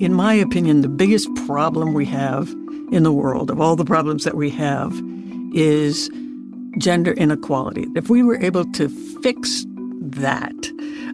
In 0.00 0.14
my 0.14 0.32
opinion, 0.32 0.80
the 0.80 0.88
biggest 0.88 1.28
problem 1.46 1.92
we 1.92 2.06
have 2.06 2.48
in 2.90 3.02
the 3.02 3.12
world, 3.12 3.50
of 3.50 3.60
all 3.60 3.76
the 3.76 3.84
problems 3.84 4.24
that 4.24 4.34
we 4.34 4.48
have, 4.48 4.98
is 5.54 6.08
gender 6.78 7.12
inequality. 7.12 7.86
If 7.94 8.08
we 8.08 8.22
were 8.22 8.40
able 8.40 8.64
to 8.72 8.88
fix 9.22 9.66
that 10.00 10.54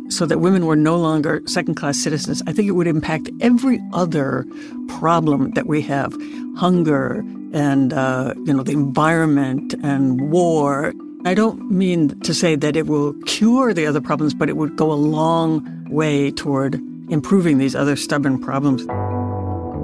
so 0.09 0.25
that 0.27 0.39
women 0.39 0.67
were 0.67 0.77
no 0.77 0.97
longer 0.97 1.43
second 1.47 1.75
class 1.75 1.99
citizens, 1.99 2.45
I 2.47 2.53
think 2.53 2.69
it 2.69 2.73
would 2.73 2.87
impact 2.87 3.29
every 3.41 3.81
other 3.93 4.47
problem 4.87 5.51
that 5.55 5.67
we 5.67 5.83
have 5.83 6.17
hunger 6.57 7.25
and, 7.53 7.93
uh, 7.93 8.35
you 8.45 8.55
know, 8.55 8.63
the 8.63 8.71
environment 8.71 9.75
and 9.83 10.31
war. 10.31 10.95
I 11.25 11.35
don't 11.35 11.73
mean 11.73 12.21
to 12.21 12.33
say 12.33 12.55
that 12.55 12.77
it 12.77 12.87
will 12.87 13.15
cure 13.25 13.75
the 13.75 13.85
other 13.85 14.01
problems, 14.01 14.33
but 14.33 14.49
it 14.49 14.57
would 14.57 14.77
go 14.77 14.93
a 14.93 14.95
long 14.95 15.67
way 15.91 16.31
toward 16.31 16.81
improving 17.09 17.59
these 17.59 17.75
other 17.75 17.97
stubborn 17.97 18.39
problems. 18.39 18.87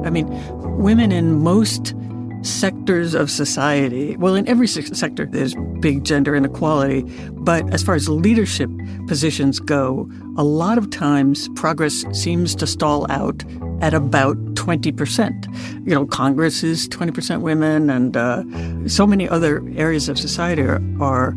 I 0.06 0.10
mean, 0.10 0.26
women 0.78 1.12
in 1.12 1.42
most 1.42 1.94
sectors 2.42 3.14
of 3.14 3.30
society, 3.30 4.16
well, 4.16 4.34
in 4.34 4.48
every 4.48 4.66
sector, 4.66 5.26
there's 5.26 5.54
big 5.80 6.04
gender 6.04 6.34
inequality. 6.34 7.02
But 7.30 7.72
as 7.72 7.82
far 7.82 7.94
as 7.94 8.08
leadership 8.08 8.70
positions 9.06 9.60
go, 9.60 10.10
a 10.36 10.44
lot 10.44 10.78
of 10.78 10.90
times 10.90 11.48
progress 11.54 12.04
seems 12.12 12.54
to 12.56 12.66
stall 12.66 13.10
out 13.10 13.44
at 13.80 13.94
about 13.94 14.36
20%. 14.54 15.86
You 15.86 15.94
know, 15.94 16.06
Congress 16.06 16.62
is 16.62 16.88
20% 16.88 17.42
women, 17.42 17.90
and 17.90 18.16
uh, 18.16 18.42
so 18.88 19.06
many 19.06 19.28
other 19.28 19.62
areas 19.76 20.08
of 20.08 20.18
society 20.18 20.62
are, 20.62 20.80
are, 21.00 21.36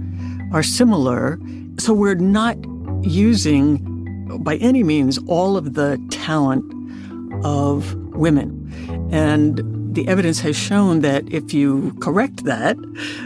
are 0.53 0.63
similar. 0.63 1.40
So 1.78 1.94
we're 1.94 2.16
not 2.16 2.57
using 3.03 3.94
by 4.40 4.56
any 4.58 4.84
means 4.84 5.18
all 5.28 5.58
of 5.58 5.74
the 5.74 6.03
talent 6.09 6.63
of 7.46 7.94
women. 8.16 8.62
And 9.12 9.62
the 9.96 10.08
evidence 10.08 10.40
has 10.41 10.56
shown 10.56 11.02
that 11.02 11.31
if 11.31 11.53
you 11.53 11.94
correct 12.02 12.44
that 12.46 12.78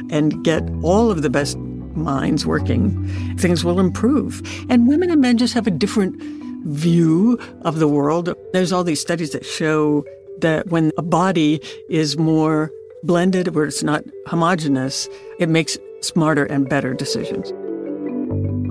and 0.10 0.44
get 0.44 0.64
all 0.84 1.10
of 1.10 1.22
the 1.22 1.30
best 1.30 1.58
minds 1.58 2.46
working, 2.46 3.08
things 3.38 3.64
will 3.64 3.80
improve. 3.80 4.42
And 4.70 4.88
women 4.88 5.10
and 5.10 5.22
men 5.22 5.38
just 5.38 5.54
have 5.54 5.68
a 5.68 5.72
different 5.72 6.22
view 6.66 7.40
of 7.62 7.80
the 7.80 7.88
world. 7.88 8.34
There's 8.54 8.72
all 8.72 8.84
these 8.84 9.02
studies 9.02 9.31
that 9.31 9.46
show 9.46 10.06
that 10.42 10.68
when 10.68 10.92
a 10.98 11.02
body 11.02 11.62
is 11.90 12.18
more 12.18 12.72
blended, 13.04 13.56
where 13.56 13.66
it's 13.66 13.84
not 13.84 14.04
homogenous, 14.28 15.08
it 15.40 15.50
makes 15.50 15.78
smarter 16.02 16.46
and 16.46 16.70
better 16.70 16.94
decisions. 16.94 17.50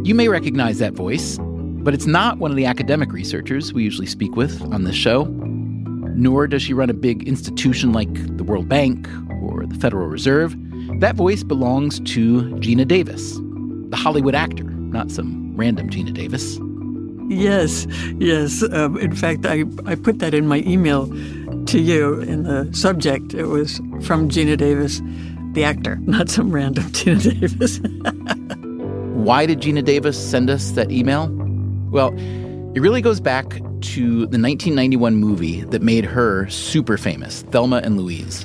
You 0.06 0.14
may 0.14 0.28
recognize 0.28 0.78
that 0.78 0.92
voice 0.92 1.38
but 1.88 1.94
it's 1.94 2.06
not 2.06 2.36
one 2.36 2.50
of 2.50 2.56
the 2.58 2.66
academic 2.66 3.10
researchers 3.12 3.72
we 3.72 3.82
usually 3.82 4.06
speak 4.06 4.36
with 4.36 4.60
on 4.74 4.84
this 4.84 4.94
show, 4.94 5.24
nor 5.24 6.46
does 6.46 6.60
she 6.60 6.74
run 6.74 6.90
a 6.90 6.92
big 6.92 7.26
institution 7.26 7.94
like 7.94 8.12
the 8.36 8.44
World 8.44 8.68
Bank 8.68 9.08
or 9.40 9.64
the 9.64 9.74
Federal 9.76 10.06
Reserve. 10.06 10.54
That 11.00 11.16
voice 11.16 11.42
belongs 11.42 11.98
to 12.00 12.42
Geena 12.56 12.86
Davis, 12.86 13.38
the 13.88 13.96
Hollywood 13.96 14.34
actor, 14.34 14.64
not 14.64 15.10
some 15.10 15.56
random 15.56 15.88
Geena 15.88 16.12
Davis. 16.12 16.58
Yes, 17.34 17.86
yes. 18.18 18.62
Um, 18.70 18.98
in 18.98 19.14
fact, 19.16 19.46
I, 19.46 19.64
I 19.86 19.94
put 19.94 20.18
that 20.18 20.34
in 20.34 20.46
my 20.46 20.58
email 20.66 21.06
to 21.68 21.80
you 21.80 22.20
in 22.20 22.42
the 22.42 22.68
subject. 22.74 23.32
It 23.32 23.46
was 23.46 23.78
from 24.02 24.28
Geena 24.28 24.58
Davis, 24.58 25.00
the 25.54 25.64
actor, 25.64 25.96
not 26.02 26.28
some 26.28 26.52
random 26.52 26.84
Geena 26.88 27.40
Davis. 27.40 27.80
Why 29.24 29.46
did 29.46 29.60
Geena 29.60 29.82
Davis 29.82 30.18
send 30.22 30.50
us 30.50 30.72
that 30.72 30.92
email? 30.92 31.37
Well, 31.90 32.12
it 32.74 32.80
really 32.80 33.00
goes 33.00 33.18
back 33.18 33.48
to 33.48 34.26
the 34.26 34.38
1991 34.38 35.16
movie 35.16 35.62
that 35.62 35.80
made 35.80 36.04
her 36.04 36.46
super 36.50 36.98
famous, 36.98 37.42
Thelma 37.42 37.78
and 37.78 37.96
Louise. 37.96 38.44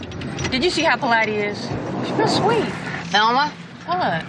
Did 0.50 0.64
you 0.64 0.70
see 0.70 0.84
how 0.84 0.96
polite 0.96 1.28
he 1.28 1.36
is? 1.36 1.60
She's 1.60 2.12
real 2.12 2.28
sweet. 2.28 2.66
Thelma? 3.12 3.52
What? 3.86 4.26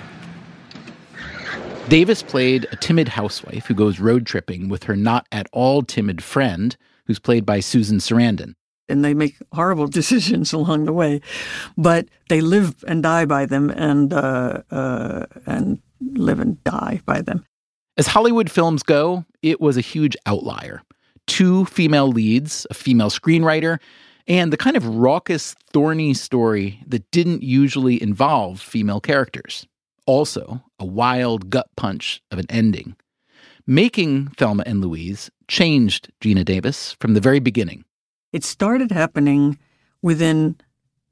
Davis 1.88 2.22
played 2.24 2.66
a 2.72 2.76
timid 2.76 3.08
housewife 3.08 3.66
who 3.66 3.74
goes 3.74 4.00
road 4.00 4.26
tripping 4.26 4.68
with 4.68 4.82
her 4.84 4.96
not 4.96 5.28
at 5.30 5.46
all 5.52 5.82
timid 5.82 6.22
friend, 6.22 6.76
who's 7.06 7.20
played 7.20 7.46
by 7.46 7.60
Susan 7.60 7.98
Sarandon. 7.98 8.54
And 8.88 9.04
they 9.04 9.14
make 9.14 9.36
horrible 9.52 9.86
decisions 10.00 10.52
along 10.52 10.86
the 10.86 10.92
way, 10.92 11.20
but 11.76 12.08
they 12.28 12.40
live 12.40 12.82
and 12.88 13.02
die 13.02 13.26
by 13.26 13.46
them, 13.46 13.70
and 13.70 14.12
uh, 14.12 14.62
uh, 14.72 15.26
and 15.46 15.80
live 16.00 16.40
and 16.40 16.62
die 16.64 17.00
by 17.06 17.20
them. 17.20 17.46
As 17.96 18.08
Hollywood 18.08 18.50
films 18.50 18.82
go, 18.82 19.24
it 19.40 19.60
was 19.60 19.76
a 19.76 19.80
huge 19.80 20.16
outlier. 20.26 20.82
Two 21.28 21.64
female 21.66 22.08
leads, 22.08 22.66
a 22.68 22.74
female 22.74 23.08
screenwriter, 23.08 23.78
and 24.26 24.52
the 24.52 24.56
kind 24.56 24.76
of 24.76 24.84
raucous, 24.84 25.54
thorny 25.72 26.12
story 26.12 26.82
that 26.86 27.08
didn't 27.12 27.44
usually 27.44 28.02
involve 28.02 28.60
female 28.60 29.00
characters. 29.00 29.66
Also, 30.06 30.60
a 30.80 30.84
wild 30.84 31.50
gut 31.50 31.68
punch 31.76 32.20
of 32.32 32.38
an 32.38 32.46
ending. 32.48 32.96
Making 33.66 34.28
Thelma 34.28 34.64
and 34.66 34.80
Louise 34.80 35.30
changed 35.46 36.10
Geena 36.20 36.44
Davis 36.44 36.96
from 36.98 37.14
the 37.14 37.20
very 37.20 37.38
beginning. 37.38 37.84
It 38.32 38.42
started 38.42 38.90
happening 38.90 39.58
within 40.02 40.56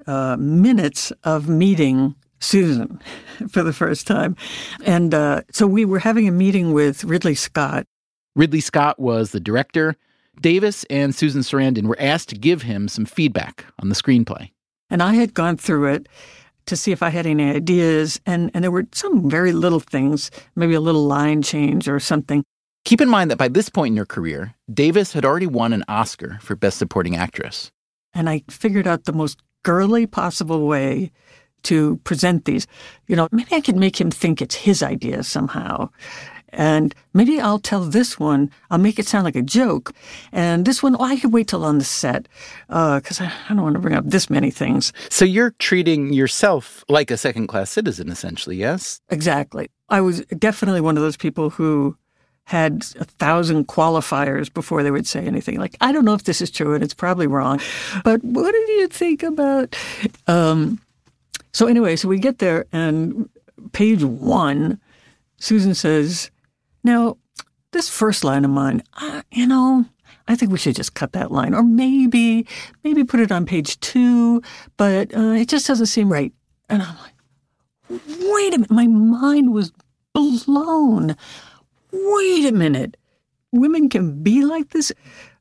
uh, 0.07 0.37
minutes 0.37 1.13
of 1.23 1.49
meeting 1.49 2.17
Susan 2.43 3.01
for 3.49 3.63
the 3.63 3.73
first 3.73 4.07
time. 4.07 4.37
And 4.85 5.15
uh, 5.15 5.43
so 5.51 5.67
we 5.67 5.85
were 5.85 5.99
having 5.99 6.29
a 6.29 6.33
meeting 6.33 6.73
with 6.73 7.05
Ridley 7.05 7.35
Scott. 7.35 7.87
Ridley 8.35 8.61
Scott 8.61 8.99
was 8.99 9.33
the 9.33 9.41
director. 9.41 9.97
Davis 10.41 10.85
and 10.91 11.15
Susan 11.15 11.43
Sarandon 11.43 11.85
were 11.85 12.01
asked 12.01 12.31
to 12.31 12.37
give 12.37 12.63
him 12.63 12.89
some 12.89 13.05
feedback 13.05 13.67
on 13.81 13.89
the 13.89 13.95
screenplay. 13.95 14.51
And 14.91 15.03
I 15.03 15.15
had 15.15 15.35
gone 15.35 15.57
through 15.57 15.93
it 15.93 16.09
to 16.67 16.77
see 16.77 16.93
if 16.93 17.03
I 17.03 17.09
had 17.09 17.27
any 17.27 17.51
ideas, 17.51 18.21
and, 18.25 18.51
and 18.55 18.63
there 18.63 18.71
were 18.71 18.87
some 18.93 19.29
very 19.29 19.53
little 19.53 19.81
things, 19.81 20.31
maybe 20.55 20.75
a 20.75 20.81
little 20.81 21.05
line 21.05 21.43
change 21.43 21.89
or 21.89 21.99
something. 21.99 22.45
Keep 22.85 23.01
in 23.01 23.09
mind 23.09 23.31
that 23.31 23.39
by 23.39 23.49
this 23.49 23.69
point 23.69 23.93
in 23.93 23.97
her 23.97 24.07
career, 24.07 24.55
Davis 24.73 25.13
had 25.13 25.25
already 25.25 25.47
won 25.47 25.73
an 25.73 25.85
Oscar 25.89 26.39
for 26.41 26.57
Best 26.57 26.79
Supporting 26.79 27.17
Actress. 27.17 27.71
And 28.15 28.29
I 28.29 28.43
figured 28.49 28.87
out 28.87 29.05
the 29.05 29.13
most 29.13 29.41
girly 29.63 30.07
possible 30.07 30.67
way 30.67 31.13
to 31.65 31.97
present 32.05 32.45
these. 32.45 32.67
You 33.07 33.17
know, 33.17 33.29
maybe 33.33 33.55
I 33.55 33.61
could 33.61 33.77
make 33.77 34.01
him 34.01 34.11
think 34.11 34.41
it's 34.41 34.55
his 34.55 34.83
idea 34.83 35.23
somehow. 35.23 35.91
And 36.53 36.95
maybe 37.15 37.41
I'll 37.41 37.59
tell 37.59 37.81
this 37.81 38.21
one, 38.21 38.51
I'll 38.71 38.79
make 38.79 38.99
it 38.99 39.07
sound 39.07 39.25
like 39.25 39.37
a 39.37 39.43
joke. 39.43 39.95
And 40.33 40.67
this 40.67 40.83
one, 40.83 40.95
oh, 40.99 41.05
I 41.05 41.19
could 41.19 41.33
wait 41.33 41.49
till 41.49 41.65
on 41.65 41.79
the 41.79 41.85
set 41.85 42.29
because 42.69 43.21
uh, 43.21 43.25
I, 43.25 43.33
I 43.49 43.55
don't 43.55 43.63
want 43.63 43.75
to 43.75 43.81
bring 43.81 43.95
up 43.95 44.05
this 44.07 44.29
many 44.29 44.51
things. 44.51 44.93
So 45.09 45.25
you're 45.25 45.53
treating 45.59 46.13
yourself 46.13 46.85
like 46.89 47.11
a 47.11 47.17
second 47.17 47.47
class 47.47 47.71
citizen, 47.71 48.11
essentially, 48.11 48.57
yes? 48.57 49.01
Exactly. 49.09 49.71
I 49.89 50.03
was 50.03 50.25
definitely 50.27 50.83
one 50.83 50.97
of 50.97 51.03
those 51.03 51.17
people 51.17 51.51
who 51.51 51.97
had 52.45 52.85
a 52.99 53.05
thousand 53.05 53.69
qualifiers 53.69 54.53
before 54.53 54.83
they 54.83 54.91
would 54.91 55.07
say 55.07 55.25
anything. 55.25 55.59
Like, 55.59 55.77
I 55.81 55.93
don't 55.93 56.05
know 56.05 56.15
if 56.15 56.25
this 56.25 56.41
is 56.43 56.51
true 56.51 56.75
and 56.75 56.83
it's 56.83 56.95
probably 56.95 57.27
wrong, 57.27 57.61
but 58.05 58.23
what 58.25 58.53
did 58.53 58.69
you 58.69 58.89
think 58.89 59.23
about? 59.23 59.77
Um, 60.27 60.81
so, 61.53 61.67
anyway, 61.67 61.97
so 61.97 62.09
we 62.09 62.19
get 62.19 62.39
there 62.39 62.67
and 62.73 63.29
page 63.73 64.03
one, 64.05 64.81
Susan 65.39 65.75
says, 65.75 66.31
Now, 66.85 67.17
this 67.73 67.89
first 67.89 68.25
line 68.25 68.45
of 68.45 68.51
mine, 68.51 68.83
uh, 68.95 69.23
you 69.33 69.47
know, 69.47 69.85
I 70.29 70.37
think 70.37 70.53
we 70.53 70.59
should 70.59 70.77
just 70.77 70.95
cut 70.95 71.13
that 71.13 71.33
line, 71.33 71.55
or 71.55 71.63
maybe, 71.63 72.47
maybe 72.85 73.05
put 73.05 73.21
it 73.21 73.33
on 73.33 73.47
page 73.47 73.81
two, 73.81 74.43
but 74.77 75.15
uh, 75.17 75.33
it 75.33 75.49
just 75.49 75.67
doesn't 75.67 75.87
seem 75.87 76.13
right. 76.13 76.33
And 76.69 76.83
I'm 76.83 76.97
like, 76.99 78.01
wait 78.21 78.55
a 78.55 78.59
minute, 78.59 78.71
my 78.71 78.87
mind 78.87 79.53
was 79.53 79.73
blown 80.13 81.17
wait 81.93 82.47
a 82.47 82.53
minute, 82.53 82.97
women 83.53 83.89
can 83.89 84.23
be 84.23 84.45
like 84.45 84.71
this? 84.71 84.93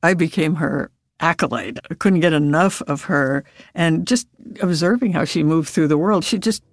I 0.04 0.14
became 0.14 0.56
her 0.56 0.92
acolyte. 1.22 1.80
I 1.90 1.94
couldn't 1.94 2.20
get 2.20 2.34
enough 2.34 2.82
of 2.84 3.04
her. 3.04 3.44
And 3.74 4.06
just 4.06 4.28
observing 4.62 5.14
how 5.14 5.26
she 5.26 5.44
moved 5.44 5.70
through 5.70 5.88
the 5.88 5.98
world, 5.98 6.24
she 6.26 6.38
just 6.38 6.64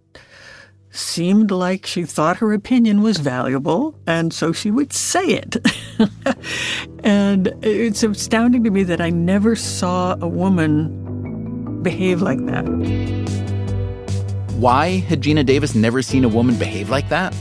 seemed 0.91 1.50
like 1.50 1.87
she 1.87 2.05
thought 2.05 2.39
her 2.39 2.53
opinion 2.53 3.03
was 3.03 3.19
valuable, 3.19 3.95
and 4.06 4.33
so 4.33 4.53
she 4.53 4.71
would 4.71 4.93
say 4.93 5.25
it. 5.25 5.56
and 7.05 7.53
it's 7.62 8.03
astounding 8.03 8.65
to 8.65 8.71
me 8.71 8.83
that 8.85 9.00
I 9.00 9.11
never 9.11 9.55
saw 9.55 10.17
a 10.21 10.29
woman 10.29 11.83
behave 11.83 12.23
like 12.23 12.45
that. 12.47 12.65
Why 14.56 14.99
had 14.99 15.23
Geena 15.23 15.47
Davis 15.47 15.75
never 15.75 16.03
seen 16.03 16.25
a 16.25 16.29
woman 16.29 16.56
behave 16.56 16.91
like 16.91 17.09
that? 17.11 17.37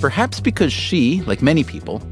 Perhaps 0.00 0.40
because 0.40 0.72
she, 0.72 1.22
like 1.22 1.42
many 1.42 1.62
people, 1.62 2.02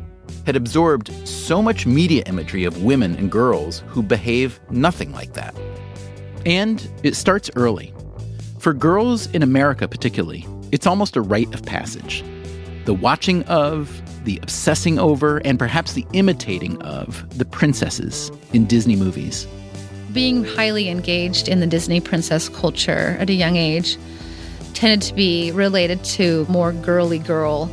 had 0.47 0.57
absorbed 0.57 1.11
so 1.27 1.63
much 1.63 1.87
media 1.87 2.23
imagery 2.27 2.65
of 2.65 2.83
women 2.83 3.17
and 3.17 3.31
girls 3.31 3.83
who 3.89 4.03
behave 4.03 4.61
nothing 4.71 5.13
like 5.13 5.35
that. 5.35 5.55
And 6.47 6.89
it 7.03 7.15
starts 7.15 7.51
early. 7.57 7.93
For 8.59 8.73
girls 8.73 9.27
in 9.33 9.43
America, 9.43 9.89
particularly, 9.89 10.47
it's 10.73 10.87
almost 10.87 11.17
a 11.17 11.21
rite 11.21 11.53
of 11.55 11.65
passage. 11.65 12.25
The 12.85 12.95
watching 12.95 13.43
of, 13.45 14.03
the 14.25 14.39
obsessing 14.43 14.99
over, 14.99 15.39
and 15.39 15.59
perhaps 15.59 15.93
the 15.93 16.07
imitating 16.13 16.81
of 16.83 17.39
the 17.39 17.45
princesses 17.45 18.31
in 18.53 18.67
Disney 18.67 18.97
movies. 18.97 19.47
Being 20.13 20.45
highly 20.45 20.89
engaged 20.89 21.49
in 21.49 21.61
the 21.61 21.67
Disney 21.67 22.01
princess 22.01 22.49
culture 22.49 23.17
at 23.19 23.31
a 23.31 23.35
young 23.35 23.57
age 23.57 23.97
tended 24.75 25.03
to 25.09 25.15
be 25.15 25.53
related 25.53 26.03
to 26.05 26.47
more 26.49 26.73
girly 26.73 27.19
girl 27.19 27.71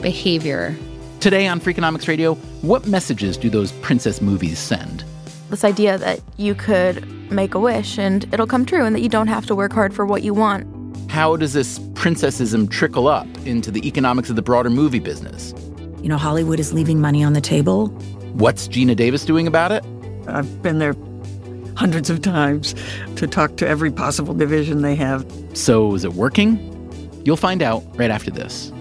behavior. 0.00 0.76
Today 1.24 1.46
on 1.46 1.58
Freakonomics 1.58 2.06
Radio, 2.06 2.34
what 2.60 2.86
messages 2.86 3.38
do 3.38 3.48
those 3.48 3.72
princess 3.72 4.20
movies 4.20 4.58
send? 4.58 5.04
This 5.48 5.64
idea 5.64 5.96
that 5.96 6.20
you 6.36 6.54
could 6.54 7.08
make 7.32 7.54
a 7.54 7.58
wish 7.58 7.98
and 7.98 8.24
it'll 8.34 8.46
come 8.46 8.66
true 8.66 8.84
and 8.84 8.94
that 8.94 9.00
you 9.00 9.08
don't 9.08 9.28
have 9.28 9.46
to 9.46 9.54
work 9.54 9.72
hard 9.72 9.94
for 9.94 10.04
what 10.04 10.22
you 10.22 10.34
want. 10.34 10.66
How 11.10 11.34
does 11.36 11.54
this 11.54 11.78
princessism 11.94 12.70
trickle 12.70 13.08
up 13.08 13.26
into 13.46 13.70
the 13.70 13.88
economics 13.88 14.28
of 14.28 14.36
the 14.36 14.42
broader 14.42 14.68
movie 14.68 14.98
business? 14.98 15.54
You 16.02 16.10
know, 16.10 16.18
Hollywood 16.18 16.60
is 16.60 16.74
leaving 16.74 17.00
money 17.00 17.24
on 17.24 17.32
the 17.32 17.40
table. 17.40 17.86
What's 18.34 18.68
Gina 18.68 18.94
Davis 18.94 19.24
doing 19.24 19.46
about 19.46 19.72
it? 19.72 19.82
I've 20.28 20.60
been 20.60 20.78
there 20.78 20.94
hundreds 21.74 22.10
of 22.10 22.20
times 22.20 22.74
to 23.16 23.26
talk 23.26 23.56
to 23.56 23.66
every 23.66 23.90
possible 23.90 24.34
division 24.34 24.82
they 24.82 24.96
have. 24.96 25.26
So, 25.54 25.94
is 25.94 26.04
it 26.04 26.12
working? 26.12 26.60
You'll 27.24 27.38
find 27.38 27.62
out 27.62 27.82
right 27.96 28.10
after 28.10 28.30
this. 28.30 28.73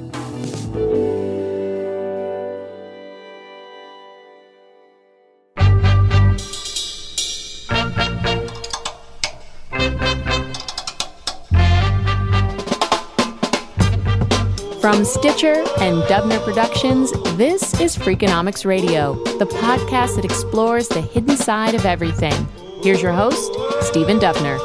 From 14.84 15.06
Stitcher 15.06 15.64
and 15.80 16.04
Dubner 16.10 16.44
Productions, 16.44 17.10
this 17.38 17.80
is 17.80 17.96
Freakonomics 17.96 18.66
Radio, 18.66 19.14
the 19.38 19.46
podcast 19.46 20.18
that 20.18 20.26
explores 20.26 20.90
the 20.90 21.00
hidden 21.00 21.38
side 21.38 21.74
of 21.74 21.86
everything. 21.86 22.34
Here's 22.82 23.02
your 23.02 23.14
host, 23.14 23.54
Stephen 23.80 24.20
Dubner. 24.20 24.60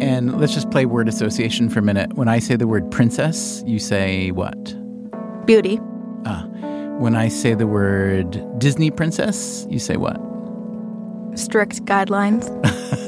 And 0.00 0.38
let's 0.40 0.54
just 0.54 0.70
play 0.70 0.86
word 0.86 1.08
association 1.08 1.68
for 1.68 1.80
a 1.80 1.82
minute. 1.82 2.12
When 2.12 2.28
I 2.28 2.38
say 2.38 2.54
the 2.54 2.68
word 2.68 2.92
princess, 2.92 3.64
you 3.66 3.80
say 3.80 4.30
what? 4.30 4.76
Beauty. 5.46 5.80
Ah. 6.26 6.44
When 7.00 7.16
I 7.16 7.26
say 7.26 7.54
the 7.54 7.66
word 7.66 8.40
Disney 8.60 8.92
princess, 8.92 9.66
you 9.68 9.80
say 9.80 9.96
what? 9.96 10.16
Strict 11.36 11.84
guidelines. 11.86 12.46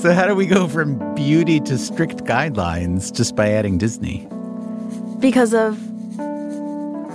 so, 0.00 0.12
how 0.12 0.26
do 0.26 0.34
we 0.36 0.46
go 0.46 0.68
from 0.68 0.96
beauty 1.16 1.58
to 1.60 1.76
strict 1.76 2.18
guidelines 2.18 3.12
just 3.12 3.34
by 3.34 3.50
adding 3.50 3.78
Disney? 3.78 4.28
Because 5.18 5.52
of 5.52 5.76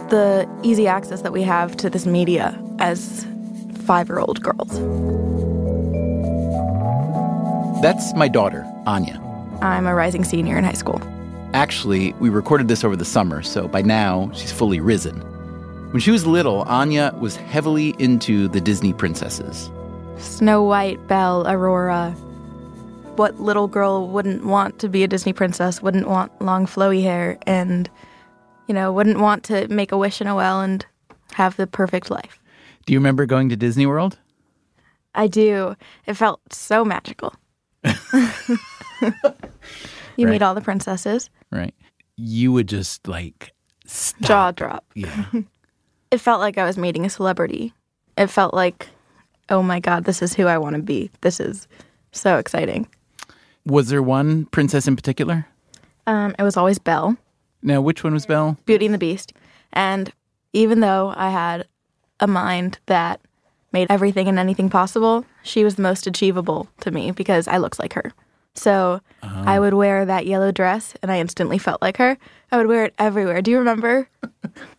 the 0.09 0.45
easy 0.63 0.85
access 0.85 1.21
that 1.21 1.31
we 1.31 1.43
have 1.43 1.77
to 1.77 1.89
this 1.89 2.05
media 2.05 2.59
as 2.79 3.25
five 3.85 4.09
year 4.09 4.19
old 4.19 4.43
girls. 4.43 4.69
That's 7.81 8.13
my 8.15 8.27
daughter, 8.27 8.69
Anya. 8.85 9.21
I'm 9.61 9.87
a 9.87 9.95
rising 9.95 10.25
senior 10.25 10.57
in 10.57 10.65
high 10.65 10.73
school. 10.73 11.01
Actually, 11.53 12.11
we 12.13 12.29
recorded 12.29 12.67
this 12.67 12.83
over 12.83 12.97
the 12.97 13.05
summer, 13.05 13.41
so 13.43 13.67
by 13.67 13.81
now 13.81 14.29
she's 14.33 14.51
fully 14.51 14.81
risen. 14.81 15.21
When 15.91 16.01
she 16.01 16.11
was 16.11 16.25
little, 16.25 16.63
Anya 16.63 17.15
was 17.19 17.37
heavily 17.37 17.95
into 17.97 18.49
the 18.49 18.59
Disney 18.59 18.91
princesses. 18.91 19.69
Snow 20.17 20.63
White, 20.63 21.07
Belle, 21.07 21.47
Aurora. 21.47 22.13
What 23.15 23.39
little 23.39 23.67
girl 23.67 24.07
wouldn't 24.07 24.43
want 24.45 24.79
to 24.79 24.89
be 24.89 25.03
a 25.03 25.07
Disney 25.07 25.33
princess, 25.33 25.81
wouldn't 25.81 26.07
want 26.07 26.31
long 26.41 26.65
flowy 26.65 27.03
hair, 27.03 27.37
and, 27.45 27.89
you 28.67 28.73
know, 28.73 28.91
wouldn't 28.91 29.19
want 29.19 29.43
to 29.45 29.67
make 29.67 29.91
a 29.91 29.97
wish 29.97 30.19
in 30.19 30.25
a 30.27 30.35
well 30.35 30.61
and 30.61 30.83
have 31.33 31.55
the 31.55 31.67
perfect 31.67 32.09
life? 32.09 32.39
Do 32.85 32.93
you 32.93 32.99
remember 32.99 33.25
going 33.27 33.49
to 33.49 33.55
Disney 33.55 33.85
World? 33.85 34.17
I 35.13 35.27
do. 35.27 35.75
It 36.07 36.15
felt 36.15 36.41
so 36.51 36.83
magical. 36.83 37.33
you 37.83 37.93
Right. 39.01 39.13
meet 40.17 40.41
all 40.41 40.55
the 40.55 40.61
princesses. 40.61 41.29
Right. 41.51 41.73
You 42.17 42.51
would 42.51 42.67
just 42.67 43.07
like 43.07 43.53
stop. 43.85 44.21
Jaw 44.27 44.51
drop. 44.51 44.85
Yeah. 44.95 45.25
It 46.11 46.19
felt 46.21 46.41
like 46.41 46.59
I 46.59 46.63
was 46.65 46.77
meeting 46.77 47.07
a 47.07 47.09
celebrity. 47.09 47.73
It 48.19 48.27
felt 48.27 48.53
like, 48.53 48.87
oh 49.49 49.63
my 49.63 49.79
God, 49.79 50.03
this 50.03 50.21
is 50.21 50.31
who 50.35 50.45
I 50.45 50.59
want 50.59 50.75
to 50.75 50.81
be. 50.83 51.09
This 51.21 51.39
is 51.39 51.67
so 52.11 52.37
exciting. 52.37 52.87
Was 53.65 53.89
there 53.89 54.01
one 54.03 54.45
princess 54.47 54.87
in 54.87 54.95
particular? 54.95 55.47
Um, 56.07 56.35
it 56.37 56.43
was 56.43 56.57
always 56.57 56.79
Belle, 56.79 57.17
Now, 57.61 57.81
which 57.81 58.03
one 58.03 58.13
was 58.13 58.25
Belle? 58.25 58.57
Beauty 58.65 58.85
and 58.85 58.93
the 58.93 58.97
Beast. 58.99 59.31
And 59.71 60.11
even 60.51 60.81
though 60.81 61.13
I 61.15 61.29
had 61.29 61.67
a 62.19 62.27
mind 62.27 62.79
that 62.87 63.21
made 63.71 63.87
everything 63.89 64.27
and 64.27 64.37
anything 64.37 64.69
possible, 64.69 65.25
she 65.43 65.63
was 65.63 65.75
the 65.75 65.81
most 65.81 66.05
achievable 66.05 66.67
to 66.81 66.91
me 66.91 67.11
because 67.11 67.47
I 67.47 67.57
looked 67.57 67.79
like 67.79 67.93
her. 67.93 68.11
So 68.55 69.01
I 69.23 69.59
would 69.59 69.73
wear 69.73 70.05
that 70.05 70.27
yellow 70.27 70.51
dress 70.51 70.93
and 71.01 71.11
I 71.11 71.17
instantly 71.19 71.57
felt 71.57 71.81
like 71.81 71.97
her. 71.97 72.17
I 72.51 72.57
would 72.57 72.67
wear 72.67 72.85
it 72.85 72.93
everywhere. 72.99 73.41
Do 73.41 73.49
you 73.51 73.57
remember? 73.57 74.07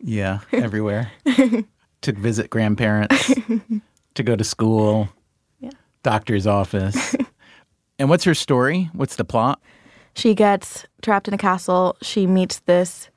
Yeah, 0.00 0.41
everywhere. 0.53 1.11
to 2.03 2.12
visit 2.12 2.50
grandparents, 2.50 3.33
to 4.14 4.23
go 4.23 4.37
to 4.37 4.45
school, 4.45 5.09
Yeah. 5.59 5.71
doctor's 6.05 6.47
office. 6.47 7.17
And 7.99 8.09
what's 8.09 8.25
her 8.25 8.35
story? 8.35 8.91
What's 8.93 9.17
the 9.17 9.25
plot? 9.25 9.61
She 10.15 10.35
gets 10.35 10.87
trapped 11.03 11.29
in 11.29 11.35
a 11.35 11.39
castle. 11.39 11.97
She 12.03 12.27
meets 12.27 12.61
this 12.61 13.09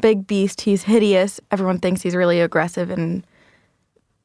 big 0.00 0.26
beast. 0.26 0.62
He's 0.62 0.84
hideous. 0.84 1.40
Everyone 1.50 1.78
thinks 1.78 2.02
he's 2.02 2.14
really 2.14 2.40
aggressive 2.40 2.90
and 2.90 3.26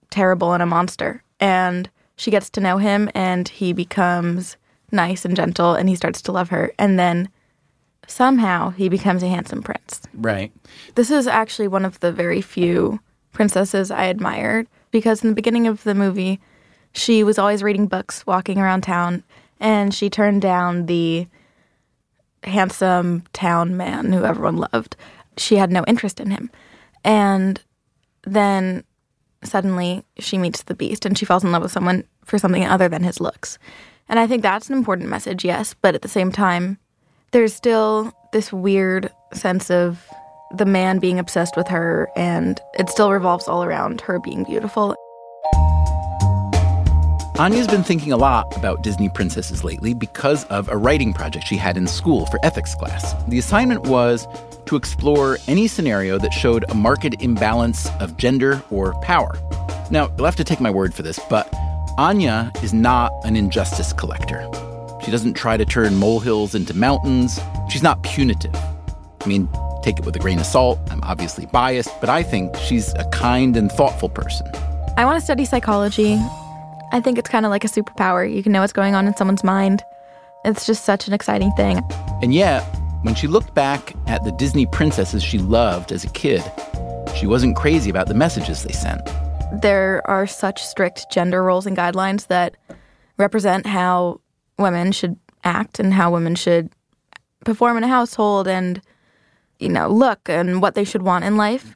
terrible 0.09 0.53
and 0.53 0.63
a 0.63 0.65
monster. 0.65 1.23
And 1.39 1.89
she 2.15 2.31
gets 2.31 2.49
to 2.51 2.61
know 2.61 2.77
him 2.77 3.09
and 3.13 3.47
he 3.49 3.73
becomes 3.73 4.57
nice 4.91 5.25
and 5.25 5.35
gentle 5.35 5.73
and 5.73 5.89
he 5.89 5.95
starts 5.95 6.21
to 6.21 6.31
love 6.31 6.49
her. 6.49 6.71
And 6.77 6.99
then 6.99 7.29
somehow 8.07 8.69
he 8.69 8.89
becomes 8.89 9.23
a 9.23 9.27
handsome 9.27 9.63
prince. 9.63 10.01
Right. 10.13 10.51
This 10.95 11.11
is 11.11 11.27
actually 11.27 11.67
one 11.67 11.85
of 11.85 11.99
the 11.99 12.11
very 12.11 12.41
few 12.41 12.99
princesses 13.31 13.89
I 13.91 14.05
admired 14.05 14.67
because 14.91 15.23
in 15.23 15.29
the 15.29 15.35
beginning 15.35 15.67
of 15.67 15.83
the 15.83 15.95
movie, 15.95 16.39
she 16.93 17.23
was 17.23 17.39
always 17.39 17.63
reading 17.63 17.87
books, 17.87 18.25
walking 18.27 18.59
around 18.59 18.81
town, 18.81 19.23
and 19.59 19.93
she 19.93 20.09
turned 20.09 20.41
down 20.41 20.85
the 20.85 21.27
handsome 22.43 23.23
town 23.33 23.77
man 23.77 24.11
who 24.11 24.25
everyone 24.25 24.57
loved. 24.57 24.95
She 25.37 25.55
had 25.55 25.71
no 25.71 25.83
interest 25.87 26.19
in 26.19 26.31
him. 26.31 26.51
And 27.03 27.61
then 28.25 28.83
suddenly 29.43 30.03
she 30.19 30.37
meets 30.37 30.63
the 30.63 30.75
beast 30.75 31.05
and 31.05 31.17
she 31.17 31.25
falls 31.25 31.43
in 31.43 31.51
love 31.51 31.63
with 31.63 31.71
someone 31.71 32.05
for 32.23 32.37
something 32.37 32.65
other 32.65 32.87
than 32.89 33.03
his 33.03 33.19
looks. 33.19 33.57
And 34.09 34.19
I 34.19 34.27
think 34.27 34.41
that's 34.41 34.69
an 34.69 34.77
important 34.77 35.09
message, 35.09 35.45
yes, 35.45 35.73
but 35.73 35.95
at 35.95 36.01
the 36.01 36.07
same 36.07 36.31
time, 36.31 36.77
there's 37.31 37.53
still 37.53 38.13
this 38.31 38.53
weird 38.53 39.11
sense 39.33 39.71
of 39.71 40.05
the 40.55 40.65
man 40.65 40.99
being 40.99 41.17
obsessed 41.17 41.57
with 41.57 41.67
her, 41.67 42.09
and 42.15 42.59
it 42.77 42.89
still 42.89 43.11
revolves 43.11 43.47
all 43.47 43.63
around 43.63 44.01
her 44.01 44.19
being 44.19 44.43
beautiful. 44.43 44.95
Anya's 47.39 47.65
been 47.65 47.83
thinking 47.83 48.11
a 48.13 48.17
lot 48.17 48.55
about 48.55 48.83
Disney 48.83 49.09
princesses 49.09 49.63
lately 49.63 49.95
because 49.95 50.45
of 50.45 50.69
a 50.69 50.77
writing 50.77 51.13
project 51.13 51.47
she 51.47 51.57
had 51.57 51.77
in 51.77 51.87
school 51.87 52.27
for 52.27 52.39
ethics 52.43 52.75
class. 52.75 53.15
The 53.27 53.39
assignment 53.39 53.87
was 53.87 54.27
to 54.67 54.75
explore 54.75 55.39
any 55.47 55.67
scenario 55.67 56.19
that 56.19 56.31
showed 56.31 56.63
a 56.69 56.75
marked 56.75 57.21
imbalance 57.23 57.89
of 57.99 58.17
gender 58.17 58.61
or 58.69 58.93
power. 59.01 59.35
Now, 59.89 60.13
you'll 60.15 60.25
have 60.25 60.35
to 60.35 60.43
take 60.43 60.61
my 60.61 60.69
word 60.69 60.93
for 60.93 61.01
this, 61.01 61.19
but 61.27 61.51
Anya 61.97 62.51
is 62.61 62.71
not 62.71 63.11
an 63.25 63.35
injustice 63.35 63.93
collector. 63.93 64.47
She 65.03 65.09
doesn't 65.09 65.33
try 65.33 65.57
to 65.57 65.65
turn 65.65 65.95
molehills 65.95 66.53
into 66.53 66.75
mountains. 66.75 67.39
She's 67.67 67.83
not 67.83 68.03
punitive. 68.03 68.55
I 69.21 69.25
mean, 69.25 69.49
take 69.81 69.97
it 69.97 70.05
with 70.05 70.15
a 70.15 70.19
grain 70.19 70.37
of 70.37 70.45
salt. 70.45 70.79
I'm 70.91 71.03
obviously 71.03 71.47
biased, 71.47 71.99
but 71.99 72.09
I 72.09 72.21
think 72.21 72.55
she's 72.57 72.93
a 72.93 73.09
kind 73.11 73.57
and 73.57 73.71
thoughtful 73.71 74.09
person. 74.09 74.45
I 74.97 75.05
want 75.05 75.17
to 75.17 75.21
study 75.21 75.45
psychology. 75.45 76.21
I 76.93 77.01
think 77.01 77.17
it's 77.17 77.27
kind 77.27 77.43
of 77.43 77.49
like 77.49 77.63
a 77.63 77.67
superpower. 77.67 78.31
You 78.31 78.43
can 78.43 78.51
know 78.51 78.61
what's 78.61 78.71
going 78.71 78.93
on 78.93 79.07
in 79.07 79.15
someone's 79.15 79.43
mind. 79.43 79.81
It's 80.45 80.67
just 80.67 80.85
such 80.85 81.07
an 81.07 81.13
exciting 81.13 81.51
thing. 81.53 81.81
And 82.21 82.35
yet, 82.35 82.61
when 83.01 83.15
she 83.15 83.25
looked 83.25 83.55
back 83.55 83.95
at 84.05 84.23
the 84.23 84.31
Disney 84.33 84.67
princesses 84.67 85.23
she 85.23 85.39
loved 85.39 85.91
as 85.91 86.03
a 86.03 86.09
kid, 86.09 86.43
she 87.15 87.25
wasn't 87.25 87.55
crazy 87.55 87.89
about 87.89 88.09
the 88.09 88.13
messages 88.13 88.61
they 88.61 88.73
sent. 88.73 89.01
There 89.59 90.07
are 90.07 90.27
such 90.27 90.63
strict 90.63 91.09
gender 91.11 91.41
roles 91.41 91.65
and 91.65 91.75
guidelines 91.75 92.27
that 92.27 92.57
represent 93.17 93.65
how 93.65 94.21
women 94.59 94.91
should 94.91 95.17
act 95.43 95.79
and 95.79 95.95
how 95.95 96.11
women 96.11 96.35
should 96.35 96.69
perform 97.43 97.75
in 97.75 97.83
a 97.83 97.87
household 97.87 98.47
and, 98.47 98.79
you 99.57 99.69
know, 99.69 99.87
look 99.87 100.29
and 100.29 100.61
what 100.61 100.75
they 100.75 100.83
should 100.83 101.01
want 101.01 101.25
in 101.25 101.37
life. 101.37 101.75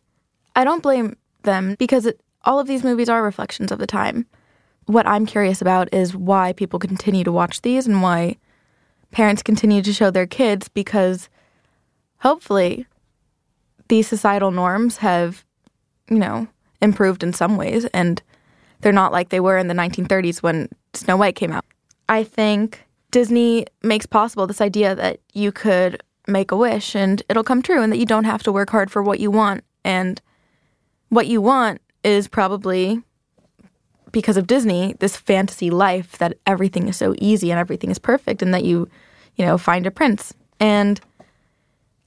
I 0.55 0.63
don't 0.63 0.83
blame 0.83 1.17
them 1.41 1.75
because 1.79 2.05
it, 2.05 2.21
all 2.45 2.59
of 2.59 2.67
these 2.67 2.83
movies 2.83 3.09
are 3.09 3.23
reflections 3.23 3.71
of 3.71 3.79
the 3.79 3.87
time 3.87 4.27
what 4.87 5.05
I'm 5.05 5.25
curious 5.25 5.61
about 5.61 5.93
is 5.93 6.15
why 6.15 6.53
people 6.53 6.79
continue 6.79 7.23
to 7.23 7.31
watch 7.31 7.61
these 7.61 7.85
and 7.87 8.01
why 8.01 8.37
parents 9.11 9.43
continue 9.43 9.81
to 9.81 9.93
show 9.93 10.09
their 10.09 10.25
kids 10.25 10.67
because 10.69 11.29
hopefully 12.19 12.85
these 13.89 14.07
societal 14.07 14.51
norms 14.51 14.97
have, 14.97 15.45
you 16.09 16.17
know, 16.17 16.47
improved 16.81 17.23
in 17.23 17.33
some 17.33 17.57
ways 17.57 17.85
and 17.93 18.21
they're 18.81 18.91
not 18.91 19.11
like 19.11 19.29
they 19.29 19.39
were 19.39 19.57
in 19.57 19.67
the 19.67 19.73
1930s 19.73 20.41
when 20.41 20.69
Snow 20.93 21.17
White 21.17 21.35
came 21.35 21.51
out. 21.51 21.65
I 22.09 22.23
think 22.23 22.85
Disney 23.11 23.65
makes 23.83 24.05
possible 24.05 24.47
this 24.47 24.61
idea 24.61 24.95
that 24.95 25.19
you 25.33 25.51
could 25.51 26.01
make 26.27 26.51
a 26.51 26.57
wish 26.57 26.95
and 26.95 27.23
it'll 27.29 27.43
come 27.43 27.61
true 27.61 27.81
and 27.81 27.91
that 27.91 27.97
you 27.97 28.05
don't 28.05 28.25
have 28.25 28.43
to 28.43 28.51
work 28.51 28.69
hard 28.69 28.91
for 28.91 29.01
what 29.01 29.19
you 29.19 29.31
want 29.31 29.63
and 29.83 30.21
what 31.09 31.27
you 31.27 31.41
want 31.41 31.81
is 32.03 32.27
probably 32.27 33.01
because 34.11 34.37
of 34.37 34.47
Disney, 34.47 34.95
this 34.99 35.17
fantasy 35.17 35.69
life 35.69 36.17
that 36.17 36.37
everything 36.45 36.87
is 36.87 36.97
so 36.97 37.15
easy 37.19 37.51
and 37.51 37.59
everything 37.59 37.91
is 37.91 37.99
perfect 37.99 38.41
and 38.41 38.53
that 38.53 38.63
you, 38.63 38.89
you 39.35 39.45
know, 39.45 39.57
find 39.57 39.85
a 39.85 39.91
prince. 39.91 40.33
And 40.59 40.99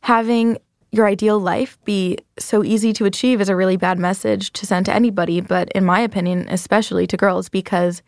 having 0.02 0.58
your 0.92 1.06
ideal 1.06 1.38
life 1.38 1.78
be 1.84 2.18
so 2.38 2.64
easy 2.64 2.92
to 2.94 3.04
achieve 3.04 3.40
is 3.40 3.48
a 3.48 3.56
really 3.56 3.76
bad 3.76 3.98
message 3.98 4.52
to 4.52 4.66
send 4.66 4.86
to 4.86 4.94
anybody, 4.94 5.40
but 5.40 5.70
in 5.72 5.84
my 5.84 6.00
opinion, 6.00 6.46
especially 6.48 7.06
to 7.06 7.16
girls, 7.16 7.48
because 7.48 8.02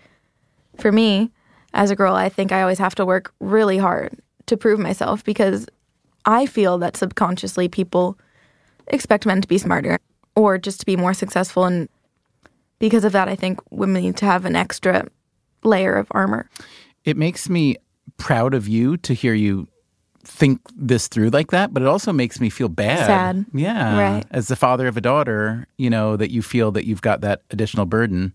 for 0.79 0.91
me, 0.91 1.31
as 1.75 1.91
a 1.91 1.97
girl, 1.97 2.15
I 2.15 2.29
think 2.29 2.51
I 2.51 2.63
always 2.63 2.79
have 2.79 2.95
to 2.97 3.07
work 3.07 3.33
really 3.41 3.79
hard 3.79 4.19
to 4.47 4.57
prove 4.57 4.81
myself 4.81 5.23
because 5.25 5.67
I 6.25 6.47
feel 6.47 6.79
that 6.79 6.97
subconsciously 6.97 7.69
people 7.69 8.19
expect 8.89 9.27
men 9.27 9.41
to 9.41 9.49
be 9.49 9.59
smarter 9.59 9.99
or 10.35 10.59
just 10.59 10.81
to 10.81 10.87
be 10.87 10.97
more 10.97 11.15
successful 11.15 11.65
and 11.65 11.89
because 12.83 13.05
of 13.05 13.13
that, 13.13 13.29
I 13.29 13.37
think 13.37 13.61
women 13.71 14.03
need 14.03 14.17
to 14.17 14.25
have 14.25 14.45
an 14.45 14.57
extra 14.57 15.07
layer 15.63 15.95
of 15.95 16.09
armor. 16.11 16.51
It 17.05 17.17
makes 17.17 17.49
me 17.49 17.77
proud 18.17 18.55
of 18.55 18.67
you 18.67 18.97
to 18.97 19.15
hear 19.15 19.35
you 19.35 19.69
think 20.25 20.59
this 20.75 21.07
through 21.07 21.31
like 21.31 21.53
that, 21.53 21.73
but 21.73 21.85
it 21.85 21.87
also 21.87 22.13
makes 22.13 22.41
me 22.41 22.51
feel 22.51 22.69
bad. 22.69 23.07
Sad. 23.07 23.47
Yeah. 23.55 24.01
Right. 24.01 24.25
As 24.33 24.49
the 24.49 24.57
father 24.57 24.89
of 24.89 24.97
a 24.97 25.01
daughter, 25.01 25.69
you 25.79 25.91
know, 25.91 26.17
that 26.17 26.33
you 26.33 26.43
feel 26.43 26.73
that 26.73 26.85
you've 26.85 27.03
got 27.03 27.21
that 27.21 27.43
additional 27.51 27.87
burden. 27.87 28.33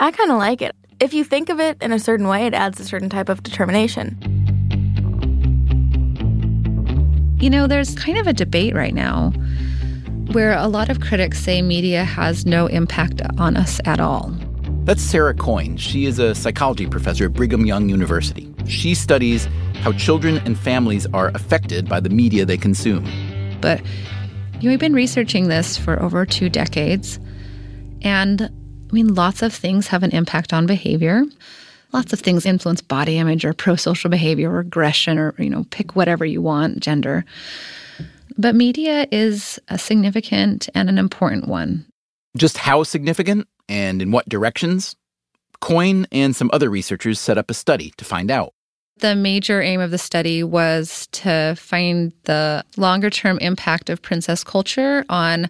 I 0.00 0.10
kind 0.10 0.32
of 0.32 0.38
like 0.38 0.60
it. 0.60 0.74
If 0.98 1.14
you 1.14 1.22
think 1.22 1.48
of 1.48 1.60
it 1.60 1.80
in 1.80 1.92
a 1.92 2.00
certain 2.00 2.26
way, 2.26 2.46
it 2.46 2.54
adds 2.54 2.80
a 2.80 2.84
certain 2.84 3.08
type 3.08 3.28
of 3.28 3.44
determination. 3.44 4.18
You 7.38 7.50
know, 7.50 7.68
there's 7.68 7.94
kind 7.94 8.18
of 8.18 8.26
a 8.26 8.32
debate 8.32 8.74
right 8.74 8.94
now 8.94 9.32
where 10.32 10.56
a 10.56 10.68
lot 10.68 10.88
of 10.88 11.00
critics 11.00 11.38
say 11.38 11.62
media 11.62 12.04
has 12.04 12.46
no 12.46 12.66
impact 12.66 13.22
on 13.38 13.56
us 13.56 13.80
at 13.84 14.00
all. 14.00 14.34
That's 14.84 15.02
Sarah 15.02 15.34
Coyne. 15.34 15.76
She 15.76 16.06
is 16.06 16.18
a 16.18 16.34
psychology 16.34 16.86
professor 16.86 17.26
at 17.26 17.32
Brigham 17.32 17.64
Young 17.64 17.88
University. 17.88 18.52
She 18.66 18.94
studies 18.94 19.48
how 19.80 19.92
children 19.92 20.38
and 20.44 20.58
families 20.58 21.06
are 21.14 21.28
affected 21.34 21.88
by 21.88 22.00
the 22.00 22.10
media 22.10 22.44
they 22.44 22.56
consume. 22.56 23.04
But 23.60 23.80
you 24.60 24.68
know, 24.68 24.70
we've 24.70 24.78
been 24.78 24.94
researching 24.94 25.48
this 25.48 25.76
for 25.76 26.02
over 26.02 26.24
two 26.24 26.48
decades. 26.48 27.18
And 28.02 28.42
I 28.42 28.92
mean, 28.92 29.14
lots 29.14 29.42
of 29.42 29.52
things 29.52 29.86
have 29.88 30.02
an 30.02 30.10
impact 30.12 30.52
on 30.52 30.66
behavior. 30.66 31.24
Lots 31.92 32.12
of 32.12 32.20
things 32.20 32.44
influence 32.44 32.80
body 32.80 33.18
image 33.18 33.44
or 33.44 33.52
pro 33.52 33.76
social 33.76 34.10
behavior 34.10 34.50
or 34.50 34.60
aggression 34.60 35.18
or, 35.18 35.34
you 35.38 35.50
know, 35.50 35.64
pick 35.70 35.96
whatever 35.96 36.24
you 36.24 36.42
want, 36.42 36.80
gender. 36.80 37.24
But 38.36 38.54
media 38.54 39.06
is 39.10 39.58
a 39.68 39.78
significant 39.78 40.68
and 40.74 40.88
an 40.88 40.98
important 40.98 41.48
one. 41.48 41.86
Just 42.36 42.58
how 42.58 42.82
significant 42.82 43.46
and 43.68 44.02
in 44.02 44.10
what 44.10 44.28
directions? 44.28 44.96
Coyne 45.60 46.06
and 46.12 46.34
some 46.34 46.50
other 46.52 46.68
researchers 46.68 47.20
set 47.20 47.38
up 47.38 47.50
a 47.50 47.54
study 47.54 47.92
to 47.96 48.04
find 48.04 48.30
out. 48.30 48.52
The 48.98 49.16
major 49.16 49.60
aim 49.60 49.80
of 49.80 49.90
the 49.90 49.98
study 49.98 50.42
was 50.42 51.08
to 51.12 51.54
find 51.56 52.12
the 52.24 52.64
longer 52.76 53.10
term 53.10 53.38
impact 53.38 53.90
of 53.90 54.02
princess 54.02 54.44
culture 54.44 55.04
on 55.08 55.48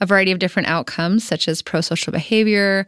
a 0.00 0.06
variety 0.06 0.30
of 0.30 0.38
different 0.38 0.68
outcomes, 0.68 1.24
such 1.24 1.48
as 1.48 1.62
pro 1.62 1.80
social 1.80 2.12
behavior, 2.12 2.86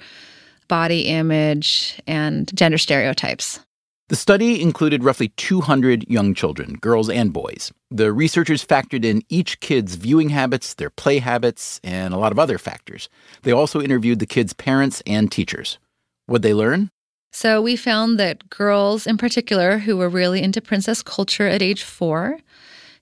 body 0.69 1.03
image, 1.03 2.01
and 2.07 2.55
gender 2.55 2.79
stereotypes. 2.79 3.61
The 4.09 4.17
study 4.17 4.63
included 4.63 5.05
roughly 5.05 5.29
200 5.29 6.09
young 6.09 6.33
children, 6.33 6.79
girls 6.81 7.11
and 7.11 7.31
boys. 7.31 7.71
The 7.91 8.11
researchers 8.11 8.65
factored 8.65 9.05
in 9.05 9.23
each 9.29 9.61
kid's 9.61 9.97
viewing 9.97 10.31
habits, 10.31 10.73
their 10.73 10.89
play 10.89 11.19
habits, 11.19 11.79
and 11.85 12.15
a 12.15 12.17
lot 12.17 12.33
of 12.33 12.39
other 12.39 12.57
factors. 12.57 13.11
They 13.43 13.53
also 13.53 13.83
interviewed 13.83 14.19
the 14.19 14.27
kids' 14.27 14.55
parents 14.55 15.03
and 15.07 15.31
teachers. 15.31 15.77
What'd 16.25 16.43
they 16.43 16.55
learn? 16.55 16.89
So 17.33 17.61
we 17.61 17.77
found 17.77 18.19
that 18.19 18.49
girls 18.49 19.07
in 19.07 19.19
particular 19.19 19.77
who 19.77 19.99
were 19.99 20.09
really 20.09 20.43
into 20.43 20.63
princess 20.63 21.03
culture 21.03 21.47
at 21.47 21.61
age 21.61 21.83
four 21.83 22.39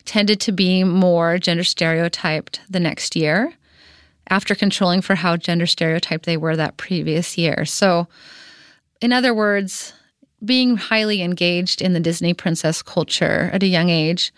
tended 0.04 0.40
to 0.40 0.52
be 0.52 0.82
more 0.82 1.38
gender 1.38 1.62
stereotyped 1.62 2.60
the 2.68 2.80
next 2.80 3.14
year 3.14 3.52
after 4.28 4.56
controlling 4.56 5.02
for 5.02 5.14
how 5.14 5.36
gender 5.36 5.66
stereotyped 5.66 6.26
they 6.26 6.36
were 6.36 6.56
that 6.56 6.76
previous 6.76 7.38
year. 7.38 7.64
So, 7.64 8.08
in 9.00 9.12
other 9.12 9.32
words, 9.32 9.92
being 10.44 10.76
highly 10.76 11.22
engaged 11.22 11.80
in 11.80 11.92
the 11.92 12.00
Disney 12.00 12.34
princess 12.34 12.82
culture 12.82 13.50
at 13.52 13.62
a 13.62 13.66
young 13.66 13.90
age 13.90 14.32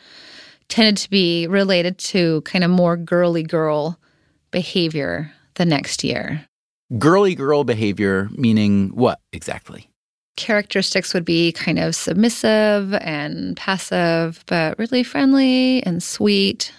tended 0.68 0.96
to 0.98 1.10
be 1.10 1.46
related 1.46 1.98
to 1.98 2.42
kind 2.42 2.62
of 2.62 2.70
more 2.70 2.96
girly 2.96 3.42
girl 3.42 3.98
behavior 4.50 5.32
the 5.54 5.64
next 5.64 6.04
year. 6.04 6.44
Girly 6.98 7.34
girl 7.34 7.64
behavior, 7.64 8.28
meaning 8.32 8.88
what 8.90 9.20
exactly? 9.32 9.90
Characteristics 10.36 11.12
would 11.12 11.24
be 11.24 11.52
kind 11.52 11.78
of 11.78 11.94
submissive 11.94 12.94
and 12.94 13.56
passive, 13.56 14.44
but 14.46 14.78
really 14.78 15.02
friendly 15.02 15.82
and 15.82 16.02
sweet, 16.02 16.72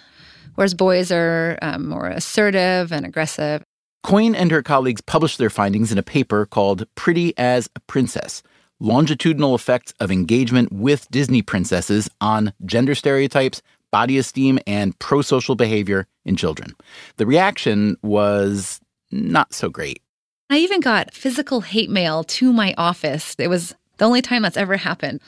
whereas 0.54 0.74
boys 0.74 1.12
are 1.12 1.58
um, 1.62 1.88
more 1.88 2.08
assertive 2.08 2.90
and 2.90 3.04
aggressive. 3.04 3.62
Coyne 4.02 4.34
and 4.34 4.50
her 4.50 4.62
colleagues 4.62 5.02
published 5.02 5.36
their 5.36 5.50
findings 5.50 5.92
in 5.92 5.98
a 5.98 6.02
paper 6.02 6.46
called 6.46 6.86
Pretty 6.94 7.36
as 7.36 7.68
a 7.76 7.80
Princess 7.80 8.42
longitudinal 8.80 9.54
effects 9.54 9.92
of 10.00 10.10
engagement 10.10 10.72
with 10.72 11.10
Disney 11.10 11.42
princesses 11.42 12.08
on 12.20 12.52
gender 12.64 12.94
stereotypes, 12.94 13.62
body 13.90 14.18
esteem, 14.18 14.58
and 14.66 14.98
pro 14.98 15.22
social 15.22 15.54
behavior 15.54 16.06
in 16.24 16.36
children. 16.36 16.74
The 17.16 17.26
reaction 17.26 17.96
was 18.02 18.80
not 19.10 19.52
so 19.52 19.68
great. 19.68 20.02
I 20.48 20.58
even 20.58 20.80
got 20.80 21.14
physical 21.14 21.60
hate 21.60 21.90
mail 21.90 22.24
to 22.24 22.52
my 22.52 22.74
office. 22.76 23.36
It 23.38 23.48
was 23.48 23.74
the 23.98 24.04
only 24.04 24.22
time 24.22 24.42
that's 24.42 24.56
ever 24.56 24.76
happened. 24.76 25.20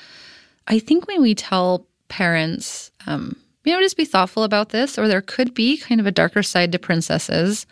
I 0.67 0.79
think 0.79 1.07
when 1.07 1.23
we 1.23 1.35
tell 1.35 1.87
parents, 2.09 2.91
um, 3.07 3.37
you 3.65 3.73
know, 3.73 3.81
just 3.81 3.97
be 3.97 4.05
thoughtful 4.05 4.43
about 4.43 4.71
this, 4.71 4.99
or 4.99 5.07
there 5.07 5.23
could 5.23 5.55
be 5.55 5.77
kind 5.77 6.01
of 6.01 6.07
a 6.07 6.13
darker 6.13 6.43
side 6.43 6.73
to 6.73 6.79
princesses, 6.79 7.67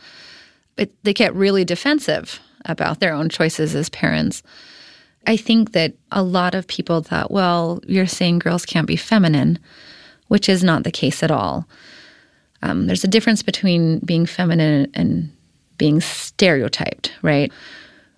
it, 0.77 0.93
they 1.03 1.13
get 1.13 1.35
really 1.35 1.65
defensive 1.65 2.41
about 2.65 3.01
their 3.01 3.13
own 3.13 3.29
choices 3.29 3.75
as 3.75 3.89
parents. 3.89 4.43
I 5.27 5.37
think 5.37 5.73
that 5.73 5.95
a 6.11 6.23
lot 6.23 6.55
of 6.55 6.67
people 6.67 7.03
thought, 7.03 7.31
well, 7.31 7.81
you're 7.87 8.07
saying 8.07 8.39
girls 8.39 8.65
can't 8.65 8.87
be 8.87 8.97
feminine, 8.97 9.59
which 10.29 10.49
is 10.49 10.65
not 10.65 10.85
the 10.85 10.91
case 10.91 11.23
at 11.23 11.31
all. 11.31 11.67
Um, 12.63 12.87
there's 12.87 13.05
a 13.05 13.09
difference 13.09 13.43
between 13.43 13.99
being 14.01 14.27
feminine 14.27 14.91
and 14.95 15.31
being 15.79 16.01
stereotyped, 16.01 17.13
right? 17.23 17.53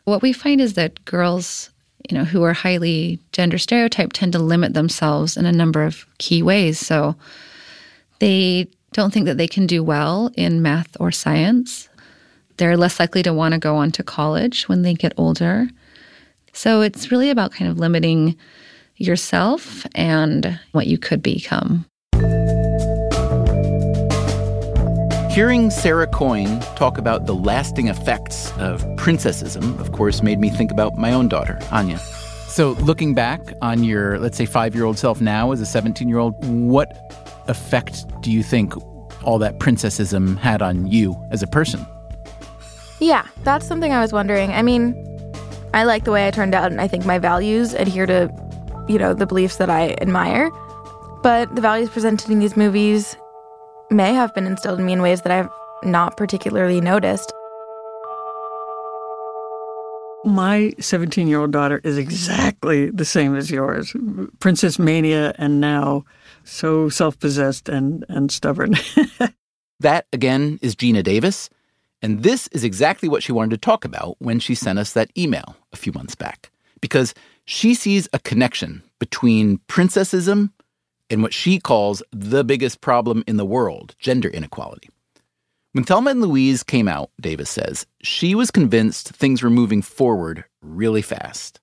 What 0.04 0.22
we 0.22 0.32
find 0.32 0.60
is 0.60 0.74
that 0.74 1.04
girls, 1.04 1.70
you 2.10 2.16
know, 2.16 2.24
who 2.24 2.42
are 2.42 2.52
highly 2.52 3.20
gender 3.30 3.58
stereotyped 3.58 4.16
tend 4.16 4.32
to 4.32 4.38
limit 4.38 4.74
themselves 4.74 5.36
in 5.36 5.46
a 5.46 5.52
number 5.52 5.84
of 5.84 6.06
key 6.18 6.42
ways. 6.42 6.78
So 6.78 7.14
they 8.18 8.68
don't 8.92 9.12
think 9.12 9.26
that 9.26 9.38
they 9.38 9.48
can 9.48 9.66
do 9.66 9.82
well 9.82 10.30
in 10.36 10.62
math 10.62 10.96
or 10.98 11.12
science. 11.12 11.88
They're 12.56 12.76
less 12.76 13.00
likely 13.00 13.22
to 13.22 13.32
want 13.32 13.54
to 13.54 13.58
go 13.58 13.76
on 13.76 13.92
to 13.92 14.02
college 14.02 14.68
when 14.68 14.82
they 14.82 14.94
get 14.94 15.14
older. 15.16 15.68
So 16.52 16.82
it's 16.82 17.10
really 17.10 17.30
about 17.30 17.52
kind 17.52 17.70
of 17.70 17.78
limiting 17.78 18.36
yourself 18.96 19.86
and 19.94 20.58
what 20.72 20.86
you 20.86 20.98
could 20.98 21.22
become. 21.22 21.86
Hearing 25.32 25.70
Sarah 25.70 26.06
Coyne 26.06 26.60
talk 26.76 26.98
about 26.98 27.24
the 27.24 27.34
lasting 27.34 27.88
effects 27.88 28.52
of 28.58 28.82
princessism, 28.96 29.80
of 29.80 29.92
course, 29.92 30.22
made 30.22 30.38
me 30.38 30.50
think 30.50 30.70
about 30.70 30.98
my 30.98 31.10
own 31.10 31.26
daughter, 31.26 31.58
Anya. 31.70 31.98
So, 32.48 32.72
looking 32.72 33.14
back 33.14 33.40
on 33.62 33.82
your, 33.82 34.18
let's 34.18 34.36
say, 34.36 34.44
five 34.44 34.74
year 34.74 34.84
old 34.84 34.98
self 34.98 35.22
now 35.22 35.52
as 35.52 35.62
a 35.62 35.66
17 35.66 36.06
year 36.06 36.18
old, 36.18 36.34
what 36.44 36.94
effect 37.48 38.04
do 38.20 38.30
you 38.30 38.42
think 38.42 38.74
all 39.24 39.38
that 39.38 39.58
princessism 39.58 40.36
had 40.36 40.60
on 40.60 40.86
you 40.86 41.16
as 41.30 41.42
a 41.42 41.46
person? 41.46 41.86
Yeah, 43.00 43.26
that's 43.42 43.66
something 43.66 43.90
I 43.90 44.02
was 44.02 44.12
wondering. 44.12 44.52
I 44.52 44.60
mean, 44.60 44.92
I 45.74 45.84
like 45.84 46.04
the 46.04 46.12
way 46.12 46.26
I 46.26 46.30
turned 46.30 46.54
out, 46.54 46.70
and 46.70 46.80
I 46.80 46.88
think 46.88 47.06
my 47.06 47.18
values 47.18 47.72
adhere 47.72 48.06
to, 48.06 48.30
you 48.88 48.98
know, 48.98 49.14
the 49.14 49.26
beliefs 49.26 49.56
that 49.56 49.70
I 49.70 49.96
admire. 50.00 50.50
But 51.22 51.54
the 51.54 51.62
values 51.62 51.88
presented 51.88 52.30
in 52.30 52.40
these 52.40 52.56
movies 52.56 53.16
may 53.90 54.12
have 54.12 54.34
been 54.34 54.46
instilled 54.46 54.80
in 54.80 54.86
me 54.86 54.92
in 54.92 55.02
ways 55.02 55.22
that 55.22 55.32
I've 55.32 55.48
not 55.82 56.16
particularly 56.16 56.80
noticed. 56.80 57.32
My 60.24 60.72
17 60.78 61.26
year 61.26 61.40
old 61.40 61.50
daughter 61.50 61.80
is 61.82 61.98
exactly 61.98 62.90
the 62.90 63.04
same 63.04 63.34
as 63.34 63.50
yours 63.50 63.94
Princess 64.38 64.78
Mania, 64.78 65.34
and 65.38 65.60
now 65.60 66.04
so 66.44 66.88
self 66.88 67.18
possessed 67.18 67.68
and, 67.68 68.04
and 68.08 68.30
stubborn. 68.30 68.74
that, 69.80 70.06
again, 70.12 70.58
is 70.60 70.76
Geena 70.76 71.02
Davis. 71.02 71.48
And 72.02 72.22
this 72.24 72.48
is 72.48 72.64
exactly 72.64 73.08
what 73.08 73.22
she 73.22 73.32
wanted 73.32 73.50
to 73.50 73.58
talk 73.58 73.84
about 73.84 74.16
when 74.18 74.40
she 74.40 74.54
sent 74.54 74.78
us 74.78 74.92
that 74.92 75.16
email 75.16 75.56
a 75.72 75.76
few 75.76 75.92
months 75.92 76.16
back. 76.16 76.50
Because 76.80 77.14
she 77.44 77.74
sees 77.74 78.08
a 78.12 78.18
connection 78.18 78.82
between 78.98 79.58
princessism 79.68 80.50
and 81.08 81.22
what 81.22 81.32
she 81.32 81.60
calls 81.60 82.02
the 82.10 82.42
biggest 82.42 82.80
problem 82.80 83.22
in 83.26 83.36
the 83.36 83.44
world 83.44 83.94
gender 83.98 84.28
inequality. 84.28 84.90
When 85.72 85.84
Thelma 85.84 86.10
and 86.10 86.20
Louise 86.20 86.62
came 86.62 86.88
out, 86.88 87.10
Davis 87.20 87.48
says, 87.48 87.86
she 88.02 88.34
was 88.34 88.50
convinced 88.50 89.10
things 89.10 89.42
were 89.42 89.50
moving 89.50 89.80
forward 89.80 90.44
really 90.60 91.02
fast. 91.02 91.60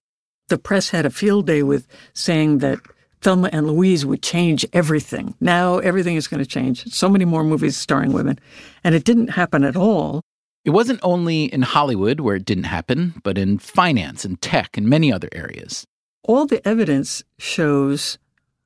The 0.47 0.57
press 0.57 0.89
had 0.89 1.05
a 1.05 1.11
field 1.11 1.45
day 1.45 1.61
with 1.61 1.85
saying 2.13 2.57
that 2.59 2.79
Thelma 3.21 3.49
and 3.51 3.67
Louise 3.67 4.05
would 4.05 4.23
change 4.23 4.65
everything. 4.73 5.35
Now 5.39 5.77
everything 5.79 6.15
is 6.15 6.27
going 6.27 6.43
to 6.43 6.49
change. 6.49 6.85
So 6.87 7.09
many 7.09 7.25
more 7.25 7.43
movies 7.43 7.77
starring 7.77 8.13
women. 8.13 8.39
And 8.83 8.95
it 8.95 9.03
didn't 9.03 9.29
happen 9.29 9.63
at 9.63 9.75
all. 9.75 10.21
It 10.65 10.71
wasn't 10.71 10.99
only 11.03 11.45
in 11.45 11.61
Hollywood 11.61 12.19
where 12.19 12.35
it 12.35 12.45
didn't 12.45 12.65
happen, 12.65 13.13
but 13.23 13.37
in 13.37 13.59
finance 13.59 14.25
and 14.25 14.41
tech 14.41 14.77
and 14.77 14.87
many 14.87 15.11
other 15.11 15.29
areas. 15.31 15.85
All 16.23 16.45
the 16.45 16.65
evidence 16.67 17.23
shows 17.37 18.17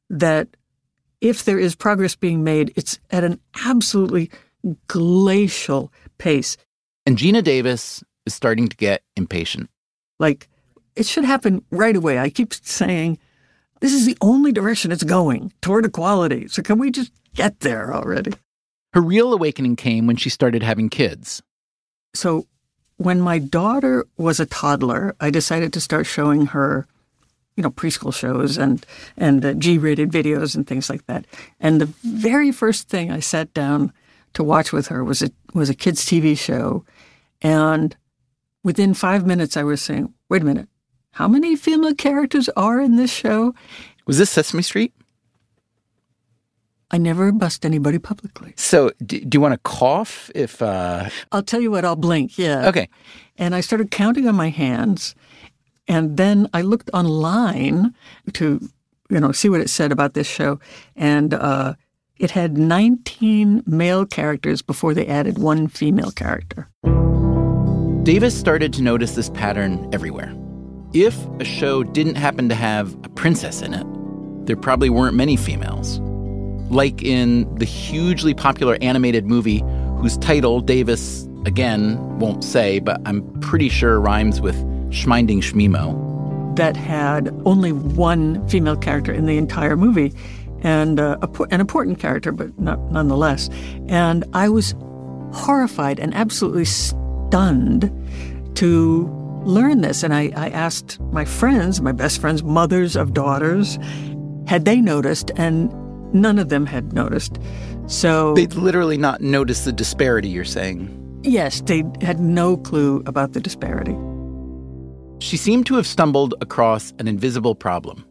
that 0.09 0.47
if 1.21 1.45
there 1.45 1.59
is 1.59 1.75
progress 1.75 2.15
being 2.15 2.43
made, 2.43 2.73
it's 2.75 2.99
at 3.11 3.23
an 3.23 3.39
absolutely 3.65 4.29
glacial 4.87 5.91
pace. 6.17 6.57
And 7.05 7.17
Geena 7.17 7.43
Davis 7.43 8.03
is 8.25 8.33
starting 8.33 8.67
to 8.67 8.75
get 8.75 9.03
impatient. 9.15 9.69
Like, 10.19 10.49
it 10.95 11.05
should 11.05 11.25
happen 11.25 11.63
right 11.71 11.95
away. 11.95 12.19
I 12.19 12.29
keep 12.29 12.53
saying, 12.53 13.19
this 13.81 13.93
is 13.93 14.05
the 14.05 14.17
only 14.21 14.51
direction 14.51 14.91
it's 14.91 15.03
going 15.03 15.51
toward 15.61 15.85
equality. 15.85 16.47
So, 16.47 16.61
can 16.61 16.77
we 16.77 16.91
just 16.91 17.11
get 17.33 17.61
there 17.61 17.93
already? 17.93 18.33
Her 18.93 19.01
real 19.01 19.33
awakening 19.33 19.75
came 19.75 20.07
when 20.07 20.17
she 20.17 20.29
started 20.29 20.63
having 20.63 20.89
kids. 20.89 21.41
So, 22.13 22.47
when 22.97 23.19
my 23.19 23.39
daughter 23.39 24.05
was 24.17 24.39
a 24.39 24.45
toddler, 24.45 25.15
I 25.19 25.29
decided 25.29 25.73
to 25.73 25.81
start 25.81 26.05
showing 26.05 26.47
her 26.47 26.87
you 27.55 27.63
know 27.63 27.69
preschool 27.69 28.13
shows 28.13 28.57
and 28.57 28.85
and 29.17 29.43
uh, 29.45 29.53
G-rated 29.53 30.11
videos 30.11 30.55
and 30.55 30.65
things 30.65 30.89
like 30.89 31.05
that. 31.07 31.25
And 31.59 31.81
the 31.81 31.89
very 32.03 32.51
first 32.51 32.89
thing 32.89 33.11
I 33.11 33.19
sat 33.19 33.53
down 33.53 33.93
to 34.33 34.43
watch 34.43 34.71
with 34.71 34.87
her 34.87 35.03
was 35.03 35.21
a 35.21 35.31
was 35.53 35.69
a 35.69 35.75
kids 35.75 36.05
TV 36.05 36.37
show, 36.37 36.85
and 37.41 37.95
within 38.63 38.93
five 38.93 39.25
minutes 39.25 39.57
I 39.57 39.63
was 39.63 39.81
saying, 39.81 40.13
"Wait 40.29 40.41
a 40.41 40.45
minute, 40.45 40.69
how 41.11 41.27
many 41.27 41.55
female 41.55 41.95
characters 41.95 42.49
are 42.49 42.79
in 42.81 42.95
this 42.95 43.11
show?" 43.11 43.53
Was 44.05 44.17
this 44.17 44.31
Sesame 44.31 44.63
Street? 44.63 44.93
I 46.91 46.97
never 46.97 47.31
bust 47.31 47.65
anybody 47.65 47.99
publicly. 47.99 48.53
So, 48.55 48.91
do, 49.03 49.19
do 49.19 49.35
you 49.35 49.41
want 49.41 49.53
to 49.53 49.59
cough 49.69 50.29
if? 50.35 50.61
Uh... 50.61 51.09
I'll 51.31 51.43
tell 51.43 51.61
you 51.61 51.71
what. 51.71 51.85
I'll 51.85 51.95
blink. 51.95 52.37
Yeah. 52.37 52.67
Okay. 52.67 52.89
And 53.37 53.55
I 53.55 53.61
started 53.61 53.91
counting 53.91 54.27
on 54.27 54.35
my 54.35 54.49
hands, 54.49 55.15
and 55.87 56.17
then 56.17 56.47
I 56.53 56.61
looked 56.61 56.89
online 56.93 57.93
to, 58.33 58.59
you 59.09 59.19
know, 59.19 59.31
see 59.31 59.49
what 59.49 59.61
it 59.61 59.69
said 59.69 59.91
about 59.91 60.13
this 60.13 60.27
show, 60.27 60.59
and 60.95 61.33
uh, 61.33 61.73
it 62.17 62.31
had 62.31 62.57
19 62.57 63.63
male 63.65 64.05
characters 64.05 64.61
before 64.61 64.93
they 64.93 65.07
added 65.07 65.39
one 65.39 65.67
female 65.67 66.11
character. 66.11 66.69
Davis 68.03 68.37
started 68.37 68.73
to 68.73 68.81
notice 68.81 69.15
this 69.15 69.29
pattern 69.29 69.89
everywhere. 69.93 70.33
If 70.93 71.17
a 71.39 71.43
show 71.43 71.83
didn't 71.83 72.15
happen 72.15 72.49
to 72.49 72.55
have 72.55 72.93
a 73.03 73.09
princess 73.09 73.61
in 73.61 73.73
it, 73.73 73.87
there 74.45 74.57
probably 74.57 74.89
weren't 74.89 75.15
many 75.15 75.35
females. 75.35 75.99
Like 76.69 77.03
in 77.03 77.53
the 77.55 77.65
hugely 77.65 78.33
popular 78.33 78.77
animated 78.81 79.25
movie 79.25 79.63
whose 79.99 80.17
title 80.17 80.59
Davis, 80.59 81.27
again, 81.45 81.97
won't 82.19 82.43
say, 82.43 82.79
but 82.79 83.01
I'm 83.05 83.21
pretty 83.41 83.69
sure 83.69 83.99
rhymes 83.99 84.41
with 84.41 84.55
Schminding 84.91 85.41
Schmimo. 85.41 86.55
That 86.55 86.75
had 86.75 87.29
only 87.45 87.71
one 87.71 88.47
female 88.47 88.75
character 88.75 89.11
in 89.11 89.25
the 89.25 89.37
entire 89.37 89.75
movie, 89.75 90.13
and 90.61 90.99
uh, 90.99 91.17
an 91.51 91.59
important 91.59 91.99
character, 91.99 92.31
but 92.31 92.57
not, 92.59 92.79
nonetheless. 92.91 93.49
And 93.87 94.23
I 94.33 94.49
was 94.49 94.75
horrified 95.33 95.99
and 95.99 96.13
absolutely 96.13 96.65
stunned 96.65 97.91
to 98.55 99.09
learn 99.43 99.81
this. 99.81 100.03
And 100.03 100.13
I, 100.13 100.31
I 100.35 100.49
asked 100.49 100.99
my 101.11 101.25
friends, 101.25 101.81
my 101.81 101.91
best 101.91 102.21
friends, 102.21 102.43
mothers 102.43 102.95
of 102.95 103.13
daughters, 103.13 103.77
had 104.47 104.65
they 104.65 104.79
noticed, 104.79 105.31
and 105.35 105.73
none 106.13 106.39
of 106.39 106.49
them 106.49 106.65
had 106.65 106.93
noticed. 106.93 107.39
So 107.87 108.33
they'd 108.33 108.53
literally 108.53 108.97
not 108.97 109.21
noticed 109.21 109.65
the 109.65 109.71
disparity, 109.71 110.29
you're 110.29 110.45
saying? 110.45 110.99
Yes, 111.23 111.61
they 111.61 111.83
had 112.01 112.19
no 112.19 112.57
clue 112.57 113.01
about 113.05 113.33
the 113.33 113.39
disparity. 113.39 113.95
She 115.19 115.37
seemed 115.37 115.65
to 115.67 115.75
have 115.75 115.87
stumbled 115.87 116.33
across 116.41 116.93
an 116.99 117.07
invisible 117.07 117.55
problem. 117.55 118.05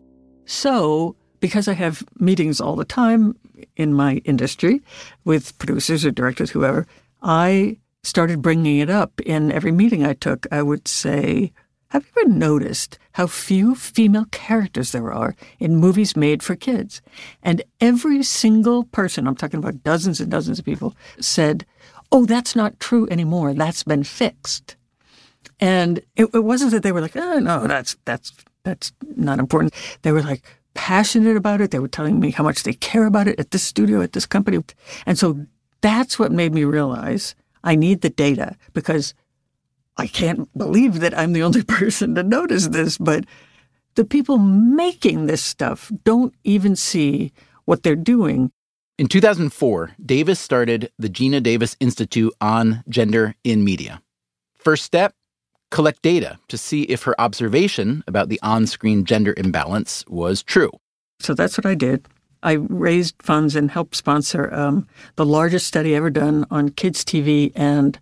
So, 0.46 1.14
because 1.40 1.68
I 1.68 1.74
have 1.74 2.02
meetings 2.18 2.60
all 2.60 2.74
the 2.74 2.84
time 2.84 3.36
in 3.76 3.92
my 3.92 4.16
industry 4.24 4.80
with 5.24 5.56
producers 5.58 6.04
or 6.06 6.10
directors, 6.10 6.50
whoever, 6.50 6.86
I 7.22 7.78
started 8.02 8.42
bringing 8.42 8.78
it 8.78 8.90
up 8.90 9.20
in 9.20 9.52
every 9.52 9.72
meeting 9.72 10.04
I 10.04 10.14
took. 10.14 10.46
I 10.50 10.62
would 10.62 10.88
say, 10.88 11.52
Have 11.92 12.06
you 12.16 12.22
ever 12.22 12.32
noticed 12.32 12.98
how 13.12 13.26
few 13.26 13.74
female 13.74 14.24
characters 14.30 14.92
there 14.92 15.12
are 15.12 15.36
in 15.58 15.76
movies 15.76 16.16
made 16.16 16.42
for 16.42 16.56
kids? 16.56 17.02
And 17.42 17.60
every 17.82 18.22
single 18.22 18.84
person, 18.84 19.28
I'm 19.28 19.36
talking 19.36 19.58
about 19.58 19.84
dozens 19.84 20.18
and 20.18 20.30
dozens 20.30 20.58
of 20.58 20.64
people, 20.64 20.96
said, 21.20 21.66
Oh, 22.10 22.24
that's 22.24 22.56
not 22.56 22.80
true 22.80 23.06
anymore. 23.10 23.52
That's 23.52 23.82
been 23.82 24.04
fixed. 24.04 24.76
And 25.60 25.98
it, 26.16 26.30
it 26.32 26.44
wasn't 26.44 26.70
that 26.70 26.82
they 26.82 26.92
were 26.92 27.02
like, 27.02 27.14
oh, 27.14 27.38
no, 27.40 27.66
that's, 27.66 27.94
that's, 28.06 28.32
that's 28.62 28.92
not 29.16 29.38
important. 29.38 29.74
They 30.00 30.12
were 30.12 30.22
like 30.22 30.42
passionate 30.72 31.36
about 31.36 31.60
it. 31.60 31.72
They 31.72 31.78
were 31.78 31.88
telling 31.88 32.18
me 32.18 32.30
how 32.30 32.42
much 32.42 32.62
they 32.62 32.72
care 32.72 33.04
about 33.04 33.28
it 33.28 33.38
at 33.38 33.50
this 33.50 33.64
studio, 33.64 34.00
at 34.00 34.12
this 34.14 34.24
company. 34.24 34.64
And 35.04 35.18
so 35.18 35.44
that's 35.82 36.18
what 36.18 36.32
made 36.32 36.54
me 36.54 36.64
realize 36.64 37.34
I 37.64 37.74
need 37.74 38.00
the 38.00 38.10
data 38.10 38.56
because 38.72 39.12
I 39.96 40.06
can't 40.06 40.48
believe 40.56 41.00
that 41.00 41.16
I'm 41.16 41.32
the 41.32 41.42
only 41.42 41.62
person 41.80 42.14
to 42.14 42.22
notice 42.22 42.68
this, 42.68 42.98
but 42.98 43.24
the 43.94 44.04
people 44.04 44.38
making 44.38 45.26
this 45.26 45.42
stuff 45.42 45.92
don't 46.04 46.34
even 46.44 46.76
see 46.76 47.32
what 47.64 47.82
they're 47.82 47.96
doing. 47.96 48.50
In 48.98 49.06
2004, 49.08 49.92
Davis 50.04 50.38
started 50.38 50.90
the 50.98 51.08
Geena 51.08 51.42
Davis 51.42 51.76
Institute 51.80 52.32
on 52.40 52.84
Gender 52.88 53.34
in 53.44 53.64
Media. 53.64 54.02
First 54.54 54.84
step 54.84 55.14
collect 55.70 56.02
data 56.02 56.38
to 56.48 56.58
see 56.58 56.82
if 56.82 57.02
her 57.04 57.18
observation 57.20 58.04
about 58.06 58.28
the 58.28 58.38
on 58.42 58.66
screen 58.66 59.04
gender 59.04 59.34
imbalance 59.36 60.04
was 60.06 60.42
true. 60.42 60.70
So 61.18 61.34
that's 61.34 61.56
what 61.56 61.66
I 61.66 61.74
did. 61.74 62.06
I 62.42 62.52
raised 62.52 63.14
funds 63.22 63.56
and 63.56 63.70
helped 63.70 63.96
sponsor 63.96 64.52
um, 64.52 64.86
the 65.16 65.24
largest 65.24 65.66
study 65.66 65.94
ever 65.94 66.10
done 66.10 66.44
on 66.50 66.70
kids' 66.70 67.04
TV 67.04 67.52
and 67.54 67.98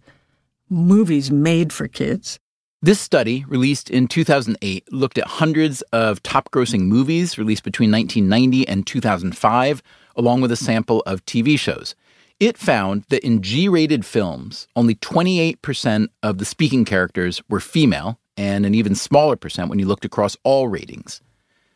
movies 0.70 1.30
made 1.30 1.72
for 1.72 1.88
kids. 1.88 2.38
This 2.80 3.00
study, 3.00 3.44
released 3.46 3.90
in 3.90 4.06
2008, 4.06 4.90
looked 4.92 5.18
at 5.18 5.26
hundreds 5.26 5.82
of 5.92 6.22
top 6.22 6.50
grossing 6.50 6.82
movies 6.82 7.36
released 7.36 7.64
between 7.64 7.90
1990 7.90 8.66
and 8.66 8.86
2005, 8.86 9.82
along 10.16 10.40
with 10.40 10.52
a 10.52 10.56
sample 10.56 11.02
of 11.04 11.24
TV 11.26 11.58
shows. 11.58 11.94
It 12.38 12.56
found 12.56 13.04
that 13.10 13.22
in 13.22 13.42
G 13.42 13.68
rated 13.68 14.06
films, 14.06 14.66
only 14.76 14.94
28% 14.94 16.08
of 16.22 16.38
the 16.38 16.46
speaking 16.46 16.86
characters 16.86 17.42
were 17.50 17.60
female, 17.60 18.18
and 18.38 18.64
an 18.64 18.74
even 18.74 18.94
smaller 18.94 19.36
percent 19.36 19.68
when 19.68 19.78
you 19.78 19.86
looked 19.86 20.06
across 20.06 20.38
all 20.42 20.68
ratings. 20.68 21.20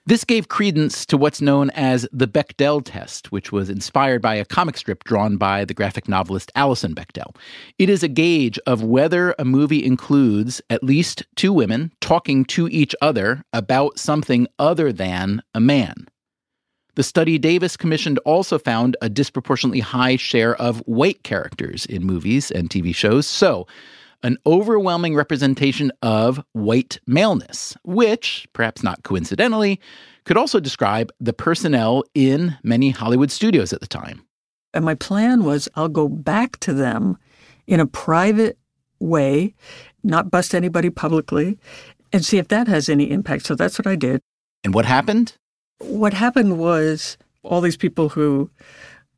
This 0.06 0.24
gave 0.24 0.48
credence 0.48 1.06
to 1.06 1.16
what's 1.16 1.40
known 1.40 1.70
as 1.70 2.06
the 2.12 2.28
Bechdel 2.28 2.84
test, 2.84 3.32
which 3.32 3.52
was 3.52 3.70
inspired 3.70 4.20
by 4.20 4.34
a 4.34 4.44
comic 4.44 4.76
strip 4.76 5.02
drawn 5.04 5.38
by 5.38 5.64
the 5.64 5.72
graphic 5.72 6.10
novelist 6.10 6.52
Alison 6.54 6.94
Bechdel. 6.94 7.34
It 7.78 7.88
is 7.88 8.02
a 8.02 8.08
gauge 8.08 8.58
of 8.66 8.82
whether 8.82 9.34
a 9.38 9.46
movie 9.46 9.82
includes 9.82 10.60
at 10.68 10.82
least 10.82 11.22
two 11.36 11.54
women 11.54 11.90
talking 12.02 12.44
to 12.46 12.68
each 12.68 12.94
other 13.00 13.44
about 13.54 13.98
something 13.98 14.46
other 14.58 14.92
than 14.92 15.40
a 15.54 15.60
man. 15.60 16.06
The 16.96 17.02
study 17.02 17.38
Davis 17.38 17.74
commissioned 17.74 18.18
also 18.26 18.58
found 18.58 18.98
a 19.00 19.08
disproportionately 19.08 19.80
high 19.80 20.16
share 20.16 20.54
of 20.56 20.80
white 20.80 21.22
characters 21.22 21.86
in 21.86 22.04
movies 22.04 22.50
and 22.50 22.68
TV 22.68 22.94
shows. 22.94 23.26
So, 23.26 23.66
an 24.24 24.38
overwhelming 24.46 25.14
representation 25.14 25.92
of 26.02 26.42
white 26.52 26.98
maleness, 27.06 27.76
which, 27.84 28.48
perhaps 28.52 28.82
not 28.82 29.04
coincidentally, 29.04 29.78
could 30.24 30.36
also 30.36 30.58
describe 30.58 31.12
the 31.20 31.34
personnel 31.34 32.02
in 32.14 32.56
many 32.62 32.90
Hollywood 32.90 33.30
studios 33.30 33.72
at 33.72 33.80
the 33.80 33.86
time. 33.86 34.24
And 34.72 34.84
my 34.84 34.94
plan 34.94 35.44
was 35.44 35.68
I'll 35.76 35.88
go 35.88 36.08
back 36.08 36.58
to 36.60 36.72
them 36.72 37.18
in 37.66 37.78
a 37.78 37.86
private 37.86 38.58
way, 38.98 39.54
not 40.02 40.30
bust 40.30 40.54
anybody 40.54 40.90
publicly, 40.90 41.58
and 42.12 42.24
see 42.24 42.38
if 42.38 42.48
that 42.48 42.66
has 42.66 42.88
any 42.88 43.10
impact. 43.10 43.44
So 43.44 43.54
that's 43.54 43.78
what 43.78 43.86
I 43.86 43.94
did. 43.94 44.20
And 44.64 44.72
what 44.72 44.86
happened? 44.86 45.36
What 45.78 46.14
happened 46.14 46.58
was 46.58 47.18
all 47.42 47.60
these 47.60 47.76
people 47.76 48.08
who 48.08 48.50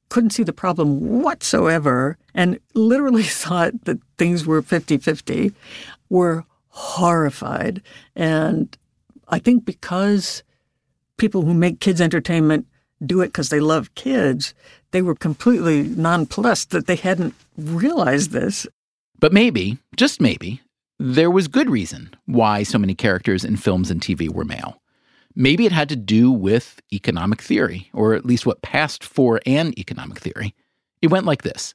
couldn't 0.08 0.30
see 0.30 0.42
the 0.42 0.52
problem 0.52 1.22
whatsoever 1.22 2.16
and 2.34 2.58
literally 2.74 3.22
thought 3.42 3.84
that 3.84 3.98
things 4.18 4.46
were 4.46 4.62
50 4.62 4.98
50 4.98 5.52
were 6.08 6.44
horrified. 6.68 7.82
And 8.14 8.76
I 9.28 9.38
think 9.38 9.64
because 9.64 10.42
people 11.16 11.42
who 11.42 11.54
make 11.54 11.80
kids' 11.80 12.00
entertainment 12.00 12.66
do 13.04 13.20
it 13.20 13.28
because 13.28 13.48
they 13.48 13.60
love 13.60 13.94
kids, 13.94 14.54
they 14.90 15.02
were 15.02 15.14
completely 15.14 15.82
nonplussed 15.82 16.70
that 16.70 16.86
they 16.86 16.96
hadn't 16.96 17.34
realized 17.56 18.30
this. 18.30 18.66
But 19.18 19.32
maybe, 19.32 19.78
just 19.96 20.20
maybe, 20.20 20.60
there 20.98 21.30
was 21.30 21.48
good 21.48 21.68
reason 21.68 22.10
why 22.26 22.62
so 22.62 22.78
many 22.78 22.94
characters 22.94 23.44
in 23.44 23.56
films 23.56 23.90
and 23.90 24.00
TV 24.00 24.32
were 24.32 24.44
male. 24.44 24.80
Maybe 25.38 25.66
it 25.66 25.72
had 25.72 25.90
to 25.90 25.96
do 25.96 26.30
with 26.30 26.80
economic 26.94 27.42
theory, 27.42 27.90
or 27.92 28.14
at 28.14 28.24
least 28.24 28.46
what 28.46 28.62
passed 28.62 29.04
for 29.04 29.38
an 29.44 29.78
economic 29.78 30.18
theory. 30.18 30.54
It 31.02 31.08
went 31.08 31.26
like 31.26 31.42
this 31.42 31.74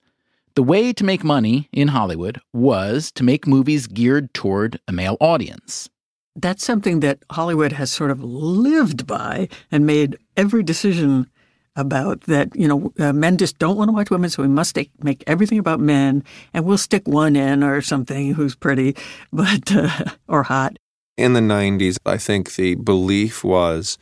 The 0.56 0.64
way 0.64 0.92
to 0.94 1.04
make 1.04 1.24
money 1.24 1.70
in 1.72 1.90
Hollywood 1.90 2.42
was 2.54 3.12
to 3.12 3.24
make 3.24 3.46
movies 3.46 3.86
geared 3.86 4.34
toward 4.34 4.80
a 4.88 4.92
male 4.92 5.16
audience. 5.22 5.90
That's 6.36 6.66
something 6.66 7.02
that 7.02 7.20
Hollywood 7.30 7.74
has 7.74 7.92
sort 7.92 8.10
of 8.10 8.24
lived 8.24 9.06
by 9.06 9.48
and 9.72 9.86
made 9.86 10.18
every 10.36 10.64
decision 10.64 11.30
about 11.76 12.22
that, 12.22 12.50
you 12.56 12.68
know, 12.68 12.92
uh, 13.00 13.14
men 13.14 13.38
just 13.38 13.60
don't 13.60 13.78
want 13.78 13.90
to 13.90 13.94
watch 13.94 14.10
women, 14.10 14.30
so 14.30 14.42
we 14.42 14.50
must 14.50 14.76
take, 14.76 14.92
make 15.04 15.24
everything 15.28 15.60
about 15.60 15.80
men, 15.80 16.24
and 16.54 16.66
we'll 16.66 16.78
stick 16.78 17.08
one 17.08 17.36
in 17.36 17.64
or 17.64 17.82
something 17.82 18.34
who's 18.34 18.56
pretty, 18.56 18.96
but 19.32 19.72
uh, 19.72 20.06
or 20.28 20.44
hot, 20.44 20.78
in 21.22 21.34
the 21.34 21.40
90s, 21.40 21.98
I 22.06 22.18
think 22.18 22.56
the 22.56 22.76
belief 22.76 23.44
was 23.44 23.98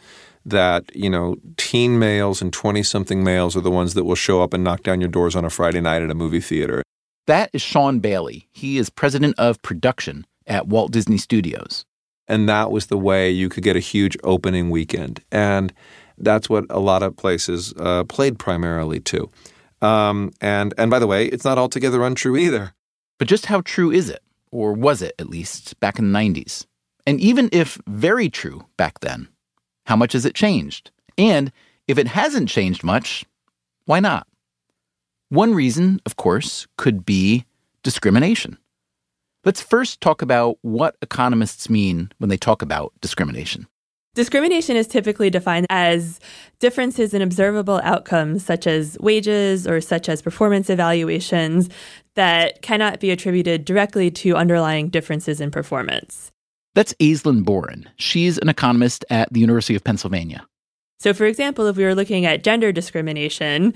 that, 0.45 0.95
you 0.95 1.09
know, 1.09 1.35
teen 1.57 1.99
males 1.99 2.41
and 2.41 2.51
20 2.51 2.81
something 2.83 3.23
males 3.23 3.55
are 3.55 3.61
the 3.61 3.69
ones 3.71 3.93
that 3.93 4.05
will 4.05 4.15
show 4.15 4.41
up 4.41 4.53
and 4.53 4.63
knock 4.63 4.83
down 4.83 5.01
your 5.01 5.09
doors 5.09 5.35
on 5.35 5.45
a 5.45 5.49
Friday 5.49 5.81
night 5.81 6.01
at 6.01 6.09
a 6.09 6.15
movie 6.15 6.39
theater. 6.39 6.81
That 7.27 7.49
is 7.53 7.61
Sean 7.61 7.99
Bailey. 7.99 8.47
He 8.51 8.77
is 8.77 8.89
president 8.89 9.35
of 9.37 9.61
production 9.61 10.25
at 10.47 10.67
Walt 10.67 10.91
Disney 10.91 11.17
Studios. 11.17 11.85
And 12.27 12.47
that 12.47 12.71
was 12.71 12.87
the 12.87 12.97
way 12.97 13.29
you 13.29 13.49
could 13.49 13.63
get 13.63 13.75
a 13.75 13.79
huge 13.81 14.17
opening 14.23 14.69
weekend. 14.69 15.21
And 15.31 15.73
that's 16.17 16.49
what 16.49 16.65
a 16.69 16.79
lot 16.79 17.03
of 17.03 17.17
places 17.17 17.73
uh, 17.77 18.03
played 18.05 18.39
primarily 18.39 18.99
to. 19.01 19.29
Um, 19.81 20.31
and, 20.41 20.73
and 20.77 20.89
by 20.89 20.99
the 20.99 21.07
way, 21.07 21.25
it's 21.25 21.45
not 21.45 21.57
altogether 21.57 22.03
untrue 22.03 22.37
either. 22.37 22.73
But 23.17 23.27
just 23.27 23.47
how 23.47 23.61
true 23.61 23.91
is 23.91 24.09
it? 24.09 24.21
Or 24.51 24.73
was 24.73 25.01
it, 25.01 25.13
at 25.19 25.29
least, 25.29 25.79
back 25.79 25.99
in 25.99 26.11
the 26.11 26.17
90s? 26.17 26.65
And 27.09 27.19
even 27.19 27.49
if 27.51 27.81
very 27.87 28.29
true 28.29 28.67
back 28.77 28.99
then, 28.99 29.29
how 29.87 29.95
much 29.95 30.13
has 30.13 30.25
it 30.25 30.35
changed? 30.35 30.91
And 31.17 31.51
if 31.87 31.97
it 31.97 32.05
hasn't 32.05 32.49
changed 32.49 32.83
much, 32.83 33.25
why 33.85 33.99
not? 33.99 34.27
One 35.29 35.55
reason, 35.55 36.01
of 36.05 36.17
course, 36.17 36.67
could 36.77 37.07
be 37.07 37.45
discrimination. 37.81 38.59
Let's 39.43 39.59
first 39.59 40.01
talk 40.01 40.21
about 40.21 40.59
what 40.61 40.97
economists 41.01 41.67
mean 41.67 42.11
when 42.19 42.29
they 42.29 42.37
talk 42.37 42.61
about 42.61 42.93
discrimination. 43.01 43.65
Discrimination 44.13 44.75
is 44.75 44.85
typically 44.85 45.31
defined 45.31 45.65
as 45.71 46.19
differences 46.59 47.15
in 47.15 47.23
observable 47.23 47.81
outcomes, 47.83 48.45
such 48.45 48.67
as 48.67 48.99
wages 48.99 49.65
or 49.67 49.81
such 49.81 50.09
as 50.09 50.21
performance 50.21 50.69
evaluations, 50.69 51.69
that 52.13 52.61
cannot 52.61 52.99
be 52.99 53.09
attributed 53.09 53.65
directly 53.65 54.11
to 54.11 54.35
underlying 54.35 54.89
differences 54.89 55.41
in 55.41 55.49
performance. 55.49 56.31
That's 56.75 56.93
Aislinn 56.95 57.43
Bohren. 57.43 57.85
She's 57.97 58.37
an 58.37 58.49
economist 58.49 59.03
at 59.09 59.31
the 59.33 59.39
University 59.39 59.75
of 59.75 59.83
Pennsylvania. 59.83 60.45
So, 60.99 61.13
for 61.13 61.25
example, 61.25 61.65
if 61.67 61.77
we 61.77 61.83
were 61.83 61.95
looking 61.95 62.25
at 62.25 62.43
gender 62.43 62.71
discrimination, 62.71 63.73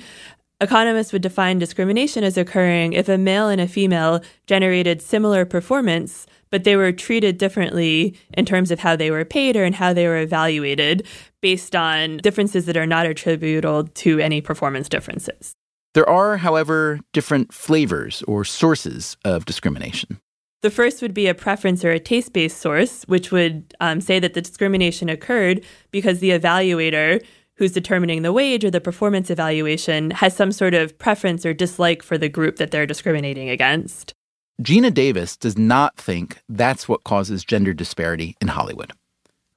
economists 0.59 1.13
would 1.13 1.21
define 1.21 1.57
discrimination 1.57 2.23
as 2.23 2.37
occurring 2.37 2.93
if 2.93 3.09
a 3.09 3.17
male 3.17 3.49
and 3.49 3.61
a 3.61 3.67
female 3.67 4.21
generated 4.45 5.01
similar 5.01 5.45
performance, 5.45 6.27
but 6.49 6.63
they 6.63 6.75
were 6.75 6.91
treated 6.91 7.37
differently 7.37 8.15
in 8.33 8.45
terms 8.45 8.71
of 8.71 8.79
how 8.79 8.95
they 8.95 9.09
were 9.09 9.25
paid 9.25 9.55
or 9.55 9.63
in 9.63 9.73
how 9.73 9.93
they 9.93 10.07
were 10.07 10.19
evaluated 10.19 11.07
based 11.41 11.75
on 11.75 12.17
differences 12.17 12.65
that 12.65 12.77
are 12.77 12.85
not 12.85 13.05
attributable 13.05 13.85
to 13.85 14.19
any 14.19 14.41
performance 14.41 14.87
differences. 14.87 15.53
There 15.93 16.09
are, 16.09 16.37
however, 16.37 16.99
different 17.11 17.53
flavors 17.53 18.23
or 18.27 18.43
sources 18.43 19.15
of 19.23 19.45
discrimination. 19.45 20.19
The 20.63 20.71
first 20.71 21.01
would 21.01 21.13
be 21.13 21.27
a 21.27 21.35
preference 21.35 21.83
or 21.83 21.91
a 21.91 21.99
taste 21.99 22.31
based 22.31 22.57
source, 22.57 23.03
which 23.03 23.33
would 23.33 23.75
um, 23.81 23.99
say 23.99 24.17
that 24.19 24.33
the 24.33 24.41
discrimination 24.41 25.09
occurred 25.09 25.61
because 25.91 26.19
the 26.19 26.29
evaluator 26.29 27.21
who's 27.55 27.73
determining 27.73 28.21
the 28.21 28.31
wage 28.31 28.63
or 28.63 28.71
the 28.71 28.79
performance 28.79 29.29
evaluation 29.29 30.11
has 30.11 30.33
some 30.33 30.53
sort 30.53 30.73
of 30.73 30.97
preference 30.97 31.45
or 31.45 31.53
dislike 31.53 32.01
for 32.01 32.17
the 32.17 32.29
group 32.29 32.55
that 32.55 32.71
they're 32.71 32.85
discriminating 32.85 33.49
against. 33.49 34.13
Geena 34.61 34.93
Davis 34.93 35.35
does 35.35 35.57
not 35.57 35.97
think 35.97 36.41
that's 36.47 36.87
what 36.87 37.03
causes 37.03 37.43
gender 37.43 37.73
disparity 37.73 38.37
in 38.39 38.47
Hollywood. 38.47 38.93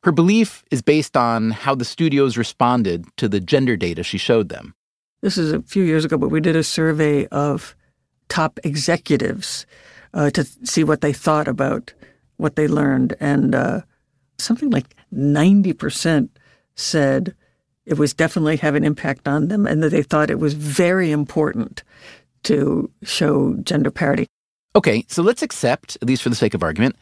Her 0.03 0.11
belief 0.11 0.65
is 0.73 0.83
based 0.83 1.17
on 1.17 1.53
how 1.53 1.77
the 1.77 1.85
studios 1.85 2.37
responded 2.37 3.07
to 3.17 3.29
the 3.29 3.39
gender 3.39 3.77
data 3.77 4.03
she 4.03 4.19
showed 4.19 4.49
them. 4.49 4.75
This 5.23 5.39
is 5.39 5.53
a 5.53 5.63
few 5.63 5.85
years 5.85 6.05
ago, 6.05 6.19
but 6.19 6.31
we 6.31 6.41
did 6.41 6.57
a 6.57 6.65
survey 6.65 7.27
of 7.27 7.77
top 8.29 8.59
executives 8.65 9.67
uh, 10.17 10.31
to 10.31 10.45
see 10.65 10.83
what 10.83 11.03
they 11.03 11.13
thought 11.13 11.47
about 11.47 11.93
what 12.39 12.57
they 12.57 12.67
learned. 12.67 13.15
And 13.21 13.55
uh, 13.55 13.83
something 14.39 14.71
like 14.71 14.97
90% 15.15 16.31
said 16.75 17.35
it 17.85 17.99
was 17.99 18.15
definitely 18.15 18.57
have 18.57 18.75
an 18.75 18.85
impact 18.85 19.29
on 19.29 19.49
them 19.49 19.67
and 19.67 19.83
that 19.83 19.91
they 19.91 20.03
thought 20.03 20.31
it 20.31 20.41
was 20.41 20.55
very 20.55 21.13
important 21.13 21.85
to 22.45 22.91
show 23.03 23.55
gender 23.63 23.91
parity. 23.91 24.27
Okay, 24.75 25.05
so 25.09 25.23
let's 25.23 25.43
accept, 25.43 25.97
at 26.03 26.09
least 26.09 26.23
for 26.23 26.29
the 26.31 26.35
sake 26.35 26.55
of 26.55 26.63
argument, 26.63 26.97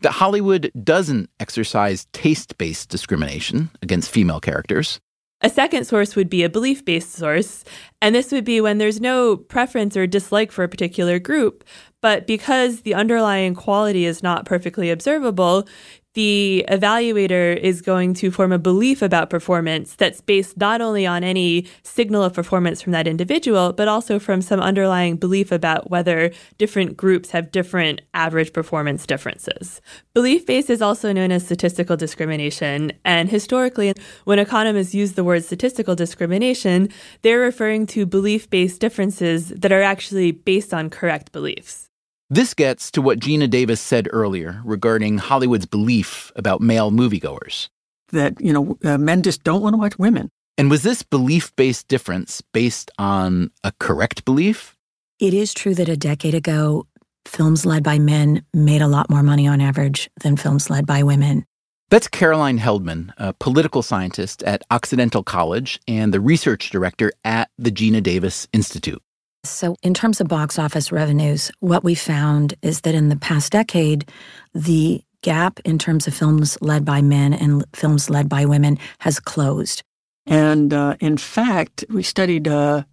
that 0.00 0.12
Hollywood 0.12 0.70
doesn't 0.82 1.30
exercise 1.40 2.06
taste 2.12 2.58
based 2.58 2.88
discrimination 2.88 3.70
against 3.82 4.10
female 4.10 4.40
characters. 4.40 5.00
A 5.40 5.50
second 5.50 5.84
source 5.84 6.16
would 6.16 6.30
be 6.30 6.42
a 6.42 6.48
belief 6.48 6.84
based 6.84 7.12
source, 7.12 7.64
and 8.00 8.14
this 8.14 8.32
would 8.32 8.44
be 8.44 8.60
when 8.60 8.78
there's 8.78 9.00
no 9.00 9.36
preference 9.36 9.96
or 9.96 10.06
dislike 10.06 10.50
for 10.50 10.64
a 10.64 10.68
particular 10.68 11.18
group, 11.18 11.64
But 12.04 12.26
because 12.26 12.82
the 12.82 12.92
underlying 12.92 13.54
quality 13.54 14.04
is 14.04 14.22
not 14.22 14.44
perfectly 14.44 14.90
observable, 14.90 15.66
the 16.12 16.62
evaluator 16.68 17.56
is 17.56 17.80
going 17.80 18.12
to 18.12 18.30
form 18.30 18.52
a 18.52 18.58
belief 18.58 19.00
about 19.00 19.30
performance 19.30 19.94
that's 19.96 20.20
based 20.20 20.58
not 20.58 20.82
only 20.82 21.06
on 21.06 21.24
any 21.24 21.66
signal 21.82 22.22
of 22.22 22.34
performance 22.34 22.82
from 22.82 22.92
that 22.92 23.08
individual, 23.08 23.72
but 23.72 23.88
also 23.88 24.18
from 24.18 24.42
some 24.42 24.60
underlying 24.60 25.16
belief 25.16 25.50
about 25.50 25.88
whether 25.90 26.30
different 26.58 26.94
groups 26.94 27.30
have 27.30 27.50
different 27.50 28.02
average 28.12 28.52
performance 28.52 29.06
differences. 29.06 29.80
Belief 30.12 30.44
based 30.44 30.68
is 30.68 30.82
also 30.82 31.10
known 31.10 31.32
as 31.32 31.46
statistical 31.46 31.96
discrimination. 31.96 32.92
And 33.06 33.30
historically, 33.30 33.94
when 34.24 34.38
economists 34.38 34.94
use 34.94 35.14
the 35.14 35.24
word 35.24 35.42
statistical 35.42 35.94
discrimination, 35.94 36.90
they're 37.22 37.40
referring 37.40 37.86
to 37.86 38.04
belief 38.04 38.50
based 38.50 38.78
differences 38.78 39.48
that 39.48 39.72
are 39.72 39.80
actually 39.80 40.32
based 40.32 40.74
on 40.74 40.90
correct 40.90 41.32
beliefs. 41.32 41.88
This 42.34 42.52
gets 42.52 42.90
to 42.90 43.00
what 43.00 43.20
Geena 43.20 43.48
Davis 43.48 43.80
said 43.80 44.08
earlier 44.10 44.60
regarding 44.64 45.18
Hollywood's 45.18 45.66
belief 45.66 46.32
about 46.34 46.60
male 46.60 46.90
moviegoers. 46.90 47.68
That, 48.08 48.40
you 48.40 48.52
know, 48.52 48.76
uh, 48.82 48.98
men 48.98 49.22
just 49.22 49.44
don't 49.44 49.62
want 49.62 49.74
to 49.74 49.78
watch 49.78 50.00
women. 50.00 50.32
And 50.58 50.68
was 50.68 50.82
this 50.82 51.04
belief 51.04 51.54
based 51.54 51.86
difference 51.86 52.40
based 52.40 52.90
on 52.98 53.52
a 53.62 53.72
correct 53.78 54.24
belief? 54.24 54.74
It 55.20 55.32
is 55.32 55.54
true 55.54 55.76
that 55.76 55.88
a 55.88 55.96
decade 55.96 56.34
ago, 56.34 56.88
films 57.24 57.64
led 57.64 57.84
by 57.84 58.00
men 58.00 58.44
made 58.52 58.82
a 58.82 58.88
lot 58.88 59.08
more 59.08 59.22
money 59.22 59.46
on 59.46 59.60
average 59.60 60.10
than 60.20 60.36
films 60.36 60.68
led 60.68 60.86
by 60.86 61.04
women. 61.04 61.46
That's 61.90 62.08
Caroline 62.08 62.58
Heldman, 62.58 63.12
a 63.16 63.32
political 63.32 63.80
scientist 63.80 64.42
at 64.42 64.64
Occidental 64.72 65.22
College 65.22 65.78
and 65.86 66.12
the 66.12 66.20
research 66.20 66.70
director 66.70 67.12
at 67.24 67.50
the 67.58 67.70
Geena 67.70 68.02
Davis 68.02 68.48
Institute. 68.52 69.00
So, 69.44 69.76
in 69.82 69.92
terms 69.92 70.22
of 70.22 70.28
box 70.28 70.58
office 70.58 70.90
revenues, 70.90 71.52
what 71.60 71.84
we 71.84 71.94
found 71.94 72.54
is 72.62 72.80
that 72.80 72.94
in 72.94 73.10
the 73.10 73.16
past 73.16 73.52
decade, 73.52 74.10
the 74.54 75.02
gap 75.20 75.60
in 75.66 75.78
terms 75.78 76.06
of 76.06 76.14
films 76.14 76.56
led 76.62 76.84
by 76.84 77.02
men 77.02 77.34
and 77.34 77.62
films 77.74 78.08
led 78.08 78.28
by 78.28 78.46
women 78.46 78.78
has 79.00 79.20
closed. 79.20 79.82
And 80.26 80.72
uh, 80.72 80.96
in 80.98 81.18
fact, 81.18 81.84
we 81.90 82.02
studied 82.02 82.48
uh, 82.48 82.84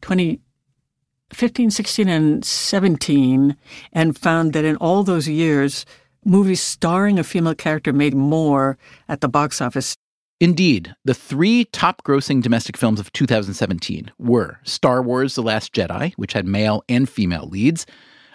2015, 0.00 1.70
16, 1.70 2.08
and 2.08 2.44
17 2.44 3.54
and 3.92 4.18
found 4.18 4.54
that 4.54 4.64
in 4.64 4.76
all 4.76 5.02
those 5.02 5.28
years, 5.28 5.84
movies 6.24 6.62
starring 6.62 7.18
a 7.18 7.24
female 7.24 7.54
character 7.54 7.92
made 7.92 8.14
more 8.14 8.78
at 9.08 9.20
the 9.20 9.28
box 9.28 9.60
office 9.60 9.94
Indeed, 10.40 10.94
the 11.04 11.14
three 11.14 11.64
top 11.64 12.04
grossing 12.04 12.42
domestic 12.42 12.76
films 12.76 13.00
of 13.00 13.12
2017 13.12 14.12
were 14.18 14.60
Star 14.62 15.02
Wars 15.02 15.34
The 15.34 15.42
Last 15.42 15.72
Jedi, 15.72 16.12
which 16.14 16.32
had 16.32 16.46
male 16.46 16.84
and 16.88 17.08
female 17.08 17.48
leads, 17.48 17.86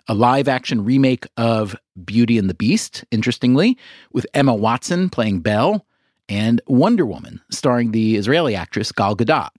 a 0.10 0.14
live 0.14 0.50
action 0.50 0.84
remake 0.84 1.26
of 1.38 1.78
Beauty 2.04 2.38
and 2.38 2.50
the 2.50 2.54
Beast, 2.54 3.06
interestingly, 3.10 3.78
with 4.12 4.28
Emma 4.34 4.54
Watson 4.54 5.10
playing 5.10 5.40
Belle, 5.40 5.86
and 6.28 6.60
Wonder 6.68 7.06
Woman, 7.06 7.40
starring 7.50 7.92
the 7.92 8.18
Israeli 8.18 8.54
actress 8.54 8.92
Gal 8.92 9.16
Gadot. 9.16 9.50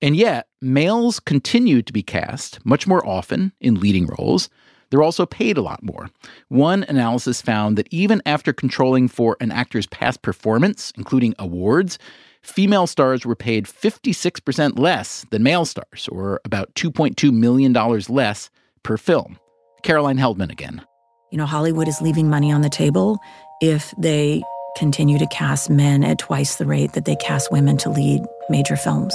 And 0.00 0.16
yet, 0.16 0.48
males 0.62 1.20
continued 1.20 1.86
to 1.86 1.92
be 1.92 2.02
cast 2.02 2.64
much 2.64 2.86
more 2.86 3.06
often 3.06 3.52
in 3.60 3.80
leading 3.80 4.06
roles, 4.06 4.48
they're 4.90 5.02
also 5.02 5.26
paid 5.26 5.56
a 5.56 5.62
lot 5.62 5.82
more. 5.82 6.08
One 6.48 6.84
analysis 6.84 7.42
found 7.42 7.76
that 7.78 7.88
even 7.90 8.22
after 8.26 8.52
controlling 8.52 9.08
for 9.08 9.36
an 9.40 9.52
actor's 9.52 9.86
past 9.86 10.22
performance, 10.22 10.92
including 10.96 11.34
awards, 11.38 11.98
female 12.42 12.86
stars 12.86 13.26
were 13.26 13.34
paid 13.34 13.66
56% 13.66 14.78
less 14.78 15.26
than 15.30 15.42
male 15.42 15.64
stars, 15.64 16.08
or 16.10 16.40
about 16.44 16.74
$2.2 16.74 17.32
million 17.32 17.72
less 18.08 18.50
per 18.82 18.96
film. 18.96 19.38
Caroline 19.82 20.18
Heldman 20.18 20.50
again. 20.50 20.82
You 21.30 21.38
know, 21.38 21.46
Hollywood 21.46 21.88
is 21.88 22.00
leaving 22.00 22.30
money 22.30 22.52
on 22.52 22.60
the 22.60 22.68
table 22.68 23.18
if 23.60 23.92
they 23.98 24.42
continue 24.76 25.18
to 25.18 25.26
cast 25.26 25.70
men 25.70 26.04
at 26.04 26.18
twice 26.18 26.56
the 26.56 26.66
rate 26.66 26.92
that 26.92 27.04
they 27.04 27.16
cast 27.16 27.50
women 27.50 27.76
to 27.78 27.90
lead 27.90 28.22
major 28.48 28.76
films. 28.76 29.14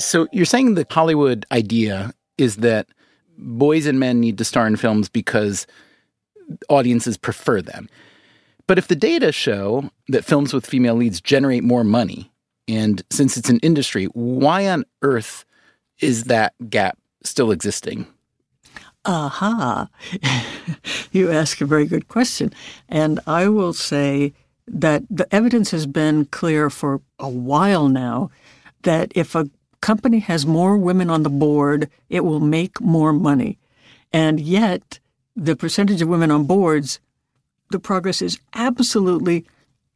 So 0.00 0.28
you're 0.32 0.44
saying 0.44 0.74
the 0.74 0.86
Hollywood 0.90 1.46
idea 1.50 2.12
is 2.36 2.56
that 2.56 2.88
boys 3.38 3.86
and 3.86 3.98
men 3.98 4.20
need 4.20 4.38
to 4.38 4.44
star 4.44 4.66
in 4.66 4.76
films 4.76 5.08
because 5.08 5.66
audiences 6.68 7.16
prefer 7.16 7.62
them. 7.62 7.88
But 8.66 8.78
if 8.78 8.88
the 8.88 8.96
data 8.96 9.32
show 9.32 9.90
that 10.08 10.24
films 10.24 10.52
with 10.52 10.66
female 10.66 10.94
leads 10.94 11.20
generate 11.20 11.64
more 11.64 11.84
money, 11.84 12.30
and 12.66 13.02
since 13.10 13.36
it's 13.36 13.48
an 13.48 13.60
industry, 13.60 14.04
why 14.06 14.68
on 14.68 14.84
earth 15.02 15.44
is 16.00 16.24
that 16.24 16.52
gap 16.68 16.98
still 17.24 17.50
existing? 17.50 18.06
Aha. 19.04 19.88
you 21.12 21.30
ask 21.30 21.60
a 21.60 21.66
very 21.66 21.86
good 21.86 22.08
question. 22.08 22.52
And 22.88 23.20
I 23.26 23.48
will 23.48 23.72
say 23.72 24.34
that 24.66 25.02
the 25.08 25.32
evidence 25.34 25.70
has 25.70 25.86
been 25.86 26.26
clear 26.26 26.68
for 26.68 27.00
a 27.18 27.28
while 27.28 27.88
now 27.88 28.30
that 28.82 29.10
if 29.14 29.34
a 29.34 29.48
company 29.80 30.18
has 30.20 30.46
more 30.46 30.76
women 30.76 31.10
on 31.10 31.22
the 31.22 31.30
board, 31.30 31.90
it 32.08 32.24
will 32.24 32.40
make 32.40 32.80
more 32.80 33.12
money. 33.12 33.58
And 34.12 34.40
yet, 34.40 35.00
the 35.36 35.56
percentage 35.56 36.02
of 36.02 36.08
women 36.08 36.30
on 36.30 36.44
boards, 36.44 37.00
the 37.70 37.78
progress 37.78 38.22
is 38.22 38.38
absolutely 38.54 39.44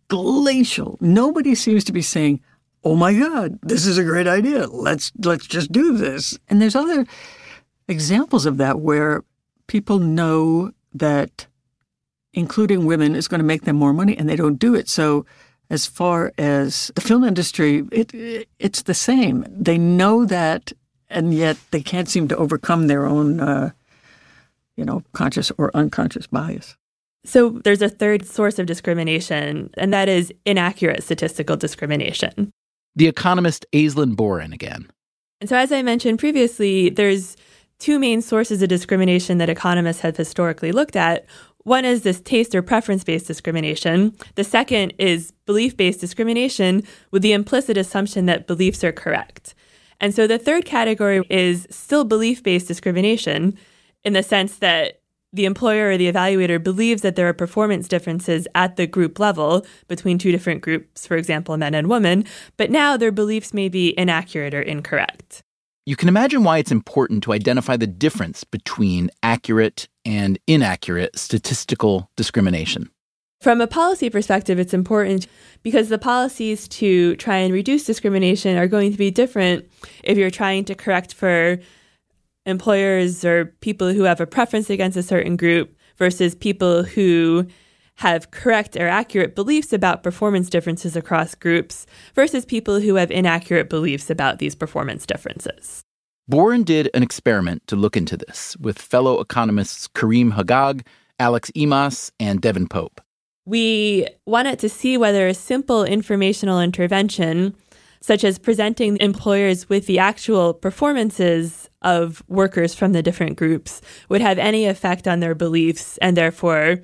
glacial. 0.09 0.99
Nobody 1.01 1.55
seems 1.55 1.85
to 1.85 1.93
be 1.93 2.03
saying, 2.03 2.41
"Oh 2.85 2.97
my 2.97 3.15
god, 3.15 3.59
this 3.63 3.87
is 3.87 3.99
a 3.99 4.05
great 4.05 4.27
idea. 4.27 4.67
Let's 4.67 5.11
let's 5.25 5.47
just 5.47 5.73
do 5.73 5.97
this." 5.97 6.39
And 6.49 6.61
there's 6.61 6.77
other 6.77 7.07
examples 7.89 8.47
of 8.47 8.59
that 8.59 8.81
where 8.81 9.25
people 9.67 9.99
know 9.99 10.73
that 10.95 11.47
including 12.35 12.87
women 12.87 13.15
is 13.15 13.29
going 13.29 13.41
to 13.41 13.45
make 13.45 13.63
them 13.63 13.77
more 13.77 13.93
money 13.93 14.17
and 14.17 14.29
they 14.29 14.37
don't 14.37 14.59
do 14.59 14.75
it. 14.75 14.89
So 14.89 15.25
as 15.73 15.87
far 15.87 16.33
as 16.37 16.93
the 16.95 17.01
film 17.01 17.25
industry, 17.25 17.83
it, 17.91 18.13
it, 18.13 18.49
it's 18.59 18.83
the 18.83 18.95
same. 18.95 19.47
They 19.49 19.79
know 19.79 20.27
that, 20.27 20.71
and 21.09 21.33
yet 21.33 21.57
they 21.71 21.81
can't 21.81 22.11
seem 22.11 22.29
to 22.29 22.37
overcome 22.37 22.89
their 22.89 23.07
own, 23.07 23.41
uh, 23.41 23.71
you 24.77 24.85
know, 24.85 25.03
conscious 25.13 25.51
or 25.57 25.75
unconscious 25.75 26.27
bias. 26.27 26.77
So 27.25 27.49
there's 27.49 27.81
a 27.81 27.89
third 27.89 28.27
source 28.27 28.59
of 28.59 28.67
discrimination, 28.67 29.71
and 29.79 29.95
that 29.95 30.11
is 30.11 30.31
inaccurate 30.45 31.03
statistical 31.03 31.57
discrimination. 31.57 32.51
The 32.95 33.09
economist 33.09 33.65
Aislinn 33.73 34.15
Bohren 34.15 34.53
again. 34.53 34.91
And 35.41 35.49
so, 35.49 35.57
as 35.57 35.73
I 35.73 35.81
mentioned 35.81 36.19
previously, 36.19 36.91
there's 36.91 37.37
two 37.79 37.99
main 37.99 38.21
sources 38.21 38.61
of 38.63 38.69
discrimination 38.69 39.39
that 39.39 39.49
economists 39.49 40.01
have 40.01 40.17
historically 40.17 40.71
looked 40.71 40.97
at. 40.97 41.25
One 41.65 41.85
is 41.85 42.03
this 42.03 42.21
taste 42.21 42.55
or 42.55 42.63
preference 42.63 43.05
based 43.05 43.27
discrimination. 43.27 44.17
The 44.35 44.45
second 44.45 44.95
is 44.99 45.33
belief 45.47 45.77
based 45.77 46.01
discrimination 46.01 46.83
with 47.11 47.23
the 47.23 47.33
implicit 47.33 47.77
assumption 47.77 48.27
that 48.27 48.47
beliefs 48.47 48.83
are 48.83 48.93
correct. 48.93 49.55
And 50.01 50.15
so 50.15 50.27
the 50.27 50.39
third 50.39 50.65
category 50.65 51.23
is 51.31 51.67
still 51.71 52.05
belief 52.05 52.43
based 52.43 52.67
discrimination 52.67 53.57
in 54.05 54.13
the 54.15 54.23
sense 54.23 54.57
that 54.57 55.01
the 55.33 55.45
employer 55.47 55.91
or 55.91 55.97
the 55.97 56.13
evaluator 56.13 56.63
believes 56.63 57.03
that 57.03 57.17
there 57.17 57.29
are 57.29 57.33
performance 57.33 57.89
differences 57.89 58.47
at 58.55 58.77
the 58.77 58.87
group 58.87 59.19
level 59.19 59.65
between 59.89 60.19
two 60.19 60.31
different 60.31 60.61
groups, 60.61 61.07
for 61.07 61.17
example, 61.17 61.57
men 61.57 61.75
and 61.75 61.89
women, 61.89 62.25
but 62.59 62.71
now 62.71 62.97
their 62.97 63.13
beliefs 63.13 63.55
may 63.55 63.69
be 63.69 63.99
inaccurate 63.99 64.53
or 64.53 64.61
incorrect. 64.61 65.43
You 65.87 65.97
can 65.97 66.09
imagine 66.09 66.45
why 66.45 66.59
it's 66.59 66.71
important 66.71 67.25
to 67.25 67.33
identify 67.33 67.77
the 67.77 67.87
difference 67.87 68.45
between 68.45 69.11
accurate 69.23 69.89
and 70.05 70.39
inaccurate 70.47 71.19
statistical 71.19 72.11
discrimination. 72.17 72.91
From 73.41 73.61
a 73.61 73.67
policy 73.67 74.09
perspective, 74.09 74.61
it's 74.61 74.73
important 74.73 75.27
because 75.65 75.89
the 75.89 75.99
policies 75.99 76.69
to 76.69 77.17
try 77.17 77.39
and 77.39 77.53
reduce 77.53 77.85
discrimination 77.85 78.57
are 78.57 78.69
going 78.69 78.93
to 78.93 78.99
be 78.99 79.11
different 79.11 79.69
if 80.05 80.17
you're 80.17 80.31
trying 80.31 80.65
to 80.67 80.77
correct 80.77 81.13
for 81.13 81.59
employers 82.47 83.25
or 83.25 83.47
people 83.61 83.93
who 83.93 84.05
have 84.05 84.21
a 84.21 84.27
preference 84.27 84.71
against 84.71 84.97
a 84.97 85.03
certain 85.03 85.37
group 85.37 85.77
versus 85.97 86.37
people 86.37 86.85
who 86.85 87.47
have 87.97 88.31
correct 88.31 88.77
or 88.77 88.89
accurate 88.89 89.35
beliefs 89.35 89.73
about 89.73 90.03
performance 90.03 90.49
differences 90.49 90.97
across 90.97 91.35
groups 91.35 91.87
versus 92.15 92.45
people 92.45 92.81
who 92.81 92.95
have 92.95 93.11
inaccurate 93.11 93.69
beliefs 93.69 94.09
about 94.09 94.39
these 94.39 94.55
performance 94.55 95.05
differences. 95.05 95.82
Bohren 96.31 96.65
did 96.65 96.89
an 96.95 97.03
experiment 97.03 97.67
to 97.67 97.75
look 97.75 97.97
into 97.97 98.17
this 98.17 98.57
with 98.59 98.79
fellow 98.79 99.19
economists 99.19 99.89
Karim 99.89 100.33
Haggag, 100.33 100.87
Alex 101.19 101.51
Imas, 101.57 102.13
and 102.21 102.41
Devin 102.41 102.69
Pope. 102.69 103.01
We 103.45 104.07
wanted 104.25 104.61
to 104.61 104.69
see 104.69 104.97
whether 104.97 105.27
a 105.27 105.35
simple 105.35 105.85
informational 105.85 106.61
intervention, 106.61 107.57
such 108.01 108.23
as 108.23 108.39
presenting 108.39 108.99
employers 108.99 109.69
with 109.69 109.87
the 109.87 109.99
actual 109.99 110.55
performances 110.55 111.69
of 111.83 112.23
workers 112.29 112.73
from 112.73 112.93
the 112.93 113.03
different 113.03 113.37
groups, 113.37 113.81
would 114.09 114.21
have 114.21 114.39
any 114.39 114.67
effect 114.67 115.09
on 115.09 115.19
their 115.19 115.35
beliefs 115.35 115.99
and 115.99 116.17
therefore 116.17 116.79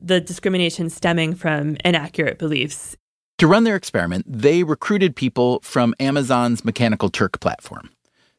the 0.00 0.20
discrimination 0.20 0.90
stemming 0.90 1.36
from 1.36 1.76
inaccurate 1.84 2.36
beliefs. 2.36 2.96
To 3.38 3.46
run 3.46 3.62
their 3.62 3.76
experiment, 3.76 4.24
they 4.28 4.64
recruited 4.64 5.14
people 5.14 5.60
from 5.62 5.94
Amazon's 6.00 6.64
Mechanical 6.64 7.10
Turk 7.10 7.38
platform. 7.38 7.90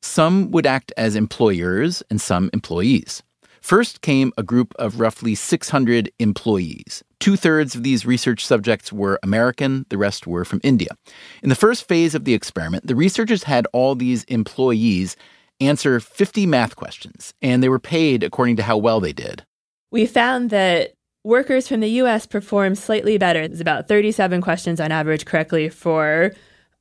Some 0.03 0.51
would 0.51 0.65
act 0.65 0.91
as 0.97 1.15
employers 1.15 2.03
and 2.09 2.19
some 2.19 2.49
employees. 2.51 3.23
First 3.61 4.01
came 4.01 4.33
a 4.37 4.43
group 4.43 4.73
of 4.77 4.99
roughly 4.99 5.33
600 5.33 6.11
employees. 6.19 7.01
Two 7.21 7.37
thirds 7.37 7.73
of 7.73 7.83
these 7.83 8.05
research 8.05 8.45
subjects 8.45 8.91
were 8.91 9.17
American, 9.23 9.85
the 9.87 9.97
rest 9.97 10.27
were 10.27 10.43
from 10.43 10.59
India. 10.61 10.89
In 11.41 11.47
the 11.47 11.55
first 11.55 11.87
phase 11.87 12.13
of 12.13 12.25
the 12.25 12.33
experiment, 12.33 12.85
the 12.85 12.97
researchers 12.97 13.43
had 13.43 13.65
all 13.71 13.95
these 13.95 14.25
employees 14.25 15.15
answer 15.61 16.01
50 16.01 16.45
math 16.47 16.75
questions, 16.75 17.33
and 17.41 17.63
they 17.63 17.69
were 17.69 17.79
paid 17.79 18.23
according 18.23 18.57
to 18.57 18.63
how 18.63 18.75
well 18.75 18.99
they 18.99 19.13
did. 19.13 19.45
We 19.89 20.05
found 20.05 20.49
that 20.49 20.95
workers 21.23 21.69
from 21.69 21.79
the 21.79 22.01
US 22.01 22.25
performed 22.25 22.77
slightly 22.77 23.17
better. 23.17 23.47
There's 23.47 23.61
about 23.61 23.87
37 23.87 24.41
questions 24.41 24.81
on 24.81 24.91
average 24.91 25.23
correctly 25.23 25.69
for 25.69 26.33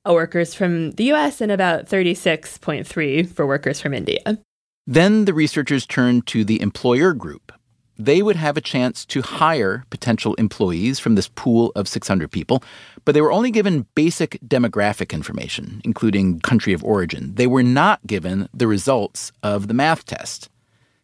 Uh, 0.04 0.12
workers 0.12 0.52
from 0.52 0.90
the 0.92 1.12
US 1.12 1.40
and 1.40 1.52
about 1.52 1.86
36.3 1.86 3.28
for 3.28 3.46
workers 3.46 3.80
from 3.80 3.94
India. 3.94 4.38
Then 4.84 5.26
the 5.26 5.34
researchers 5.34 5.86
turned 5.86 6.26
to 6.28 6.44
the 6.44 6.60
employer 6.60 7.12
group. 7.12 7.52
They 7.96 8.20
would 8.20 8.34
have 8.34 8.56
a 8.56 8.60
chance 8.60 9.04
to 9.06 9.22
hire 9.22 9.84
potential 9.90 10.34
employees 10.34 10.98
from 10.98 11.14
this 11.14 11.28
pool 11.28 11.70
of 11.76 11.86
600 11.86 12.32
people, 12.32 12.64
but 13.04 13.12
they 13.12 13.20
were 13.20 13.30
only 13.30 13.52
given 13.52 13.86
basic 13.94 14.40
demographic 14.44 15.12
information, 15.12 15.80
including 15.84 16.40
country 16.40 16.72
of 16.72 16.82
origin. 16.82 17.36
They 17.36 17.46
were 17.46 17.62
not 17.62 18.04
given 18.04 18.48
the 18.52 18.66
results 18.66 19.30
of 19.44 19.68
the 19.68 19.74
math 19.74 20.04
test. 20.04 20.48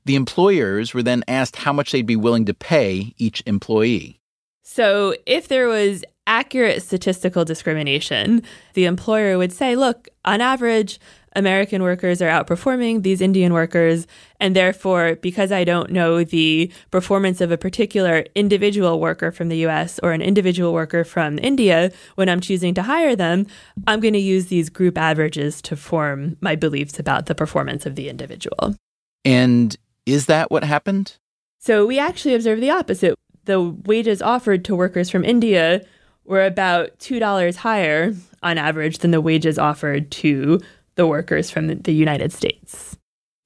The 0.07 0.17
employers 0.17 0.93
were 0.93 1.05
then 1.05 1.23
asked 1.29 1.55
how 1.55 1.73
much 1.73 1.93
they'd 1.93 2.03
be 2.03 2.17
willing 2.17 2.47
to 2.47 2.55
pay 2.55 3.15
each 3.17 3.45
employee. 3.47 4.19
So, 4.65 5.15
if 5.25 5.49
there 5.49 5.69
was 5.69 6.05
accurate 6.29 6.83
statistical 6.83 7.45
discrimination, 7.45 8.43
the 8.75 8.85
employer 8.85 9.39
would 9.39 9.53
say, 9.53 9.75
look, 9.75 10.09
on 10.25 10.41
average, 10.41 11.01
American 11.35 11.83
workers 11.83 12.21
are 12.21 12.29
outperforming 12.29 13.03
these 13.03 13.21
Indian 13.21 13.53
workers. 13.53 14.07
And 14.41 14.55
therefore, 14.55 15.17
because 15.17 15.53
I 15.53 15.65
don't 15.65 15.91
know 15.91 16.25
the 16.25 16.73
performance 16.91 17.41
of 17.41 17.51
a 17.51 17.59
particular 17.59 18.25
individual 18.35 19.01
worker 19.01 19.33
from 19.33 19.49
the 19.49 19.67
US 19.67 19.99
or 20.03 20.13
an 20.13 20.23
individual 20.23 20.73
worker 20.73 21.05
from 21.05 21.39
India 21.39 21.91
when 22.17 22.29
I'm 22.29 22.41
choosing 22.41 22.75
to 22.75 22.83
hire 22.83 23.17
them, 23.17 23.47
I'm 23.87 24.01
going 24.01 24.15
to 24.15 24.21
use 24.21 24.47
these 24.47 24.69
group 24.69 24.99
averages 24.99 25.63
to 25.63 25.77
form 25.77 26.37
my 26.41 26.57
beliefs 26.57 26.99
about 26.99 27.27
the 27.27 27.35
performance 27.35 27.87
of 27.87 27.95
the 27.95 28.09
individual. 28.09 28.75
And 29.25 29.77
is 30.07 30.27
that 30.27 30.51
what 30.51 30.65
happened? 30.65 31.17
So 31.59 31.87
we 31.87 31.99
actually 31.99 32.35
observed 32.35 32.63
the 32.63 32.71
opposite. 32.71 33.19
The 33.45 33.61
wages 33.61 34.21
offered 34.21 34.65
to 34.67 34.77
workers 34.77 35.09
from 35.11 35.25
India 35.25 35.85
were 36.29 36.45
about 36.45 36.97
$2 36.99 37.57
higher 37.57 38.15
on 38.43 38.59
average 38.59 38.99
than 38.99 39.11
the 39.11 39.21
wages 39.21 39.59
offered 39.59 40.11
to 40.11 40.61
the 40.95 41.07
workers 41.07 41.51
from 41.51 41.69
the 41.69 41.93
United 41.93 42.33
States. 42.33 42.97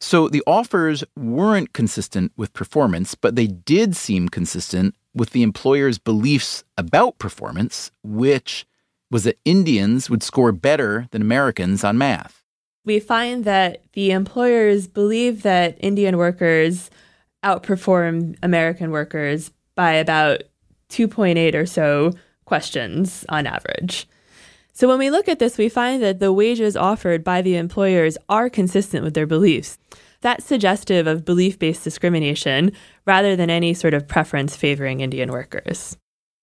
So 0.01 0.29
the 0.29 0.43
offers 0.47 1.05
weren't 1.17 1.73
consistent 1.73 2.33
with 2.37 2.53
performance, 2.53 3.15
but 3.15 3.37
they 3.37 3.47
did 3.47 3.95
seem 3.95 4.29
consistent 4.29 4.97
with 5.15 5.31
the 5.31 5.45
employer's 5.45 5.99
beliefs 5.99 6.65
about 6.77 7.19
performance, 7.19 7.93
which 8.03 8.67
was 9.11 9.25
that 9.25 9.39
Indians 9.45 10.11
would 10.11 10.23
score 10.23 10.51
better 10.51 11.07
than 11.13 11.23
Americans 11.23 11.85
on 11.85 11.99
math. 11.99 12.43
We 12.85 12.99
find 12.99 13.45
that 13.45 13.85
the 13.93 14.11
employers 14.11 14.89
believe 14.89 15.43
that 15.43 15.77
Indian 15.79 16.17
workers 16.17 16.91
outperform 17.45 18.37
American 18.43 18.91
workers 18.91 19.53
by 19.77 19.93
about 19.93 20.43
2.8 20.89 21.55
or 21.55 21.67
so 21.67 22.13
questions 22.45 23.25
on 23.29 23.47
average. 23.47 24.07
So 24.73 24.89
when 24.89 24.99
we 24.99 25.11
look 25.11 25.29
at 25.29 25.39
this, 25.39 25.59
we 25.59 25.69
find 25.69 26.03
that 26.03 26.19
the 26.19 26.33
wages 26.33 26.77
offered 26.77 27.23
by 27.23 27.43
the 27.43 27.57
employers 27.57 28.17
are 28.29 28.49
consistent 28.49 29.05
with 29.05 29.15
their 29.15 29.27
beliefs. 29.27 29.79
That's 30.23 30.45
suggestive 30.45 31.07
of 31.07 31.25
belief 31.25 31.59
based 31.59 31.85
discrimination 31.85 32.73
rather 33.07 33.37
than 33.37 33.51
any 33.51 33.75
sort 33.75 33.93
of 33.93 34.09
preference 34.09 34.57
favoring 34.57 35.01
Indian 35.01 35.31
workers. 35.31 35.97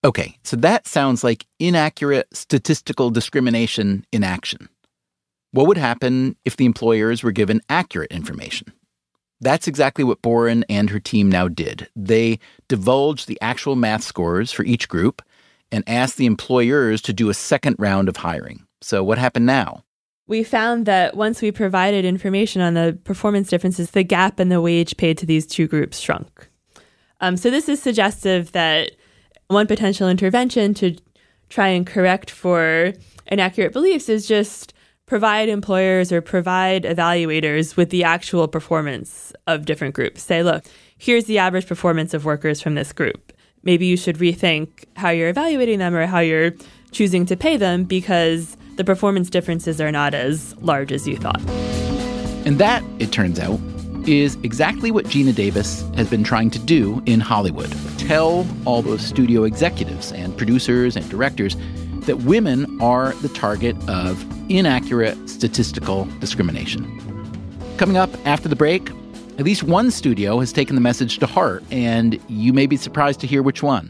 Okay, 0.05 0.37
so 0.43 0.55
that 0.57 0.87
sounds 0.87 1.23
like 1.23 1.45
inaccurate 1.59 2.27
statistical 2.31 3.09
discrimination 3.09 4.05
in 4.11 4.23
action. 4.23 4.69
What 5.51 5.67
would 5.67 5.77
happen 5.77 6.35
if 6.45 6.55
the 6.55 6.65
employers 6.65 7.23
were 7.23 7.31
given 7.31 7.61
accurate 7.69 8.11
information? 8.11 8.71
That's 9.41 9.67
exactly 9.67 10.03
what 10.03 10.21
Bohren 10.21 10.63
and 10.69 10.89
her 10.89 10.99
team 10.99 11.29
now 11.29 11.47
did. 11.47 11.89
They 11.95 12.39
divulged 12.67 13.27
the 13.27 13.39
actual 13.41 13.75
math 13.75 14.03
scores 14.03 14.51
for 14.51 14.63
each 14.63 14.87
group 14.87 15.21
and 15.71 15.83
asked 15.87 16.17
the 16.17 16.25
employers 16.25 17.01
to 17.03 17.13
do 17.13 17.29
a 17.29 17.33
second 17.33 17.75
round 17.79 18.09
of 18.09 18.17
hiring. 18.17 18.65
So, 18.81 19.03
what 19.03 19.17
happened 19.17 19.45
now? 19.45 19.83
We 20.27 20.43
found 20.43 20.85
that 20.85 21.17
once 21.17 21.41
we 21.41 21.51
provided 21.51 22.05
information 22.05 22.61
on 22.61 22.75
the 22.75 22.97
performance 23.03 23.49
differences, 23.49 23.91
the 23.91 24.03
gap 24.03 24.39
in 24.39 24.49
the 24.49 24.61
wage 24.61 24.95
paid 24.97 25.17
to 25.19 25.25
these 25.25 25.47
two 25.47 25.67
groups 25.67 25.99
shrunk. 25.99 26.49
Um, 27.19 27.35
so, 27.35 27.49
this 27.49 27.67
is 27.67 27.81
suggestive 27.81 28.51
that 28.53 28.91
one 29.47 29.67
potential 29.67 30.07
intervention 30.07 30.73
to 30.75 30.95
try 31.49 31.69
and 31.69 31.85
correct 31.85 32.29
for 32.29 32.93
inaccurate 33.27 33.73
beliefs 33.73 34.09
is 34.09 34.27
just 34.27 34.73
provide 35.07 35.49
employers 35.49 36.11
or 36.11 36.21
provide 36.21 36.83
evaluators 36.83 37.75
with 37.75 37.89
the 37.89 38.03
actual 38.03 38.47
performance 38.47 39.33
of 39.47 39.65
different 39.65 39.95
groups. 39.95 40.21
Say, 40.21 40.43
look, 40.43 40.63
here's 40.97 41.25
the 41.25 41.39
average 41.39 41.65
performance 41.67 42.13
of 42.13 42.25
workers 42.25 42.61
from 42.61 42.75
this 42.75 42.93
group 42.93 43.28
maybe 43.63 43.85
you 43.85 43.97
should 43.97 44.17
rethink 44.17 44.85
how 44.95 45.09
you're 45.09 45.29
evaluating 45.29 45.79
them 45.79 45.95
or 45.95 46.05
how 46.05 46.19
you're 46.19 46.53
choosing 46.91 47.25
to 47.25 47.37
pay 47.37 47.57
them 47.57 47.83
because 47.83 48.57
the 48.77 48.83
performance 48.83 49.29
differences 49.29 49.81
are 49.81 49.91
not 49.91 50.13
as 50.13 50.55
large 50.57 50.91
as 50.91 51.07
you 51.07 51.17
thought. 51.17 51.41
And 52.45 52.57
that, 52.59 52.83
it 52.99 53.11
turns 53.11 53.39
out, 53.39 53.59
is 54.07 54.35
exactly 54.43 54.91
what 54.91 55.05
Geena 55.05 55.35
Davis 55.35 55.81
has 55.95 56.09
been 56.09 56.23
trying 56.23 56.49
to 56.51 56.59
do 56.59 57.03
in 57.05 57.19
Hollywood. 57.19 57.71
Tell 57.99 58.47
all 58.65 58.81
those 58.81 59.01
studio 59.05 59.43
executives 59.43 60.11
and 60.13 60.35
producers 60.37 60.95
and 60.95 61.07
directors 61.09 61.55
that 62.05 62.19
women 62.19 62.81
are 62.81 63.11
the 63.15 63.29
target 63.29 63.75
of 63.87 64.25
inaccurate 64.49 65.29
statistical 65.29 66.05
discrimination. 66.19 66.87
Coming 67.77 67.97
up 67.97 68.09
after 68.25 68.49
the 68.49 68.55
break, 68.55 68.89
at 69.39 69.45
least 69.45 69.63
one 69.63 69.89
studio 69.89 70.39
has 70.39 70.51
taken 70.51 70.75
the 70.75 70.81
message 70.81 71.17
to 71.19 71.25
heart, 71.25 71.63
and 71.71 72.19
you 72.27 72.51
may 72.51 72.67
be 72.67 72.75
surprised 72.75 73.21
to 73.21 73.27
hear 73.27 73.41
which 73.41 73.63
one. 73.63 73.89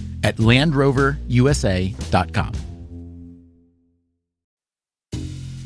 at 0.23 0.37
LandRoverUSA.com. 0.37 2.53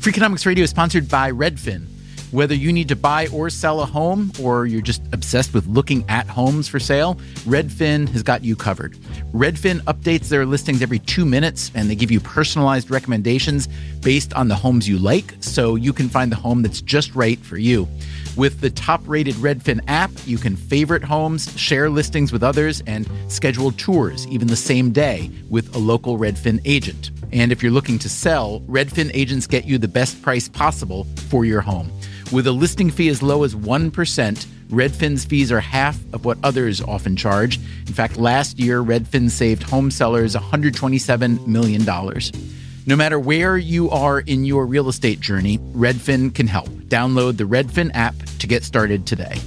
Freakonomics 0.06 0.46
Radio 0.46 0.62
is 0.62 0.70
sponsored 0.70 1.08
by 1.08 1.32
Redfin. 1.32 1.84
Whether 2.30 2.54
you 2.54 2.72
need 2.72 2.88
to 2.88 2.96
buy 2.96 3.28
or 3.28 3.50
sell 3.50 3.80
a 3.80 3.86
home, 3.86 4.32
or 4.40 4.66
you're 4.66 4.80
just 4.80 5.02
obsessed 5.12 5.54
with 5.54 5.66
looking 5.66 6.04
at 6.08 6.28
homes 6.28 6.68
for 6.68 6.78
sale, 6.78 7.16
Redfin 7.44 8.08
has 8.10 8.22
got 8.22 8.44
you 8.44 8.56
covered. 8.56 8.94
Redfin 9.32 9.80
updates 9.82 10.28
their 10.28 10.46
listings 10.46 10.82
every 10.82 10.98
two 10.98 11.24
minutes, 11.24 11.70
and 11.74 11.88
they 11.88 11.94
give 11.94 12.10
you 12.10 12.20
personalized 12.20 12.90
recommendations 12.90 13.68
based 14.00 14.32
on 14.34 14.48
the 14.48 14.54
homes 14.54 14.88
you 14.88 14.98
like, 14.98 15.34
so 15.40 15.76
you 15.76 15.92
can 15.92 16.08
find 16.08 16.30
the 16.30 16.36
home 16.36 16.62
that's 16.62 16.80
just 16.80 17.14
right 17.14 17.38
for 17.40 17.56
you. 17.56 17.88
With 18.36 18.60
the 18.60 18.68
top 18.68 19.00
rated 19.06 19.34
Redfin 19.36 19.80
app, 19.88 20.10
you 20.26 20.36
can 20.36 20.56
favorite 20.56 21.02
homes, 21.02 21.58
share 21.58 21.88
listings 21.88 22.32
with 22.32 22.42
others, 22.42 22.82
and 22.86 23.08
schedule 23.28 23.72
tours 23.72 24.26
even 24.26 24.46
the 24.46 24.56
same 24.56 24.92
day 24.92 25.30
with 25.48 25.74
a 25.74 25.78
local 25.78 26.18
Redfin 26.18 26.60
agent. 26.66 27.12
And 27.32 27.50
if 27.50 27.62
you're 27.62 27.72
looking 27.72 27.98
to 28.00 28.10
sell, 28.10 28.60
Redfin 28.68 29.10
agents 29.14 29.46
get 29.46 29.64
you 29.64 29.78
the 29.78 29.88
best 29.88 30.20
price 30.20 30.50
possible 30.50 31.04
for 31.28 31.46
your 31.46 31.62
home. 31.62 31.90
With 32.30 32.46
a 32.46 32.52
listing 32.52 32.90
fee 32.90 33.08
as 33.08 33.22
low 33.22 33.42
as 33.42 33.54
1%, 33.54 34.46
Redfin's 34.68 35.24
fees 35.24 35.50
are 35.50 35.60
half 35.60 35.96
of 36.12 36.26
what 36.26 36.36
others 36.42 36.82
often 36.82 37.16
charge. 37.16 37.56
In 37.86 37.94
fact, 37.94 38.18
last 38.18 38.58
year, 38.58 38.82
Redfin 38.82 39.30
saved 39.30 39.62
home 39.62 39.90
sellers 39.90 40.34
$127 40.34 41.46
million. 41.46 41.86
No 42.88 42.94
matter 42.94 43.18
where 43.18 43.58
you 43.58 43.90
are 43.90 44.20
in 44.20 44.44
your 44.44 44.64
real 44.64 44.88
estate 44.88 45.18
journey, 45.18 45.58
Redfin 45.58 46.32
can 46.32 46.46
help. 46.46 46.68
Download 46.68 47.36
the 47.36 47.42
Redfin 47.42 47.90
app 47.94 48.14
to 48.38 48.46
get 48.46 48.62
started 48.62 49.06
today. 49.06 49.40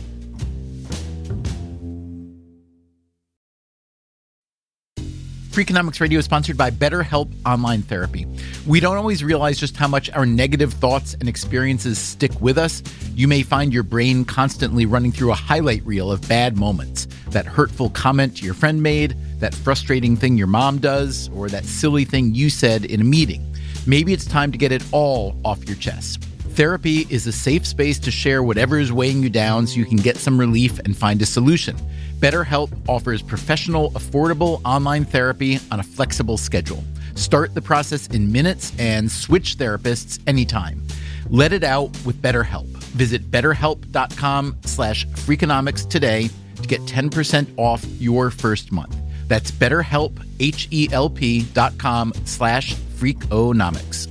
Freakonomics 5.51 5.99
Radio 5.99 6.19
is 6.19 6.25
sponsored 6.25 6.57
by 6.57 6.69
BetterHelp 6.69 7.33
Online 7.45 7.81
Therapy. 7.81 8.25
We 8.67 8.79
don't 8.79 8.97
always 8.97 9.23
realize 9.23 9.57
just 9.57 9.75
how 9.75 9.87
much 9.87 10.09
our 10.11 10.25
negative 10.25 10.73
thoughts 10.73 11.15
and 11.15 11.27
experiences 11.27 11.97
stick 11.97 12.31
with 12.39 12.57
us. 12.57 12.83
You 13.15 13.27
may 13.27 13.43
find 13.43 13.73
your 13.73 13.83
brain 13.83 14.25
constantly 14.25 14.85
running 14.85 15.11
through 15.11 15.31
a 15.31 15.35
highlight 15.35 15.85
reel 15.85 16.11
of 16.11 16.27
bad 16.27 16.57
moments 16.57 17.07
that 17.29 17.45
hurtful 17.45 17.89
comment 17.89 18.41
your 18.41 18.53
friend 18.53 18.83
made, 18.83 19.17
that 19.39 19.55
frustrating 19.55 20.15
thing 20.15 20.37
your 20.37 20.47
mom 20.47 20.79
does, 20.79 21.29
or 21.35 21.49
that 21.49 21.65
silly 21.65 22.05
thing 22.05 22.33
you 22.33 22.49
said 22.49 22.85
in 22.85 23.01
a 23.01 23.03
meeting. 23.03 23.45
Maybe 23.87 24.13
it's 24.13 24.25
time 24.25 24.51
to 24.51 24.57
get 24.57 24.71
it 24.71 24.83
all 24.91 25.35
off 25.43 25.65
your 25.67 25.77
chest. 25.77 26.23
Therapy 26.59 27.07
is 27.09 27.25
a 27.25 27.31
safe 27.31 27.65
space 27.65 27.99
to 27.99 28.11
share 28.11 28.43
whatever 28.43 28.77
is 28.79 28.91
weighing 28.91 29.23
you 29.23 29.29
down 29.29 29.65
so 29.65 29.77
you 29.77 29.85
can 29.85 29.97
get 29.97 30.17
some 30.17 30.37
relief 30.37 30.77
and 30.79 30.97
find 30.97 31.21
a 31.21 31.25
solution. 31.25 31.77
BetterHelp 32.19 32.69
offers 32.89 33.21
professional, 33.21 33.91
affordable 33.91 34.61
online 34.65 35.05
therapy 35.05 35.59
on 35.71 35.79
a 35.79 35.83
flexible 35.83 36.37
schedule. 36.37 36.83
Start 37.15 37.53
the 37.53 37.61
process 37.61 38.07
in 38.07 38.31
minutes 38.31 38.73
and 38.77 39.09
switch 39.09 39.57
therapists 39.57 40.19
anytime. 40.27 40.85
Let 41.29 41.53
it 41.53 41.63
out 41.63 41.91
with 42.05 42.21
BetterHelp. 42.21 42.65
Visit 42.65 43.31
betterhelp.com 43.31 44.57
slash 44.65 45.07
freakonomics 45.07 45.89
today 45.89 46.29
to 46.61 46.67
get 46.67 46.81
10% 46.81 47.47
off 47.57 47.85
your 47.99 48.31
first 48.31 48.71
month. 48.71 48.98
That's 49.29 49.51
betterhelp, 49.51 50.19
H-E-L-P 50.41 51.43
dot 51.53 51.77
com 51.77 52.13
slash 52.25 52.75
freakonomics. 52.97 54.07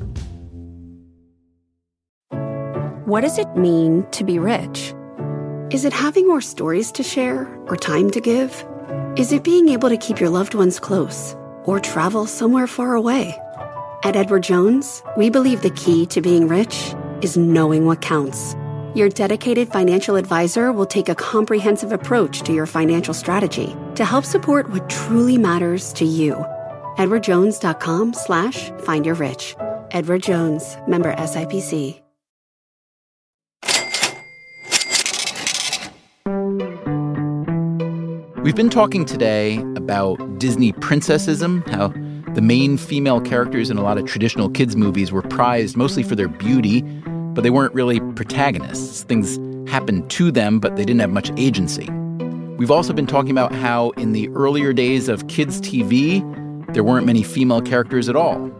What 3.05 3.23
does 3.23 3.39
it 3.39 3.57
mean 3.57 4.07
to 4.12 4.25
be 4.25 4.39
rich? 4.39 4.95
Is 5.71 5.85
it 5.85 5.93
having 5.93 6.29
more 6.29 6.41
stories 6.41 6.93
to 6.93 7.03
share 7.03 7.47
or 7.66 7.77
time 7.77 8.11
to 8.11 8.21
give? 8.21 8.64
Is 9.16 9.33
it 9.33 9.45
being 9.45 9.69
able 9.71 9.89
to 9.89 9.97
keep 9.97 10.21
your 10.21 10.31
loved 10.31 10.55
ones 10.55 10.79
close 10.79 11.35
or 11.64 11.81
travel 11.81 12.27
somewhere 12.27 12.66
far 12.66 12.95
away? 12.95 13.35
At 14.05 14.14
Edward 14.14 14.45
Jones, 14.45 15.03
we 15.16 15.31
believe 15.31 15.62
the 15.62 15.71
key 15.71 16.07
to 16.07 16.21
being 16.21 16.49
rich 16.49 16.95
is 17.23 17.37
knowing 17.37 17.87
what 17.87 18.03
counts. 18.03 18.55
Your 18.95 19.09
dedicated 19.09 19.69
financial 19.69 20.16
advisor 20.16 20.71
will 20.71 20.87
take 20.87 21.09
a 21.09 21.14
comprehensive 21.14 21.93
approach 21.93 22.43
to 22.43 22.53
your 22.53 22.66
financial 22.66 23.14
strategy 23.14 23.75
to 23.99 24.05
help 24.05 24.25
support 24.25 24.71
what 24.71 24.89
truly 24.89 25.37
matters 25.37 25.93
to 25.93 26.05
you. 26.05 26.35
EdwardJones.com 26.99 28.15
slash 28.15 28.71
find 28.79 29.05
your 29.05 29.17
rich. 29.17 29.57
Edward 29.91 30.23
Jones, 30.23 30.77
member 30.87 31.13
SIPC. 31.15 32.01
We've 38.43 38.55
been 38.55 38.71
talking 38.71 39.05
today 39.05 39.59
about 39.75 40.39
Disney 40.39 40.73
princessism, 40.75 41.69
how 41.69 41.89
the 42.35 42.41
main 42.41 42.77
female 42.79 43.21
characters 43.21 43.69
in 43.69 43.79
a 43.79 43.83
lot 43.83 43.99
of 43.99 44.07
traditional 44.07 44.49
kids' 44.49 44.77
movies 44.77 45.11
were 45.11 45.23
prized 45.23 45.77
mostly 45.77 46.05
for 46.05 46.15
their 46.15 46.29
beauty, 46.29 46.83
but 47.35 47.43
they 47.43 47.51
weren't 47.51 47.75
really 47.75 47.99
protagonists. 48.15 49.03
Things 49.03 49.41
happened 49.69 50.09
to 50.11 50.31
them, 50.31 50.61
but 50.61 50.77
they 50.77 50.85
didn't 50.85 51.01
have 51.01 51.11
much 51.11 51.33
agency. 51.37 51.89
We've 52.59 52.73
also 52.73 52.93
been 52.93 53.07
talking 53.07 53.31
about 53.31 53.53
how 53.53 53.91
in 53.91 54.11
the 54.11 54.29
earlier 54.31 54.73
days 54.73 55.09
of 55.09 55.29
kids' 55.29 55.61
TV, 55.61 56.25
there 56.75 56.83
weren't 56.83 57.07
many 57.07 57.23
female 57.23 57.63
characters 57.63 58.09
at 58.09 58.17
all. 58.17 58.51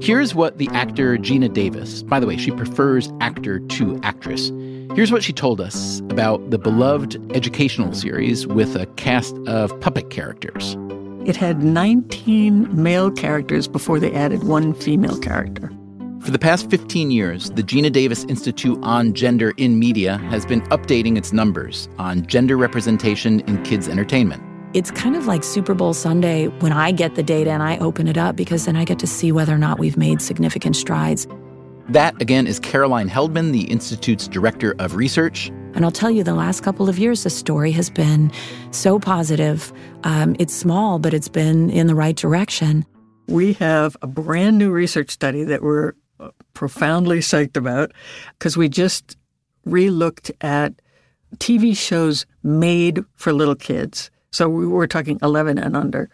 Here's 0.00 0.34
what 0.34 0.56
the 0.56 0.66
actor 0.72 1.18
Geena 1.18 1.52
Davis, 1.52 2.02
by 2.02 2.20
the 2.20 2.26
way, 2.26 2.38
she 2.38 2.50
prefers 2.52 3.12
actor 3.20 3.58
to 3.60 4.00
actress. 4.02 4.50
Here's 4.94 5.12
what 5.12 5.22
she 5.22 5.34
told 5.34 5.60
us 5.60 6.00
about 6.08 6.50
the 6.50 6.56
beloved 6.56 7.20
educational 7.36 7.92
series 7.92 8.46
with 8.46 8.74
a 8.74 8.86
cast 8.96 9.36
of 9.46 9.78
puppet 9.80 10.08
characters. 10.08 10.74
It 11.26 11.36
had 11.36 11.62
19 11.62 12.82
male 12.82 13.10
characters 13.10 13.68
before 13.68 14.00
they 14.00 14.12
added 14.14 14.44
one 14.44 14.72
female 14.72 15.18
character. 15.18 15.70
For 16.28 16.32
the 16.32 16.38
past 16.38 16.68
15 16.68 17.10
years, 17.10 17.48
the 17.52 17.62
Geena 17.62 17.90
Davis 17.90 18.24
Institute 18.24 18.78
on 18.82 19.14
Gender 19.14 19.54
in 19.56 19.78
Media 19.78 20.18
has 20.28 20.44
been 20.44 20.60
updating 20.64 21.16
its 21.16 21.32
numbers 21.32 21.88
on 21.98 22.26
gender 22.26 22.58
representation 22.58 23.40
in 23.48 23.62
kids' 23.62 23.88
entertainment. 23.88 24.42
It's 24.74 24.90
kind 24.90 25.16
of 25.16 25.26
like 25.26 25.42
Super 25.42 25.72
Bowl 25.72 25.94
Sunday 25.94 26.48
when 26.58 26.70
I 26.70 26.92
get 26.92 27.14
the 27.14 27.22
data 27.22 27.52
and 27.52 27.62
I 27.62 27.78
open 27.78 28.06
it 28.08 28.18
up 28.18 28.36
because 28.36 28.66
then 28.66 28.76
I 28.76 28.84
get 28.84 28.98
to 28.98 29.06
see 29.06 29.32
whether 29.32 29.54
or 29.54 29.58
not 29.58 29.78
we've 29.78 29.96
made 29.96 30.20
significant 30.20 30.76
strides. 30.76 31.26
That, 31.88 32.20
again, 32.20 32.46
is 32.46 32.60
Caroline 32.60 33.08
Heldman, 33.08 33.52
the 33.52 33.62
Institute's 33.62 34.28
Director 34.28 34.74
of 34.78 34.96
Research. 34.96 35.48
And 35.72 35.82
I'll 35.82 35.90
tell 35.90 36.10
you, 36.10 36.24
the 36.24 36.34
last 36.34 36.62
couple 36.62 36.90
of 36.90 36.98
years, 36.98 37.24
the 37.24 37.30
story 37.30 37.72
has 37.72 37.88
been 37.88 38.30
so 38.70 38.98
positive. 38.98 39.72
Um, 40.04 40.36
it's 40.38 40.54
small, 40.54 40.98
but 40.98 41.14
it's 41.14 41.28
been 41.28 41.70
in 41.70 41.86
the 41.86 41.94
right 41.94 42.16
direction. 42.16 42.84
We 43.28 43.54
have 43.54 43.96
a 44.02 44.06
brand 44.06 44.58
new 44.58 44.70
research 44.70 45.10
study 45.10 45.44
that 45.44 45.62
we're 45.62 45.94
profoundly 46.54 47.18
psyched 47.18 47.56
about 47.56 47.92
because 48.38 48.56
we 48.56 48.68
just 48.68 49.16
relooked 49.66 50.30
at 50.40 50.74
TV 51.36 51.76
shows 51.76 52.26
made 52.42 53.04
for 53.16 53.32
little 53.32 53.54
kids. 53.54 54.10
So 54.30 54.48
we 54.48 54.66
were 54.66 54.86
talking 54.86 55.18
11 55.22 55.58
and 55.58 55.76
under. 55.76 56.10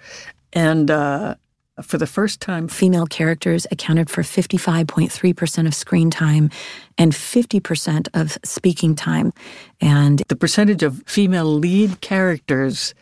And 0.52 0.90
uh, 0.90 1.36
for 1.82 1.98
the 1.98 2.06
first 2.06 2.40
time, 2.40 2.68
female 2.68 3.06
characters 3.06 3.66
accounted 3.70 4.08
for 4.08 4.22
55.3% 4.22 5.66
of 5.66 5.74
screen 5.74 6.10
time 6.10 6.50
and 6.98 7.12
50% 7.12 8.08
of 8.14 8.38
speaking 8.44 8.94
time. 8.94 9.32
And 9.80 10.22
the 10.28 10.36
percentage 10.36 10.82
of 10.82 11.02
female 11.06 11.46
lead 11.46 12.00
characters 12.00 12.94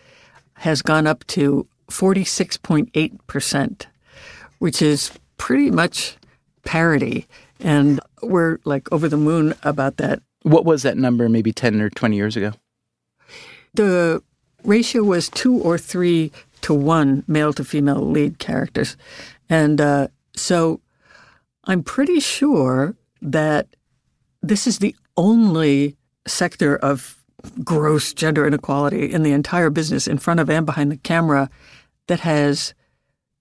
has 0.55 0.81
gone 0.81 1.07
up 1.07 1.27
to 1.29 1.67
46.8%, 1.91 3.87
which 4.59 4.81
is 4.81 5.13
pretty 5.37 5.71
much 5.71 6.17
parity. 6.65 7.27
And 7.61 8.01
we're 8.23 8.59
like 8.65 8.91
over 8.93 9.09
the 9.09 9.17
moon 9.17 9.55
about 9.63 9.97
that. 9.99 10.23
What 10.43 10.65
was 10.65 10.83
that 10.83 10.97
number 10.97 11.29
maybe 11.29 11.53
10 11.53 11.81
or 11.81 11.91
20 11.91 12.17
years 12.17 12.37
ago? 12.37 12.53
The 13.75 14.23
ratio 14.65 15.03
was 15.03 15.29
two 15.29 15.57
or 15.59 15.79
three 15.79 16.33
to 16.63 16.75
one 16.75 17.25
male 17.27 17.53
to 17.53 17.65
female 17.65 18.01
lead 18.01 18.39
characters. 18.39 18.97
And 19.49 19.81
uh, 19.81 20.09
so 20.35 20.81
I'm 21.65 21.83
pretty 21.83 22.21
sure 22.21 22.97
that 23.21 23.69
this 24.43 24.67
is 24.67 24.79
the 24.79 24.95
only 25.17 25.97
sector 26.27 26.77
of 26.77 27.23
gross 27.65 28.13
gender 28.13 28.47
inequality 28.47 29.13
in 29.13 29.23
the 29.23 29.33
entire 29.33 29.71
business, 29.71 30.07
in 30.07 30.19
front 30.19 30.41
of 30.41 30.49
and 30.49 30.67
behind 30.67 30.91
the 30.91 30.97
camera, 30.97 31.51
that 32.07 32.21
has 32.21 32.75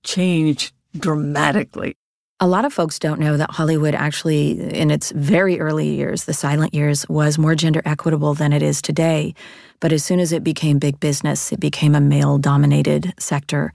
changed 0.04 0.74
dramatically. 0.98 1.96
A 2.44 2.48
lot 2.48 2.66
of 2.66 2.74
folks 2.74 2.98
don't 2.98 3.20
know 3.20 3.38
that 3.38 3.52
Hollywood 3.52 3.94
actually, 3.94 4.60
in 4.60 4.90
its 4.90 5.12
very 5.12 5.60
early 5.60 5.90
years, 5.90 6.24
the 6.24 6.34
silent 6.34 6.74
years, 6.74 7.08
was 7.08 7.38
more 7.38 7.54
gender 7.54 7.84
equitable 7.86 8.34
than 8.34 8.52
it 8.52 8.64
is 8.64 8.82
today. 8.82 9.36
But 9.80 9.94
as 9.94 10.04
soon 10.04 10.20
as 10.20 10.32
it 10.32 10.44
became 10.44 10.80
big 10.80 11.00
business, 11.00 11.52
it 11.52 11.60
became 11.60 11.94
a 11.94 12.02
male 12.02 12.40
dominated 12.40 13.14
sector. 13.20 13.74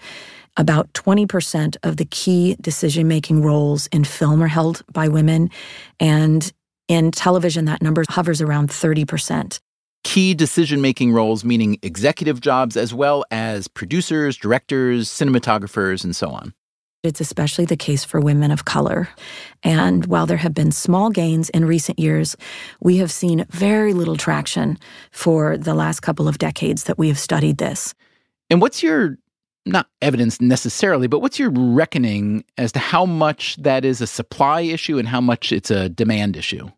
About 0.57 0.93
20% 0.95 1.77
of 1.85 1.97
the 1.97 2.07
key 2.07 2.57
decision 2.61 3.07
making 3.07 3.41
roles 3.41 3.87
in 3.93 4.03
film 4.03 4.43
are 4.43 4.49
held 4.49 4.83
by 4.93 5.07
women. 5.07 5.49
And 6.01 6.53
in 6.89 7.13
television, 7.13 7.67
that 7.67 7.83
number 7.83 8.03
hovers 8.09 8.43
around 8.43 8.71
30%. 8.71 9.61
Key 10.03 10.35
decision 10.35 10.81
making 10.81 11.13
roles, 11.13 11.45
meaning 11.45 11.79
executive 11.83 12.41
jobs 12.41 12.77
as 12.77 12.93
well 12.93 13.25
as 13.31 13.69
producers, 13.69 14.37
directors, 14.37 15.09
cinematographers, 15.09 16.03
and 16.03 16.17
so 16.17 16.31
on. 16.31 16.53
It's 17.07 17.21
especially 17.21 17.65
the 17.65 17.77
case 17.77 18.05
for 18.05 18.21
women 18.21 18.51
of 18.51 18.65
color. 18.65 19.09
And 19.63 20.07
while 20.07 20.27
there 20.27 20.37
have 20.37 20.53
been 20.53 20.73
small 20.73 21.11
gains 21.11 21.49
in 21.51 21.65
recent 21.65 21.99
years, 21.99 22.37
we 22.81 22.99
have 22.99 23.11
seen 23.11 23.47
very 23.51 23.95
little 23.95 24.17
traction 24.17 24.79
for 25.13 25.57
the 25.57 25.75
last 25.75 26.01
couple 26.01 26.29
of 26.29 26.39
decades 26.39 26.85
that 26.85 26.99
we 26.99 27.09
have 27.09 27.19
studied 27.19 27.59
this. 27.59 27.95
And 28.51 28.61
what's 28.61 28.83
your, 28.83 29.17
not 29.65 29.89
evidence 30.03 30.41
necessarily, 30.41 31.07
but 31.07 31.21
what's 31.21 31.39
your 31.39 31.51
reckoning 31.51 32.45
as 32.59 32.73
to 32.73 32.79
how 32.79 33.07
much 33.07 33.57
that 33.57 33.85
is 33.85 34.01
a 34.01 34.07
supply 34.07 34.61
issue 34.61 34.99
and 34.99 35.09
how 35.09 35.21
much 35.21 35.53
it's 35.53 35.71
a 35.71 35.89
demand 35.89 36.37
issue? 36.37 36.69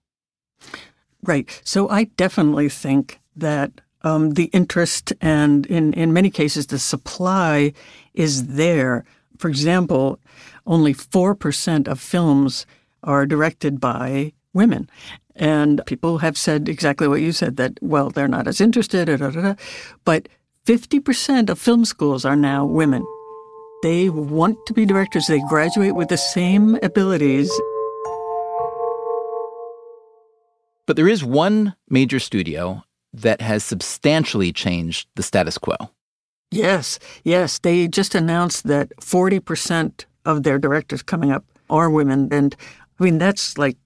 Right. 1.23 1.61
So 1.65 1.89
I 1.89 2.05
definitely 2.05 2.69
think 2.69 3.21
that 3.37 3.73
um, 4.03 4.31
the 4.31 4.45
interest 4.45 5.13
and 5.21 5.67
in, 5.67 5.93
in 5.95 6.13
many 6.13 6.31
cases 6.31 6.67
the 6.69 6.79
supply 6.79 7.73
is 8.15 8.47
there. 8.47 9.05
For 9.39 9.49
example, 9.49 10.21
only 10.67 10.95
4% 10.95 11.89
of 11.89 12.01
films 12.01 12.67
are 13.03 13.27
directed 13.27 13.81
by 13.81 14.33
women. 14.53 14.91
And 15.37 15.81
people 15.87 16.19
have 16.19 16.37
said 16.37 16.69
exactly 16.69 17.07
what 17.07 17.21
you 17.21 17.33
said 17.33 17.57
that, 17.57 17.79
well, 17.81 18.11
they're 18.11 18.29
not 18.29 18.49
as 18.49 18.61
interested, 18.61 19.07
da, 19.07 19.17
da, 19.17 19.31
da, 19.31 19.55
but 20.05 20.29
50% 20.67 21.49
of 21.49 21.59
film 21.59 21.85
schools 21.85 22.25
are 22.25 22.37
now 22.37 22.67
women. 22.67 23.05
They 23.83 24.09
want 24.09 24.59
to 24.67 24.75
be 24.75 24.85
directors, 24.85 25.27
they 25.29 25.41
graduate 25.49 25.95
with 25.95 26.09
the 26.09 26.19
same 26.19 26.77
abilities. 26.83 27.49
But 30.87 30.97
there 30.97 31.09
is 31.09 31.25
one 31.25 31.77
major 31.89 32.19
studio 32.19 32.83
that 33.13 33.41
has 33.41 33.63
substantially 33.63 34.53
changed 34.53 35.09
the 35.15 35.23
status 35.23 35.57
quo. 35.57 35.77
Yes, 36.51 36.99
yes. 37.25 37.59
They 37.59 37.89
just 37.89 38.15
announced 38.15 38.65
that 38.65 38.97
40% 39.01 40.05
of 40.25 40.43
their 40.43 40.59
directors 40.59 41.03
coming 41.03 41.31
up 41.31 41.45
are 41.69 41.91
women. 41.91 42.29
And 42.33 42.57
I 42.99 43.05
mean, 43.05 43.19
that's 43.19 43.59
like 43.59 43.77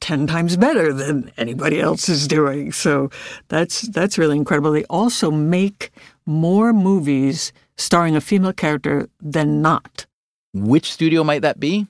10 0.00 0.26
times 0.26 0.56
better 0.56 0.92
than 0.92 1.30
anybody 1.36 1.80
else 1.80 2.08
is 2.08 2.26
doing. 2.26 2.72
So 2.72 3.10
that's 3.48 3.82
that's 3.82 4.18
really 4.18 4.36
incredible. 4.36 4.72
They 4.72 4.84
also 4.84 5.30
make 5.30 5.90
more 6.26 6.72
movies 6.72 7.52
starring 7.76 8.16
a 8.16 8.20
female 8.20 8.52
character 8.52 9.08
than 9.20 9.62
not. 9.62 10.06
Which 10.54 10.92
studio 10.92 11.24
might 11.24 11.42
that 11.42 11.60
be? 11.60 11.86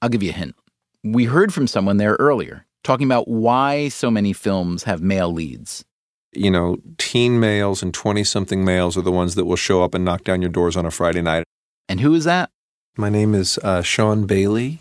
I'll 0.00 0.08
give 0.08 0.22
you 0.22 0.30
a 0.30 0.34
hint. 0.34 0.54
We 1.02 1.24
heard 1.24 1.54
from 1.54 1.66
someone 1.66 1.96
there 1.96 2.16
earlier 2.18 2.66
talking 2.84 3.06
about 3.06 3.28
why 3.28 3.88
so 3.88 4.10
many 4.10 4.32
films 4.32 4.84
have 4.84 5.00
male 5.00 5.32
leads. 5.32 5.84
You 6.32 6.50
know, 6.50 6.78
teen 6.96 7.38
males 7.38 7.82
and 7.82 7.92
20 7.92 8.24
something 8.24 8.64
males 8.64 8.96
are 8.96 9.02
the 9.02 9.12
ones 9.12 9.34
that 9.34 9.44
will 9.44 9.56
show 9.56 9.82
up 9.82 9.94
and 9.94 10.04
knock 10.04 10.24
down 10.24 10.40
your 10.40 10.50
doors 10.50 10.76
on 10.76 10.86
a 10.86 10.90
Friday 10.90 11.20
night. 11.20 11.44
And 11.88 12.00
who 12.00 12.14
is 12.14 12.24
that? 12.24 12.50
My 12.96 13.10
name 13.10 13.34
is 13.34 13.58
uh, 13.58 13.82
Sean 13.82 14.26
Bailey, 14.26 14.78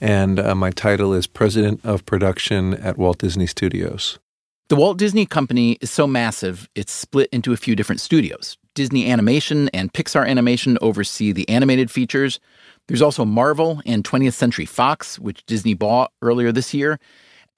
and 0.00 0.38
uh, 0.38 0.54
my 0.54 0.70
title 0.70 1.14
is 1.14 1.26
President 1.26 1.80
of 1.84 2.04
Production 2.04 2.74
at 2.74 2.98
Walt 2.98 3.18
Disney 3.18 3.46
Studios. 3.46 4.18
The 4.68 4.76
Walt 4.76 4.96
Disney 4.98 5.26
Company 5.26 5.78
is 5.80 5.90
so 5.90 6.06
massive, 6.06 6.68
it's 6.74 6.92
split 6.92 7.28
into 7.30 7.52
a 7.52 7.58
few 7.58 7.76
different 7.76 8.00
studios. 8.00 8.56
Disney 8.74 9.10
Animation 9.10 9.68
and 9.74 9.92
Pixar 9.92 10.26
Animation 10.26 10.78
oversee 10.80 11.32
the 11.32 11.46
animated 11.48 11.90
features. 11.90 12.40
There's 12.88 13.02
also 13.02 13.24
Marvel 13.24 13.82
and 13.84 14.02
20th 14.02 14.32
Century 14.32 14.64
Fox, 14.64 15.18
which 15.18 15.44
Disney 15.44 15.74
bought 15.74 16.12
earlier 16.22 16.52
this 16.52 16.72
year. 16.72 16.98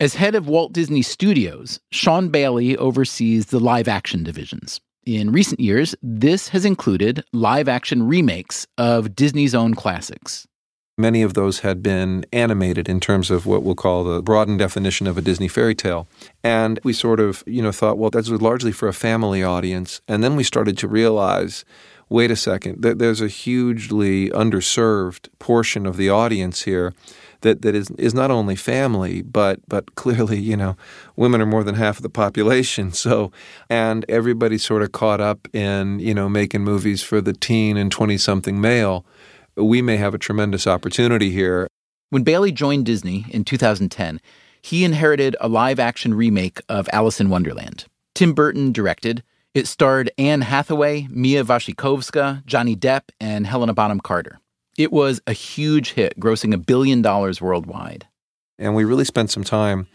As 0.01 0.16
head 0.16 0.34
of 0.34 0.49
Walt 0.49 0.72
Disney 0.72 1.03
Studios, 1.03 1.78
Sean 1.92 2.28
Bailey 2.28 2.76
oversees 2.76 3.47
the 3.47 3.61
live 3.61 3.86
action 3.86 4.24
divisions. 4.24 4.80
In 5.07 5.30
recent 5.30 5.61
years, 5.61 5.95
this 6.03 6.49
has 6.49 6.64
included 6.64 7.22
live 7.32 7.68
action 7.68 8.03
remakes 8.09 8.66
of 8.76 9.14
Disney's 9.14 9.55
own 9.55 9.74
classics. 9.74 10.49
Many 10.99 11.22
of 11.22 11.34
those 11.34 11.61
had 11.61 11.80
been 11.80 12.26
animated 12.32 12.88
in 12.88 12.99
terms 12.99 13.30
of 13.30 13.47
what 13.47 13.62
we'll 13.62 13.76
call 13.76 14.03
the 14.03 14.20
broadened 14.20 14.59
definition 14.59 15.07
of 15.07 15.16
a 15.16 15.22
Disney 15.22 15.47
fairy 15.47 15.76
tale. 15.76 16.09
And 16.42 16.80
we 16.82 16.92
sort 16.92 17.20
of, 17.20 17.45
you 17.47 17.62
know, 17.62 17.70
thought, 17.70 17.97
well, 17.97 18.11
that's 18.11 18.28
largely 18.28 18.72
for 18.72 18.88
a 18.88 18.92
family 18.92 19.45
audience. 19.45 20.01
And 20.09 20.24
then 20.24 20.34
we 20.34 20.42
started 20.42 20.76
to 20.78 20.88
realize, 20.88 21.64
wait 22.09 22.32
a 22.32 22.36
second, 22.36 22.82
there's 22.82 23.20
a 23.20 23.28
hugely 23.28 24.28
underserved 24.30 25.28
portion 25.38 25.86
of 25.86 25.97
the 25.97 26.11
audience 26.11 26.62
here 26.62 26.95
that, 27.45 27.62
that 27.62 27.74
is 27.74 27.90
is 27.92 28.12
not 28.12 28.32
only 28.32 28.57
family, 28.57 29.22
but 29.22 29.61
but 29.68 29.95
clearly, 29.95 30.38
you 30.40 30.57
know, 30.57 30.76
women 31.14 31.40
are 31.40 31.47
more 31.47 31.62
than 31.62 31.76
half 31.76 31.99
of 31.99 32.03
the 32.03 32.11
population. 32.11 32.92
So 33.05 33.30
and 33.68 34.07
everybody's 34.09 34.64
sort 34.64 34.80
of 34.80 34.92
caught 34.92 35.20
up 35.20 35.47
in, 35.55 35.99
you 35.99 36.14
know, 36.14 36.26
making 36.26 36.64
movies 36.64 37.03
for 37.03 37.20
the 37.20 37.34
teen 37.34 37.76
and 37.76 37.92
twenty 37.92 38.16
something 38.16 38.61
male. 38.61 39.05
We 39.57 39.82
may 39.82 39.99
have 39.99 40.14
a 40.14 40.18
tremendous 40.18 40.66
opportunity 40.66 41.30
here. 41.30 41.68
When 42.09 42.22
Bailey 42.22 42.51
joined 42.51 42.86
Disney 42.86 43.26
in 43.30 43.45
2010, 43.45 44.20
he 44.62 44.84
inherited 44.84 45.36
a 45.40 45.49
live 45.49 45.78
action 45.78 46.14
remake 46.14 46.61
of 46.68 46.88
Alice 46.92 47.20
in 47.20 47.28
Wonderland. 47.28 47.84
Tim 48.14 48.32
Burton 48.32 48.72
directed. 48.72 49.22
It 49.53 49.66
starred 49.66 50.11
Anne 50.16 50.40
Hathaway, 50.40 51.07
Mia 51.11 51.45
Wasikowska, 51.45 52.47
Johnny 52.47 52.74
Depp, 52.74 53.11
and 53.20 53.47
Helena 53.47 53.74
Bonham 53.74 54.01
Carter. 54.01 54.40
It 54.76 54.92
was 54.92 55.20
a 55.26 55.32
huge 55.32 55.92
hit, 55.92 56.18
grossing 56.18 56.52
a 56.52 56.58
billion 56.58 57.02
dollars 57.02 57.40
worldwide. 57.40 58.06
And 58.58 58.74
we 58.74 58.84
really 58.84 59.04
spent 59.04 59.30
some 59.30 59.44
time 59.44 59.86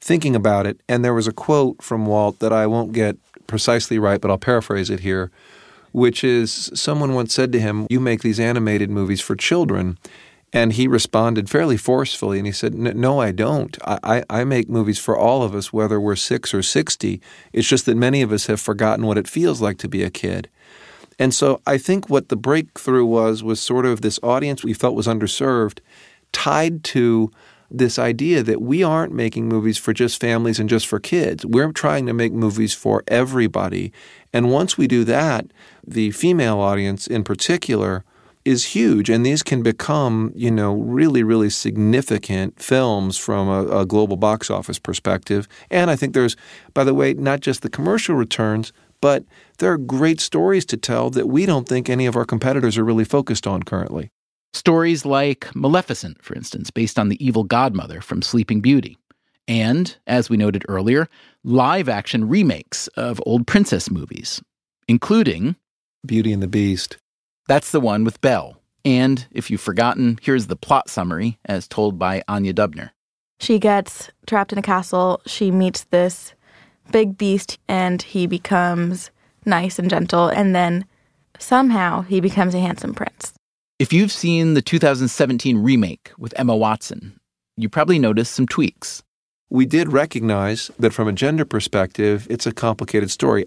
thinking 0.00 0.34
about 0.34 0.66
it. 0.66 0.80
And 0.88 1.04
there 1.04 1.14
was 1.14 1.26
a 1.26 1.32
quote 1.32 1.82
from 1.82 2.06
Walt 2.06 2.38
that 2.38 2.52
I 2.52 2.66
won't 2.66 2.92
get 2.92 3.16
precisely 3.46 3.98
right, 3.98 4.20
but 4.20 4.30
I'll 4.30 4.38
paraphrase 4.38 4.90
it 4.90 5.00
here, 5.00 5.30
which 5.92 6.24
is 6.24 6.70
someone 6.74 7.14
once 7.14 7.34
said 7.34 7.52
to 7.52 7.60
him, 7.60 7.86
You 7.90 8.00
make 8.00 8.22
these 8.22 8.40
animated 8.40 8.90
movies 8.90 9.20
for 9.20 9.36
children. 9.36 9.98
And 10.52 10.72
he 10.72 10.86
responded 10.86 11.50
fairly 11.50 11.76
forcefully 11.76 12.38
and 12.38 12.46
he 12.46 12.52
said, 12.52 12.72
No, 12.72 13.20
I 13.20 13.32
don't. 13.32 13.76
I, 13.84 14.24
I, 14.30 14.44
make 14.44 14.68
movies 14.68 14.98
for 14.98 15.16
all 15.16 15.42
of 15.42 15.54
us, 15.54 15.72
whether 15.72 16.00
we're 16.00 16.16
six 16.16 16.54
or 16.54 16.62
60. 16.62 17.20
It's 17.52 17.68
just 17.68 17.84
that 17.86 17.96
many 17.96 18.22
of 18.22 18.32
us 18.32 18.46
have 18.46 18.60
forgotten 18.60 19.06
what 19.06 19.18
it 19.18 19.28
feels 19.28 19.60
like 19.60 19.76
to 19.78 19.88
be 19.88 20.02
a 20.02 20.10
kid. 20.10 20.48
And 21.18 21.34
so 21.34 21.60
I 21.66 21.78
think 21.78 22.10
what 22.10 22.28
the 22.28 22.36
breakthrough 22.36 23.04
was 23.04 23.42
was 23.42 23.60
sort 23.60 23.86
of 23.86 24.00
this 24.00 24.20
audience 24.22 24.62
we 24.62 24.74
felt 24.74 24.94
was 24.94 25.06
underserved 25.06 25.78
tied 26.32 26.84
to 26.84 27.30
this 27.70 27.98
idea 27.98 28.42
that 28.42 28.62
we 28.62 28.82
aren't 28.82 29.12
making 29.12 29.48
movies 29.48 29.78
for 29.78 29.92
just 29.92 30.20
families 30.20 30.60
and 30.60 30.68
just 30.68 30.86
for 30.86 31.00
kids. 31.00 31.44
We're 31.44 31.72
trying 31.72 32.06
to 32.06 32.12
make 32.12 32.32
movies 32.32 32.74
for 32.74 33.02
everybody. 33.08 33.92
And 34.32 34.50
once 34.50 34.78
we 34.78 34.86
do 34.86 35.04
that, 35.04 35.46
the 35.86 36.10
female 36.12 36.60
audience 36.60 37.06
in 37.06 37.24
particular 37.24 38.04
is 38.44 38.66
huge. 38.66 39.10
And 39.10 39.26
these 39.26 39.42
can 39.42 39.62
become, 39.62 40.32
you 40.36 40.52
know, 40.52 40.74
really, 40.74 41.24
really 41.24 41.50
significant 41.50 42.62
films 42.62 43.18
from 43.18 43.48
a, 43.48 43.80
a 43.80 43.84
global 43.84 44.16
box 44.16 44.50
office 44.50 44.78
perspective. 44.78 45.48
And 45.68 45.90
I 45.90 45.96
think 45.96 46.14
there's, 46.14 46.36
by 46.72 46.84
the 46.84 46.94
way, 46.94 47.14
not 47.14 47.40
just 47.40 47.62
the 47.62 47.68
commercial 47.68 48.14
returns, 48.14 48.72
but 49.00 49.24
there 49.58 49.72
are 49.72 49.78
great 49.78 50.20
stories 50.20 50.64
to 50.66 50.76
tell 50.76 51.10
that 51.10 51.28
we 51.28 51.46
don't 51.46 51.68
think 51.68 51.88
any 51.88 52.06
of 52.06 52.16
our 52.16 52.24
competitors 52.24 52.76
are 52.78 52.84
really 52.84 53.04
focused 53.04 53.46
on 53.46 53.62
currently. 53.62 54.10
Stories 54.52 55.04
like 55.04 55.54
Maleficent, 55.54 56.22
for 56.22 56.34
instance, 56.34 56.70
based 56.70 56.98
on 56.98 57.08
the 57.08 57.24
evil 57.24 57.44
godmother 57.44 58.00
from 58.00 58.22
Sleeping 58.22 58.60
Beauty. 58.60 58.96
And, 59.48 59.96
as 60.06 60.28
we 60.28 60.36
noted 60.36 60.64
earlier, 60.68 61.08
live 61.44 61.88
action 61.88 62.28
remakes 62.28 62.88
of 62.88 63.20
old 63.26 63.46
princess 63.46 63.90
movies, 63.90 64.40
including 64.88 65.56
Beauty 66.04 66.32
and 66.32 66.42
the 66.42 66.48
Beast. 66.48 66.96
That's 67.48 67.70
the 67.70 67.80
one 67.80 68.02
with 68.02 68.20
Belle. 68.20 68.60
And 68.84 69.26
if 69.30 69.50
you've 69.50 69.60
forgotten, 69.60 70.18
here's 70.22 70.46
the 70.46 70.56
plot 70.56 70.88
summary 70.88 71.38
as 71.44 71.68
told 71.68 71.98
by 71.98 72.22
Anya 72.28 72.54
Dubner. 72.54 72.90
She 73.38 73.58
gets 73.58 74.10
trapped 74.26 74.52
in 74.52 74.58
a 74.58 74.62
castle. 74.62 75.20
She 75.26 75.50
meets 75.50 75.84
this 75.84 76.34
big 76.90 77.18
beast 77.18 77.58
and 77.68 78.02
he 78.02 78.26
becomes 78.26 79.10
nice 79.44 79.78
and 79.78 79.90
gentle. 79.90 80.28
And 80.28 80.54
then 80.54 80.84
somehow 81.38 82.02
he 82.02 82.20
becomes 82.20 82.54
a 82.54 82.60
handsome 82.60 82.94
prince. 82.94 83.32
If 83.78 83.92
you've 83.92 84.12
seen 84.12 84.54
the 84.54 84.62
2017 84.62 85.58
remake 85.58 86.12
with 86.16 86.32
Emma 86.38 86.56
Watson, 86.56 87.18
you 87.56 87.68
probably 87.68 87.98
noticed 87.98 88.34
some 88.34 88.46
tweaks. 88.46 89.02
We 89.50 89.66
did 89.66 89.92
recognize 89.92 90.70
that 90.78 90.92
from 90.92 91.08
a 91.08 91.12
gender 91.12 91.44
perspective, 91.44 92.26
it's 92.30 92.46
a 92.46 92.52
complicated 92.52 93.10
story. 93.10 93.46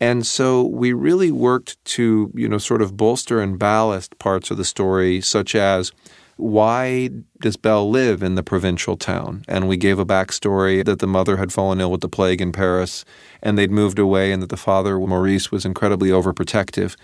And 0.00 0.26
so 0.26 0.62
we 0.62 0.92
really 0.92 1.30
worked 1.30 1.82
to, 1.96 2.30
you 2.34 2.48
know, 2.48 2.58
sort 2.58 2.82
of 2.82 2.96
bolster 2.96 3.40
and 3.40 3.58
ballast 3.58 4.18
parts 4.18 4.50
of 4.50 4.56
the 4.56 4.64
story, 4.64 5.20
such 5.20 5.54
as 5.54 5.92
why 6.36 7.08
does 7.40 7.56
Belle 7.56 7.88
live 7.90 8.22
in 8.22 8.34
the 8.34 8.42
provincial 8.42 8.96
town? 8.96 9.44
And 9.48 9.66
we 9.66 9.76
gave 9.76 9.98
a 9.98 10.04
backstory 10.04 10.84
that 10.84 10.98
the 10.98 11.06
mother 11.06 11.38
had 11.38 11.52
fallen 11.52 11.80
ill 11.80 11.90
with 11.90 12.02
the 12.02 12.08
plague 12.08 12.42
in 12.42 12.52
Paris 12.52 13.04
and 13.42 13.56
they'd 13.56 13.70
moved 13.70 13.98
away, 13.98 14.32
and 14.32 14.42
that 14.42 14.48
the 14.48 14.56
father, 14.56 14.98
Maurice, 14.98 15.50
was 15.50 15.64
incredibly 15.64 16.10
overprotective 16.10 16.96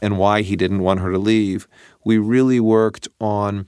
and 0.00 0.18
why 0.18 0.42
he 0.42 0.56
didn't 0.56 0.80
want 0.80 1.00
her 1.00 1.10
to 1.12 1.18
leave. 1.18 1.68
We 2.04 2.18
really 2.18 2.58
worked 2.58 3.06
on 3.20 3.66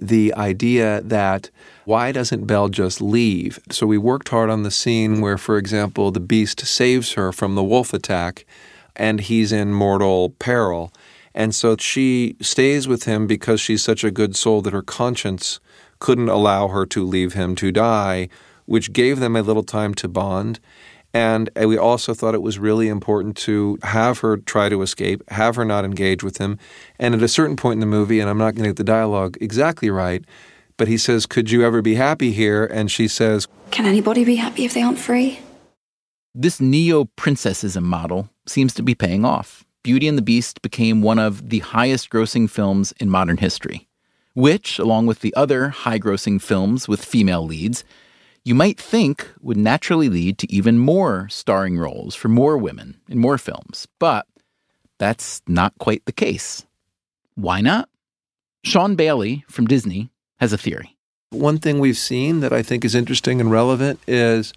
the 0.00 0.32
idea 0.34 1.00
that 1.02 1.50
why 1.84 2.12
doesn't 2.12 2.46
Belle 2.46 2.68
just 2.68 3.00
leave? 3.00 3.58
So 3.70 3.86
we 3.86 3.98
worked 3.98 4.28
hard 4.28 4.50
on 4.50 4.62
the 4.62 4.70
scene 4.70 5.20
where, 5.20 5.38
for 5.38 5.58
example, 5.58 6.10
the 6.10 6.20
beast 6.20 6.60
saves 6.60 7.14
her 7.14 7.32
from 7.32 7.54
the 7.54 7.64
wolf 7.64 7.92
attack 7.92 8.46
and 8.94 9.20
he's 9.20 9.52
in 9.52 9.72
mortal 9.72 10.30
peril 10.38 10.92
And 11.38 11.54
so 11.54 11.76
she 11.78 12.36
stays 12.40 12.88
with 12.88 13.04
him 13.04 13.28
because 13.28 13.60
she's 13.60 13.84
such 13.84 14.02
a 14.02 14.10
good 14.10 14.34
soul 14.34 14.60
that 14.62 14.72
her 14.72 14.82
conscience 14.82 15.60
couldn't 16.00 16.28
allow 16.28 16.66
her 16.66 16.84
to 16.86 17.06
leave 17.06 17.34
him 17.34 17.54
to 17.54 17.70
die, 17.70 18.28
which 18.66 18.92
gave 18.92 19.20
them 19.20 19.36
a 19.36 19.42
little 19.42 19.62
time 19.62 19.94
to 19.94 20.08
bond. 20.08 20.58
And 21.14 21.48
we 21.56 21.78
also 21.78 22.12
thought 22.12 22.34
it 22.34 22.42
was 22.42 22.58
really 22.58 22.88
important 22.88 23.36
to 23.38 23.78
have 23.84 24.18
her 24.18 24.38
try 24.38 24.68
to 24.68 24.82
escape, 24.82 25.22
have 25.30 25.54
her 25.54 25.64
not 25.64 25.84
engage 25.84 26.24
with 26.24 26.38
him. 26.38 26.58
And 26.98 27.14
at 27.14 27.22
a 27.22 27.28
certain 27.28 27.54
point 27.54 27.74
in 27.74 27.80
the 27.80 27.86
movie, 27.86 28.18
and 28.18 28.28
I'm 28.28 28.36
not 28.36 28.56
going 28.56 28.64
to 28.64 28.70
get 28.70 28.76
the 28.76 28.82
dialogue 28.82 29.38
exactly 29.40 29.90
right, 29.90 30.24
but 30.76 30.88
he 30.88 30.98
says, 30.98 31.24
Could 31.24 31.52
you 31.52 31.64
ever 31.64 31.82
be 31.82 31.94
happy 31.94 32.32
here? 32.32 32.66
And 32.66 32.90
she 32.90 33.06
says, 33.06 33.46
Can 33.70 33.86
anybody 33.86 34.24
be 34.24 34.34
happy 34.34 34.64
if 34.64 34.74
they 34.74 34.82
aren't 34.82 34.98
free? 34.98 35.38
This 36.34 36.60
neo 36.60 37.04
princessism 37.04 37.84
model 37.84 38.28
seems 38.44 38.74
to 38.74 38.82
be 38.82 38.96
paying 38.96 39.24
off. 39.24 39.64
Beauty 39.88 40.06
and 40.06 40.18
the 40.18 40.22
Beast 40.22 40.60
became 40.60 41.00
one 41.00 41.18
of 41.18 41.48
the 41.48 41.60
highest 41.60 42.10
grossing 42.10 42.50
films 42.50 42.92
in 43.00 43.08
modern 43.08 43.38
history, 43.38 43.88
which, 44.34 44.78
along 44.78 45.06
with 45.06 45.20
the 45.20 45.34
other 45.34 45.70
high 45.70 45.98
grossing 45.98 46.42
films 46.42 46.86
with 46.86 47.02
female 47.02 47.42
leads, 47.42 47.84
you 48.44 48.54
might 48.54 48.78
think 48.78 49.30
would 49.40 49.56
naturally 49.56 50.10
lead 50.10 50.36
to 50.36 50.52
even 50.52 50.78
more 50.78 51.26
starring 51.30 51.78
roles 51.78 52.14
for 52.14 52.28
more 52.28 52.58
women 52.58 53.00
in 53.08 53.18
more 53.18 53.38
films. 53.38 53.88
But 53.98 54.26
that's 54.98 55.40
not 55.48 55.72
quite 55.78 56.04
the 56.04 56.12
case. 56.12 56.66
Why 57.34 57.62
not? 57.62 57.88
Sean 58.64 58.94
Bailey 58.94 59.46
from 59.48 59.66
Disney 59.66 60.10
has 60.38 60.52
a 60.52 60.58
theory. 60.58 60.98
One 61.30 61.56
thing 61.56 61.78
we've 61.78 61.96
seen 61.96 62.40
that 62.40 62.52
I 62.52 62.62
think 62.62 62.84
is 62.84 62.94
interesting 62.94 63.40
and 63.40 63.50
relevant 63.50 64.00
is 64.06 64.52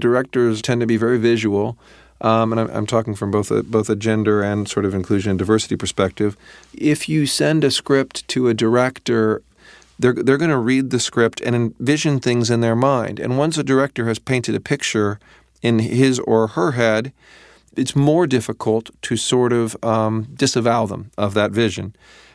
directors 0.00 0.62
tend 0.62 0.80
to 0.80 0.86
be 0.86 0.96
very 0.96 1.18
visual. 1.18 1.76
Um, 2.22 2.52
and 2.52 2.60
I'm, 2.60 2.70
I'm, 2.70 2.86
talking 2.86 3.14
from 3.14 3.30
both 3.30 3.50
a, 3.50 3.62
both 3.62 3.88
a 3.88 3.96
gender 3.96 4.42
and 4.42 4.68
sort 4.68 4.84
of 4.84 4.94
inclusion 4.94 5.30
and 5.30 5.38
diversity 5.38 5.76
perspective. 5.76 6.36
If 6.74 7.08
you 7.08 7.26
send 7.26 7.64
a 7.64 7.70
script 7.70 8.28
to 8.28 8.48
a 8.48 8.54
director, 8.54 9.42
they're, 9.98 10.12
they're 10.12 10.36
going 10.36 10.50
to 10.50 10.58
read 10.58 10.90
the 10.90 11.00
script 11.00 11.40
and 11.40 11.56
envision 11.56 12.20
things 12.20 12.50
in 12.50 12.60
their 12.60 12.76
mind. 12.76 13.20
And 13.20 13.38
once 13.38 13.56
a 13.56 13.64
director 13.64 14.06
has 14.06 14.18
painted 14.18 14.54
a 14.54 14.60
picture 14.60 15.18
in 15.62 15.78
his 15.78 16.18
or 16.20 16.48
her 16.48 16.72
head, 16.72 17.12
it's 17.76 17.96
more 17.96 18.26
difficult 18.26 18.90
to 19.02 19.16
sort 19.16 19.52
of 19.52 19.76
um, 19.84 20.28
disavow 20.34 20.86
them 20.86 21.10
of 21.16 21.34
that 21.34 21.52
vision. 21.52 21.94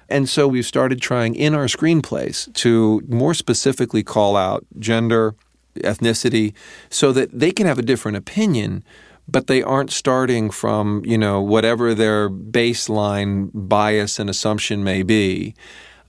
And 0.10 0.30
so 0.30 0.48
we've 0.48 0.66
started 0.66 1.02
trying 1.02 1.36
in 1.36 1.56
our 1.56 1.66
screenplays 1.66 2.54
to 2.56 3.02
more 3.08 3.34
specifically 3.34 4.04
call 4.04 4.38
out 4.38 4.66
gender, 4.80 5.36
ethnicity, 5.78 6.54
so 6.90 7.12
that 7.12 7.38
they 7.38 7.52
can 7.52 7.66
have 7.66 7.80
a 7.80 7.84
different 7.84 8.18
opinion, 8.18 8.84
but 9.28 9.48
they 9.48 9.64
aren't 9.64 9.92
starting 9.92 10.50
from, 10.50 11.04
you 11.06 11.18
know, 11.18 11.42
whatever 11.42 11.94
their 11.94 12.30
baseline 12.30 13.50
bias 13.54 14.20
and 14.20 14.30
assumption 14.30 14.84
may 14.84 15.04
be. 15.04 15.56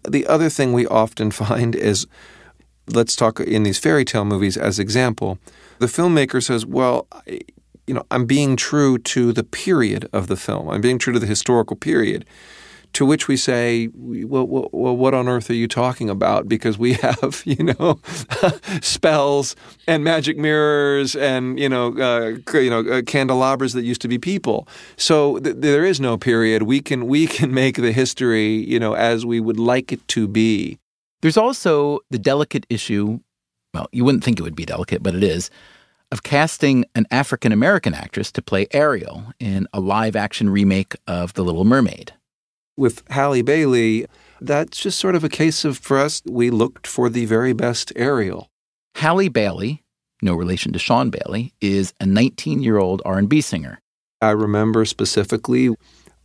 The 0.06 0.26
other 0.26 0.48
thing 0.48 0.72
we 0.72 0.86
often 0.86 1.30
find 1.42 1.74
is 1.74 2.06
let's 2.88 3.16
talk 3.16 3.40
in 3.40 3.62
these 3.62 3.78
fairy 3.78 4.04
tale 4.04 4.24
movies 4.24 4.56
as 4.56 4.78
example. 4.78 5.38
The 5.78 5.86
filmmaker 5.86 6.42
says, 6.42 6.64
"Well, 6.64 7.06
you 7.86 7.94
know, 7.94 8.06
I'm 8.10 8.26
being 8.26 8.56
true 8.56 8.98
to 8.98 9.32
the 9.32 9.44
period 9.44 10.08
of 10.12 10.28
the 10.28 10.36
film. 10.36 10.68
I'm 10.68 10.80
being 10.80 10.98
true 10.98 11.12
to 11.12 11.18
the 11.18 11.26
historical 11.26 11.76
period." 11.76 12.24
To 12.96 13.04
which 13.04 13.28
we 13.28 13.36
say, 13.36 13.90
well, 13.94 14.46
well, 14.46 14.96
what 14.96 15.12
on 15.12 15.28
earth 15.28 15.50
are 15.50 15.54
you 15.54 15.68
talking 15.68 16.08
about? 16.08 16.48
Because 16.48 16.78
we 16.78 16.92
have, 17.04 17.42
you 17.44 17.62
know, 17.62 18.00
spells 18.80 19.54
and 19.86 20.02
magic 20.02 20.38
mirrors 20.38 21.14
and 21.14 21.60
you 21.60 21.68
know, 21.68 21.88
uh, 21.98 22.36
you 22.58 22.70
know, 22.70 22.80
uh, 22.80 23.02
candelabras 23.02 23.74
that 23.74 23.82
used 23.82 24.00
to 24.00 24.08
be 24.08 24.16
people. 24.16 24.66
So 24.96 25.38
th- 25.40 25.56
there 25.58 25.84
is 25.84 26.00
no 26.00 26.16
period. 26.16 26.62
We 26.62 26.80
can 26.80 27.06
we 27.06 27.26
can 27.26 27.52
make 27.52 27.76
the 27.76 27.92
history, 27.92 28.64
you 28.64 28.80
know, 28.80 28.94
as 28.94 29.26
we 29.26 29.40
would 29.40 29.60
like 29.60 29.92
it 29.92 30.08
to 30.08 30.26
be. 30.26 30.78
There's 31.20 31.36
also 31.36 32.00
the 32.10 32.18
delicate 32.18 32.64
issue. 32.70 33.20
Well, 33.74 33.88
you 33.92 34.06
wouldn't 34.06 34.24
think 34.24 34.38
it 34.38 34.42
would 34.42 34.56
be 34.56 34.64
delicate, 34.64 35.02
but 35.02 35.14
it 35.14 35.22
is 35.22 35.50
of 36.10 36.22
casting 36.22 36.86
an 36.94 37.04
African 37.10 37.52
American 37.52 37.92
actress 37.92 38.32
to 38.32 38.40
play 38.40 38.68
Ariel 38.70 39.34
in 39.38 39.68
a 39.74 39.80
live 39.80 40.16
action 40.16 40.48
remake 40.48 40.94
of 41.06 41.34
The 41.34 41.44
Little 41.44 41.66
Mermaid 41.66 42.14
with 42.76 43.02
Halle 43.10 43.42
Bailey, 43.42 44.06
that's 44.40 44.78
just 44.78 44.98
sort 44.98 45.14
of 45.14 45.24
a 45.24 45.28
case 45.28 45.64
of 45.64 45.78
for 45.78 45.98
us, 45.98 46.22
we 46.26 46.50
looked 46.50 46.86
for 46.86 47.08
the 47.08 47.24
very 47.24 47.52
best 47.52 47.92
Ariel. 47.96 48.50
Halle 48.96 49.28
Bailey, 49.28 49.82
no 50.22 50.34
relation 50.34 50.72
to 50.72 50.78
Sean 50.78 51.10
Bailey, 51.10 51.52
is 51.60 51.92
a 52.00 52.04
19-year-old 52.04 53.02
R&B 53.04 53.40
singer. 53.40 53.80
I 54.20 54.30
remember 54.30 54.84
specifically 54.84 55.74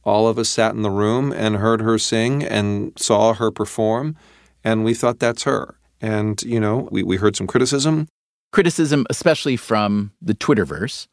all 0.04 0.28
of 0.28 0.40
us 0.40 0.50
sat 0.50 0.74
in 0.74 0.82
the 0.82 0.90
room 0.90 1.32
and 1.32 1.58
heard 1.58 1.82
her 1.82 1.98
sing 1.98 2.44
and 2.44 2.94
saw 2.98 3.34
her 3.34 3.52
perform, 3.52 4.16
and 4.64 4.84
we 4.84 4.94
thought 4.94 5.20
that's 5.20 5.44
her. 5.44 5.76
And, 6.00 6.42
you 6.42 6.60
know, 6.60 6.88
we, 6.92 7.04
we 7.04 7.18
heard 7.18 7.36
some 7.36 7.48
criticism. 7.48 8.08
Criticism, 8.52 9.06
especially 9.10 9.56
from 9.56 10.12
the 10.22 10.34
Twitterverse. 10.34 11.08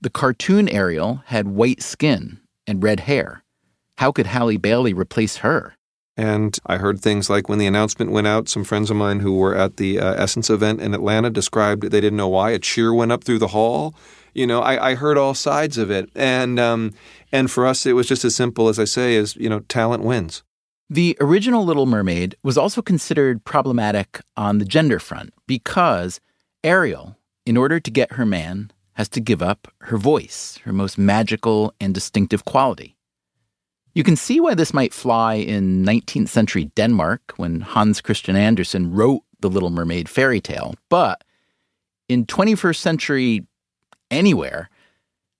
The 0.00 0.10
cartoon 0.10 0.68
Ariel 0.68 1.22
had 1.26 1.48
white 1.48 1.82
skin 1.82 2.40
and 2.66 2.82
red 2.82 3.00
hair. 3.00 3.44
How 3.98 4.12
could 4.12 4.26
Halle 4.26 4.56
Bailey 4.56 4.92
replace 4.92 5.38
her? 5.38 5.74
And 6.16 6.58
I 6.66 6.76
heard 6.76 7.00
things 7.00 7.30
like 7.30 7.48
when 7.48 7.58
the 7.58 7.66
announcement 7.66 8.10
went 8.10 8.26
out, 8.26 8.48
some 8.48 8.64
friends 8.64 8.90
of 8.90 8.96
mine 8.96 9.20
who 9.20 9.34
were 9.34 9.54
at 9.54 9.78
the 9.78 9.98
uh, 9.98 10.14
Essence 10.14 10.50
event 10.50 10.80
in 10.80 10.92
Atlanta 10.92 11.30
described 11.30 11.82
they 11.82 12.00
didn't 12.00 12.18
know 12.18 12.28
why 12.28 12.50
a 12.50 12.58
cheer 12.58 12.92
went 12.92 13.12
up 13.12 13.24
through 13.24 13.38
the 13.38 13.48
hall. 13.48 13.94
You 14.34 14.46
know, 14.46 14.60
I, 14.60 14.90
I 14.90 14.94
heard 14.94 15.16
all 15.16 15.34
sides 15.34 15.78
of 15.78 15.90
it, 15.90 16.10
and 16.14 16.58
um, 16.60 16.94
and 17.32 17.50
for 17.50 17.66
us, 17.66 17.86
it 17.86 17.94
was 17.94 18.06
just 18.06 18.24
as 18.24 18.34
simple 18.34 18.68
as 18.68 18.78
I 18.78 18.84
say: 18.84 19.14
is 19.14 19.36
you 19.36 19.48
know, 19.48 19.60
talent 19.60 20.04
wins. 20.04 20.42
The 20.90 21.16
original 21.20 21.64
Little 21.64 21.86
Mermaid 21.86 22.34
was 22.42 22.58
also 22.58 22.82
considered 22.82 23.44
problematic 23.44 24.20
on 24.36 24.58
the 24.58 24.66
gender 24.66 24.98
front 24.98 25.32
because 25.46 26.20
Ariel, 26.62 27.16
in 27.46 27.56
order 27.56 27.80
to 27.80 27.90
get 27.90 28.12
her 28.12 28.26
man, 28.26 28.70
has 28.94 29.08
to 29.10 29.20
give 29.20 29.42
up 29.42 29.68
her 29.82 29.96
voice, 29.96 30.58
her 30.64 30.72
most 30.72 30.98
magical 30.98 31.72
and 31.80 31.94
distinctive 31.94 32.44
quality. 32.44 32.96
You 33.94 34.04
can 34.04 34.16
see 34.16 34.40
why 34.40 34.54
this 34.54 34.72
might 34.72 34.94
fly 34.94 35.34
in 35.34 35.84
19th 35.84 36.28
century 36.28 36.66
Denmark 36.76 37.34
when 37.36 37.60
Hans 37.60 38.00
Christian 38.00 38.36
Andersen 38.36 38.92
wrote 38.92 39.22
The 39.40 39.50
Little 39.50 39.70
Mermaid 39.70 40.08
fairy 40.08 40.40
tale, 40.40 40.74
but 40.88 41.22
in 42.08 42.24
21st 42.24 42.76
century 42.76 43.46
anywhere, 44.10 44.70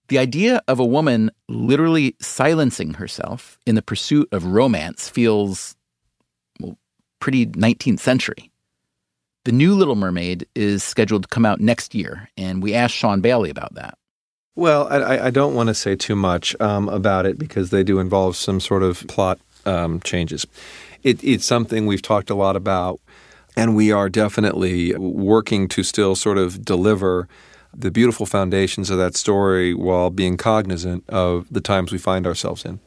the 0.09 0.18
idea 0.18 0.61
of 0.68 0.78
a 0.78 0.84
woman 0.84 1.30
literally 1.48 2.14
silencing 2.20 2.94
herself 2.94 3.59
in 3.64 3.74
the 3.74 3.82
pursuit 3.82 4.28
of 4.32 4.44
romance 4.44 5.09
feels 5.09 5.74
well, 6.61 6.76
pretty 7.20 7.46
19th 7.46 8.00
century. 8.00 8.50
The 9.44 9.53
new 9.53 9.74
Little 9.74 9.96
Mermaid 9.96 10.46
is 10.55 10.84
scheduled 10.84 11.22
to 11.22 11.28
come 11.28 11.46
out 11.46 11.61
next 11.61 11.94
year, 11.94 12.28
and 12.36 12.62
we 12.62 12.74
asked 12.74 12.94
Sean 12.94 13.22
Bailey 13.22 13.48
about 13.48 13.74
that. 13.74 13.96
Well, 14.55 14.86
I, 14.88 15.26
I 15.26 15.30
don't 15.30 15.55
want 15.55 15.68
to 15.68 15.74
say 15.74 15.96
too 15.96 16.14
much 16.14 16.55
um, 16.61 16.88
about 16.90 17.24
it 17.24 17.38
because 17.38 17.70
they 17.70 17.82
do 17.82 17.98
involve 17.98 18.36
some 18.36 18.61
sort 18.61 18.82
of 18.82 19.07
plot 19.09 19.40
um, 19.64 20.00
changes. 20.00 20.46
It, 21.03 21.22
it's 21.24 21.46
something 21.46 21.86
we've 21.86 22.03
talked 22.03 22.28
a 22.28 22.34
lot 22.34 22.55
about, 22.55 23.00
and 23.57 23.74
we 23.74 23.90
are 23.90 24.11
definitely 24.11 24.94
working 24.96 25.68
to 25.68 25.82
still 25.82 26.14
sort 26.14 26.36
of 26.36 26.64
deliver 26.64 27.28
the 27.74 27.90
beautiful 27.90 28.26
foundations 28.26 28.90
of 28.90 28.98
that 28.98 29.16
story 29.16 29.72
while 29.72 30.11
being 30.11 30.36
cognizant 30.36 31.09
of 31.09 31.46
the 31.50 31.62
times 31.62 31.90
we 31.90 31.96
find 31.96 32.26
ourselves 32.26 32.66
in. 32.66 32.78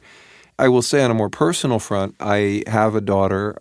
I 0.59 0.67
will 0.67 0.83
say 0.83 1.03
on 1.03 1.09
a 1.09 1.15
more 1.15 1.29
personal 1.29 1.79
front, 1.79 2.15
I 2.19 2.63
have 2.67 2.93
a 2.93 3.01
daughter, 3.01 3.57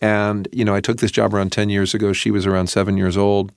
and 0.00 0.48
you 0.52 0.64
know 0.64 0.74
I 0.74 0.80
took 0.80 0.98
this 0.98 1.12
job 1.12 1.32
around 1.32 1.50
ten 1.52 1.70
years 1.70 1.94
ago. 1.94 2.12
She 2.12 2.32
was 2.32 2.44
around 2.44 2.66
seven 2.66 2.96
years 2.96 3.16
old. 3.16 3.52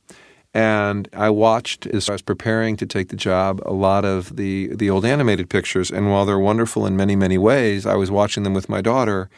And 0.54 1.08
I 1.14 1.30
watched 1.30 1.86
as 1.88 2.10
I 2.10 2.14
was 2.14 2.22
preparing 2.24 2.76
to 2.78 2.86
take 2.86 3.10
the 3.10 3.16
job 3.16 3.62
a 3.66 3.74
lot 3.74 4.04
of 4.04 4.36
the 4.36 4.74
the 4.76 4.90
old 4.90 5.06
animated 5.06 5.50
pictures. 5.50 5.92
And 5.92 6.10
while 6.10 6.26
they're 6.26 6.40
wonderful 6.40 6.88
in 6.88 6.98
many 6.98 7.16
many 7.16 7.38
ways, 7.38 7.86
I 7.86 7.96
was 7.96 8.10
watching 8.10 8.44
them 8.44 8.56
with 8.56 8.68
my 8.68 8.82
daughter, 8.82 9.30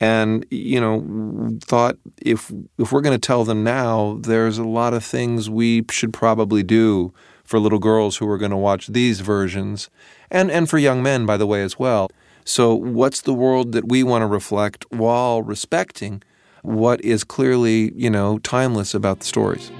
and 0.00 0.46
you 0.50 0.80
know 0.80 1.58
thought 1.62 1.98
if 2.22 2.50
if 2.78 2.90
we're 2.90 3.02
going 3.02 3.18
to 3.18 3.26
tell 3.26 3.44
them 3.44 3.64
now, 3.64 4.18
there's 4.22 4.56
a 4.56 4.64
lot 4.64 4.94
of 4.94 5.04
things 5.04 5.50
we 5.50 5.84
should 5.90 6.14
probably 6.14 6.62
do 6.62 7.12
for 7.44 7.60
little 7.60 7.78
girls 7.78 8.16
who 8.16 8.28
are 8.28 8.38
going 8.38 8.50
to 8.50 8.56
watch 8.56 8.86
these 8.86 9.20
versions, 9.20 9.90
and 10.30 10.50
and 10.50 10.70
for 10.70 10.78
young 10.78 11.02
men 11.02 11.26
by 11.26 11.36
the 11.36 11.46
way 11.46 11.62
as 11.62 11.78
well. 11.78 12.10
So 12.46 12.74
what's 12.74 13.20
the 13.20 13.34
world 13.34 13.72
that 13.72 13.88
we 13.88 14.02
want 14.02 14.22
to 14.22 14.26
reflect 14.26 14.86
while 14.90 15.42
respecting 15.42 16.22
what 16.62 17.04
is 17.04 17.24
clearly 17.24 17.92
you 17.94 18.08
know 18.08 18.38
timeless 18.38 18.94
about 18.94 19.20
the 19.20 19.26
stories? 19.26 19.70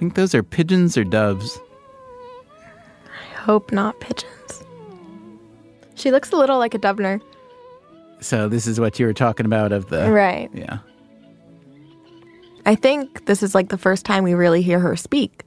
Think 0.00 0.14
those 0.14 0.34
are 0.34 0.42
pigeons 0.42 0.96
or 0.96 1.04
doves. 1.04 1.60
I 3.04 3.34
hope 3.34 3.70
not 3.70 4.00
pigeons. 4.00 4.64
She 5.94 6.10
looks 6.10 6.32
a 6.32 6.36
little 6.36 6.56
like 6.58 6.72
a 6.72 6.78
dovener. 6.78 7.20
So 8.20 8.48
this 8.48 8.66
is 8.66 8.80
what 8.80 8.98
you 8.98 9.04
were 9.04 9.12
talking 9.12 9.44
about 9.44 9.72
of 9.72 9.90
the 9.90 10.10
Right. 10.10 10.48
Yeah. 10.54 10.78
I 12.64 12.74
think 12.76 13.26
this 13.26 13.42
is 13.42 13.54
like 13.54 13.68
the 13.68 13.76
first 13.76 14.06
time 14.06 14.24
we 14.24 14.32
really 14.32 14.62
hear 14.62 14.78
her 14.78 14.96
speak. 14.96 15.44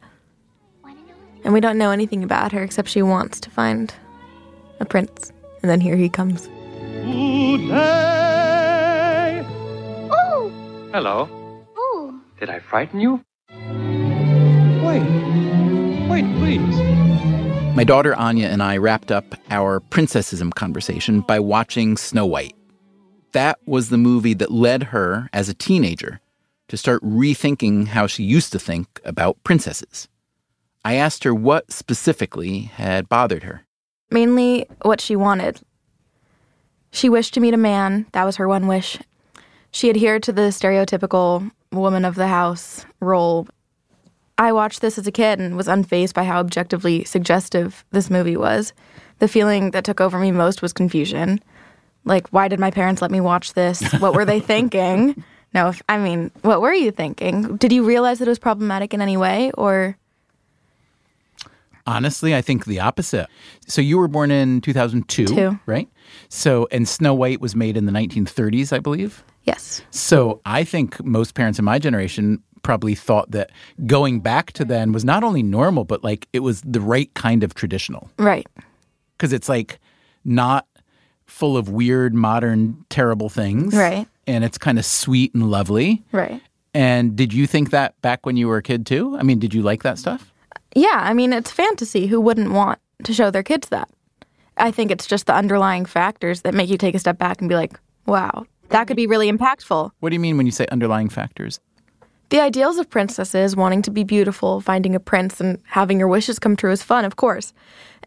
And 1.43 1.51
we 1.51 1.59
don't 1.59 1.79
know 1.79 1.89
anything 1.89 2.23
about 2.23 2.51
her 2.51 2.61
except 2.61 2.89
she 2.89 3.01
wants 3.01 3.39
to 3.39 3.49
find 3.49 3.91
a 4.79 4.85
prince. 4.85 5.31
And 5.63 5.69
then 5.71 5.81
here 5.81 5.95
he 5.95 6.09
comes. 6.09 6.47
Oh, 10.11 10.51
Hello. 10.93 11.27
oh. 11.75 12.21
Did 12.39 12.51
I 12.51 12.59
frighten 12.59 12.99
you? 12.99 13.23
Wait. 14.85 16.09
Wait, 16.09 16.25
please. 16.37 17.75
My 17.75 17.83
daughter 17.83 18.13
Anya 18.15 18.47
and 18.47 18.61
I 18.61 18.77
wrapped 18.77 19.11
up 19.11 19.35
our 19.49 19.79
princessism 19.79 20.53
conversation 20.53 21.21
by 21.21 21.39
watching 21.39 21.97
Snow 21.97 22.25
White. 22.25 22.55
That 23.31 23.57
was 23.65 23.89
the 23.89 23.97
movie 23.97 24.35
that 24.35 24.51
led 24.51 24.83
her, 24.83 25.29
as 25.33 25.49
a 25.49 25.55
teenager, 25.55 26.19
to 26.67 26.77
start 26.77 27.01
rethinking 27.03 27.87
how 27.87 28.05
she 28.05 28.23
used 28.23 28.51
to 28.51 28.59
think 28.59 29.01
about 29.03 29.43
princesses. 29.43 30.07
I 30.85 30.95
asked 30.95 31.23
her 31.23 31.33
what 31.33 31.71
specifically 31.71 32.61
had 32.61 33.09
bothered 33.09 33.43
her. 33.43 33.65
Mainly 34.11 34.67
what 34.83 35.01
she 35.01 35.15
wanted. 35.15 35.61
She 36.91 37.09
wished 37.09 37.33
to 37.33 37.39
meet 37.39 37.55
a 37.55 37.57
man. 37.57 38.05
That 38.11 38.25
was 38.25 38.35
her 38.35 38.47
one 38.47 38.67
wish. 38.67 38.99
She 39.71 39.89
adhered 39.89 40.21
to 40.23 40.31
the 40.31 40.51
stereotypical 40.51 41.49
woman 41.71 42.05
of 42.05 42.13
the 42.15 42.27
house 42.27 42.85
role. 42.99 43.47
I 44.43 44.51
watched 44.51 44.81
this 44.81 44.97
as 44.97 45.07
a 45.07 45.11
kid 45.11 45.39
and 45.39 45.55
was 45.55 45.67
unfazed 45.67 46.13
by 46.13 46.23
how 46.25 46.39
objectively 46.39 47.03
suggestive 47.05 47.85
this 47.91 48.09
movie 48.09 48.35
was. 48.37 48.73
The 49.19 49.27
feeling 49.27 49.71
that 49.71 49.85
took 49.85 50.01
over 50.01 50.19
me 50.19 50.31
most 50.31 50.61
was 50.61 50.73
confusion. 50.73 51.39
Like, 52.03 52.27
why 52.29 52.49
did 52.49 52.59
my 52.59 52.69
parents 52.69 53.01
let 53.01 53.09
me 53.11 53.21
watch 53.21 53.53
this? 53.53 53.81
What 53.99 54.13
were 54.13 54.25
they 54.25 54.39
thinking? 54.53 55.23
No, 55.53 55.69
if, 55.69 55.81
I 55.87 55.97
mean, 55.97 56.29
what 56.41 56.61
were 56.61 56.73
you 56.73 56.91
thinking? 56.91 57.55
Did 57.57 57.71
you 57.71 57.85
realize 57.85 58.19
that 58.19 58.27
it 58.27 58.31
was 58.31 58.39
problematic 58.39 58.93
in 58.93 59.01
any 59.01 59.15
way, 59.17 59.51
or 59.53 59.95
Honestly, 61.85 62.33
I 62.33 62.41
think 62.41 62.65
the 62.65 62.79
opposite. 62.79 63.27
So 63.67 63.81
you 63.81 63.97
were 63.97 64.07
born 64.07 64.31
in 64.31 64.61
2002, 64.61 65.25
Two. 65.25 65.59
right? 65.65 65.89
So, 66.29 66.67
and 66.71 66.87
Snow 66.87 67.13
White 67.13 67.41
was 67.41 67.55
made 67.55 67.75
in 67.75 67.85
the 67.85 67.91
1930s, 67.91 68.71
I 68.71 68.79
believe. 68.79 69.23
yes? 69.43 69.81
So 69.91 70.39
I 70.45 70.63
think 70.63 71.03
most 71.03 71.33
parents 71.33 71.59
in 71.59 71.65
my 71.65 71.79
generation 71.79 72.41
probably 72.63 72.95
thought 72.95 73.29
that 73.31 73.51
going 73.85 74.19
back 74.19 74.51
to 74.53 74.65
then 74.65 74.91
was 74.91 75.05
not 75.05 75.23
only 75.23 75.43
normal, 75.43 75.83
but 75.83 76.03
like 76.03 76.27
it 76.33 76.39
was 76.39 76.61
the 76.61 76.81
right 76.81 77.13
kind 77.13 77.43
of 77.43 77.53
traditional. 77.53 78.09
Right. 78.17 78.47
Because 79.17 79.33
it's 79.33 79.47
like 79.47 79.79
not 80.25 80.67
full 81.25 81.55
of 81.57 81.69
weird, 81.69 82.13
modern, 82.13 82.83
terrible 82.89 83.29
things. 83.29 83.75
Right. 83.75 84.07
And 84.25 84.43
it's 84.43 84.57
kind 84.57 84.79
of 84.79 84.85
sweet 84.85 85.33
and 85.33 85.51
lovely. 85.51 86.03
Right. 86.11 86.41
And 86.73 87.15
did 87.15 87.33
you 87.33 87.45
think 87.45 87.69
that 87.69 87.99
back 88.01 88.25
when 88.25 88.37
you 88.37 88.47
were 88.47 88.57
a 88.57 88.63
kid 88.63 88.85
too? 88.85 89.15
I 89.17 89.23
mean, 89.23 89.39
did 89.39 89.53
you 89.53 89.61
like 89.61 89.83
that 89.83 89.99
stuff? 89.99 90.31
Yeah, 90.75 90.99
I 91.01 91.13
mean, 91.13 91.33
it's 91.33 91.51
fantasy. 91.51 92.07
Who 92.07 92.19
wouldn't 92.19 92.51
want 92.51 92.79
to 93.03 93.13
show 93.13 93.29
their 93.29 93.43
kids 93.43 93.69
that? 93.69 93.89
I 94.57 94.71
think 94.71 94.89
it's 94.89 95.05
just 95.05 95.27
the 95.27 95.35
underlying 95.35 95.85
factors 95.85 96.41
that 96.41 96.53
make 96.53 96.69
you 96.69 96.77
take 96.77 96.95
a 96.95 96.99
step 96.99 97.17
back 97.17 97.41
and 97.41 97.49
be 97.49 97.55
like, 97.55 97.79
wow, 98.05 98.45
that 98.69 98.87
could 98.87 98.97
be 98.97 99.07
really 99.07 99.31
impactful. 99.31 99.91
What 99.99 100.09
do 100.09 100.15
you 100.15 100.19
mean 100.19 100.37
when 100.37 100.45
you 100.45 100.51
say 100.51 100.65
underlying 100.71 101.09
factors? 101.09 101.59
The 102.33 102.41
ideals 102.41 102.79
of 102.79 102.89
princesses, 102.89 103.55
wanting 103.55 103.83
to 103.83 103.91
be 103.91 104.03
beautiful, 104.03 104.59
finding 104.59 104.95
a 104.95 104.99
prince, 104.99 105.39
and 105.39 105.59
having 105.65 105.99
your 105.99 106.07
wishes 106.07 106.39
come 106.39 106.55
true 106.55 106.71
is 106.71 106.81
fun, 106.81 107.05
of 107.05 107.15
course. 107.15 107.53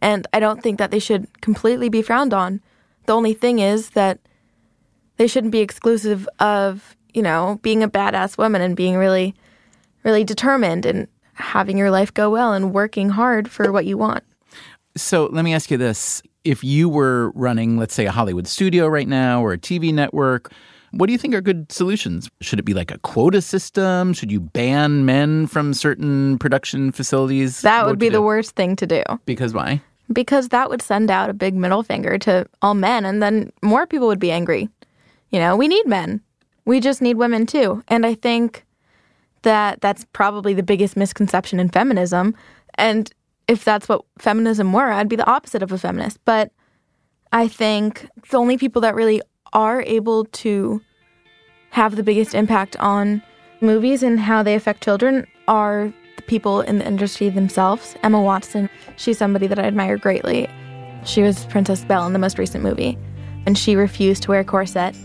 And 0.02 0.26
I 0.32 0.40
don't 0.40 0.64
think 0.64 0.80
that 0.80 0.90
they 0.90 0.98
should 0.98 1.28
completely 1.42 1.88
be 1.88 2.02
frowned 2.02 2.34
on. 2.34 2.60
The 3.04 3.14
only 3.14 3.34
thing 3.34 3.60
is 3.60 3.90
that 3.90 4.18
they 5.16 5.28
shouldn't 5.28 5.52
be 5.52 5.60
exclusive 5.60 6.28
of, 6.40 6.96
you 7.14 7.22
know, 7.22 7.60
being 7.62 7.84
a 7.84 7.88
badass 7.88 8.36
woman 8.36 8.62
and 8.62 8.74
being 8.74 8.96
really, 8.96 9.36
really 10.02 10.24
determined 10.24 10.86
and 10.86 11.06
having 11.34 11.78
your 11.78 11.92
life 11.92 12.12
go 12.12 12.28
well 12.28 12.52
and 12.52 12.74
working 12.74 13.10
hard 13.10 13.48
for 13.48 13.70
what 13.70 13.86
you 13.86 13.96
want. 13.96 14.24
So 14.96 15.26
let 15.26 15.44
me 15.44 15.54
ask 15.54 15.70
you 15.70 15.76
this. 15.76 16.20
If 16.42 16.64
you 16.64 16.88
were 16.88 17.30
running, 17.36 17.78
let's 17.78 17.94
say, 17.94 18.06
a 18.06 18.10
Hollywood 18.10 18.48
studio 18.48 18.88
right 18.88 19.06
now 19.06 19.40
or 19.40 19.52
a 19.52 19.58
TV 19.58 19.94
network, 19.94 20.50
what 20.98 21.06
do 21.06 21.12
you 21.12 21.18
think 21.18 21.34
are 21.34 21.40
good 21.40 21.70
solutions? 21.70 22.28
Should 22.40 22.58
it 22.58 22.64
be 22.64 22.74
like 22.74 22.90
a 22.90 22.98
quota 22.98 23.40
system? 23.42 24.12
Should 24.12 24.30
you 24.32 24.40
ban 24.40 25.04
men 25.04 25.46
from 25.46 25.74
certain 25.74 26.38
production 26.38 26.92
facilities? 26.92 27.60
That 27.62 27.82
What 27.82 27.90
would 27.90 27.98
be 27.98 28.08
the 28.08 28.18
do? 28.18 28.22
worst 28.22 28.52
thing 28.56 28.76
to 28.76 28.86
do 28.86 29.02
Because 29.24 29.52
why? 29.54 29.82
because 30.12 30.50
that 30.50 30.70
would 30.70 30.80
send 30.82 31.10
out 31.10 31.28
a 31.28 31.34
big 31.34 31.52
middle 31.54 31.82
finger 31.82 32.16
to 32.16 32.46
all 32.62 32.74
men 32.74 33.04
and 33.04 33.20
then 33.20 33.52
more 33.60 33.88
people 33.88 34.06
would 34.06 34.20
be 34.20 34.30
angry. 34.30 34.68
You 35.30 35.40
know, 35.40 35.56
we 35.56 35.66
need 35.66 35.84
men. 35.86 36.20
We 36.64 36.78
just 36.78 37.02
need 37.02 37.16
women 37.16 37.44
too. 37.44 37.82
And 37.88 38.06
I 38.06 38.14
think 38.14 38.64
that 39.42 39.80
that's 39.80 40.06
probably 40.12 40.54
the 40.54 40.62
biggest 40.62 40.96
misconception 40.96 41.58
in 41.58 41.70
feminism. 41.70 42.36
And 42.76 43.12
if 43.48 43.64
that's 43.64 43.88
what 43.88 44.02
feminism 44.18 44.72
were, 44.72 44.92
I'd 44.92 45.08
be 45.08 45.16
the 45.16 45.28
opposite 45.28 45.62
of 45.64 45.72
a 45.72 45.78
feminist. 45.78 46.18
But 46.24 46.52
I 47.32 47.48
think 47.48 48.08
the 48.30 48.38
only 48.38 48.56
people 48.58 48.82
that 48.82 48.94
really 48.94 49.20
are 49.52 49.82
able 49.82 50.24
to 50.26 50.80
have 51.70 51.96
the 51.96 52.02
biggest 52.02 52.34
impact 52.34 52.76
on 52.76 53.22
movies 53.60 54.02
and 54.02 54.18
how 54.20 54.42
they 54.42 54.54
affect 54.54 54.82
children 54.82 55.26
are 55.48 55.92
the 56.16 56.22
people 56.22 56.60
in 56.62 56.78
the 56.78 56.86
industry 56.86 57.28
themselves. 57.28 57.96
Emma 58.02 58.20
Watson, 58.20 58.68
she's 58.96 59.18
somebody 59.18 59.46
that 59.46 59.58
I 59.58 59.62
admire 59.62 59.96
greatly. 59.96 60.48
She 61.04 61.22
was 61.22 61.44
Princess 61.46 61.84
Belle 61.84 62.06
in 62.06 62.12
the 62.12 62.18
most 62.18 62.38
recent 62.38 62.64
movie, 62.64 62.98
and 63.46 63.56
she 63.56 63.76
refused 63.76 64.22
to 64.24 64.30
wear 64.30 64.40
a 64.40 64.44
corset. 64.44 64.96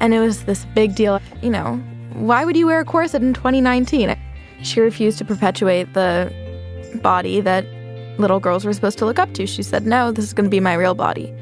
And 0.00 0.12
it 0.12 0.20
was 0.20 0.44
this 0.44 0.66
big 0.74 0.94
deal. 0.94 1.20
You 1.42 1.50
know, 1.50 1.76
why 2.12 2.44
would 2.44 2.56
you 2.56 2.66
wear 2.66 2.80
a 2.80 2.84
corset 2.84 3.22
in 3.22 3.32
2019? 3.32 4.16
She 4.62 4.80
refused 4.80 5.18
to 5.18 5.24
perpetuate 5.24 5.94
the 5.94 6.32
body 7.02 7.40
that 7.40 7.64
little 8.18 8.40
girls 8.40 8.64
were 8.64 8.72
supposed 8.72 8.98
to 8.98 9.06
look 9.06 9.18
up 9.18 9.32
to. 9.34 9.46
She 9.46 9.62
said, 9.62 9.86
no, 9.86 10.12
this 10.12 10.24
is 10.24 10.32
going 10.32 10.44
to 10.44 10.50
be 10.50 10.60
my 10.60 10.74
real 10.74 10.94
body. 10.94 11.34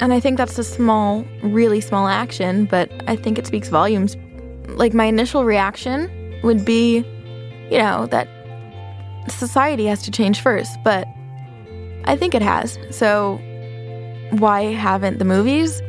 And 0.00 0.12
I 0.12 0.20
think 0.20 0.38
that's 0.38 0.58
a 0.58 0.64
small, 0.64 1.24
really 1.42 1.80
small 1.80 2.08
action, 2.08 2.66
but 2.66 2.90
I 3.06 3.16
think 3.16 3.38
it 3.38 3.46
speaks 3.46 3.68
volumes. 3.68 4.16
Like, 4.68 4.92
my 4.92 5.04
initial 5.04 5.44
reaction 5.44 6.10
would 6.42 6.64
be, 6.64 6.98
you 7.70 7.78
know, 7.78 8.06
that 8.06 8.28
society 9.28 9.86
has 9.86 10.02
to 10.02 10.10
change 10.10 10.40
first, 10.40 10.76
but 10.84 11.06
I 12.04 12.16
think 12.16 12.34
it 12.34 12.42
has. 12.42 12.78
So, 12.90 13.40
why 14.30 14.64
haven't 14.72 15.18
the 15.18 15.24
movies? 15.24 15.80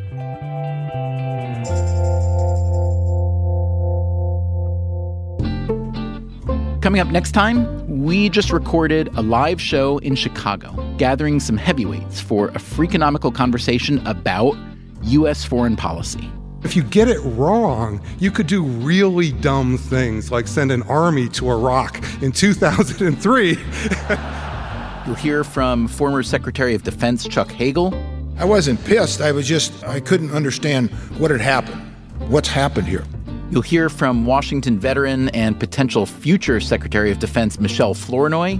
Coming 6.81 7.01
up 7.01 7.07
next 7.07 7.31
time, 7.31 8.03
we 8.03 8.29
just 8.29 8.51
recorded 8.51 9.09
a 9.17 9.23
live 9.23 9.59
show 9.59 9.97
in 9.99 10.13
Chicago, 10.13 10.69
gathering 10.97 11.39
some 11.39 11.57
heavyweights 11.57 12.19
for 12.21 12.49
a 12.49 12.59
freakonomical 12.59 13.33
conversation 13.33 14.05
about 14.07 14.55
U.S. 15.03 15.43
foreign 15.43 15.75
policy. 15.75 16.29
If 16.63 16.75
you 16.75 16.81
get 16.81 17.07
it 17.07 17.19
wrong, 17.19 18.01
you 18.17 18.31
could 18.31 18.47
do 18.47 18.63
really 18.63 19.31
dumb 19.31 19.77
things 19.77 20.31
like 20.31 20.47
send 20.47 20.71
an 20.71 20.81
army 20.83 21.29
to 21.29 21.51
Iraq 21.51 22.03
in 22.23 22.31
2003. 22.31 23.49
You'll 25.05 25.15
hear 25.15 25.43
from 25.43 25.87
former 25.87 26.23
Secretary 26.23 26.73
of 26.73 26.81
Defense 26.81 27.27
Chuck 27.27 27.51
Hagel. 27.51 27.93
I 28.39 28.45
wasn't 28.45 28.83
pissed. 28.83 29.21
I 29.21 29.31
was 29.31 29.47
just, 29.47 29.83
I 29.83 29.99
couldn't 29.99 30.31
understand 30.31 30.89
what 31.19 31.29
had 31.29 31.41
happened. 31.41 31.81
What's 32.29 32.49
happened 32.49 32.87
here? 32.87 33.05
You'll 33.51 33.61
hear 33.61 33.87
from 33.87 34.25
Washington 34.25 34.79
veteran 34.79 35.29
and 35.29 35.59
potential 35.59 36.07
future 36.07 36.59
Secretary 36.59 37.11
of 37.11 37.19
Defense 37.19 37.59
Michelle 37.59 37.93
Flournoy. 37.93 38.59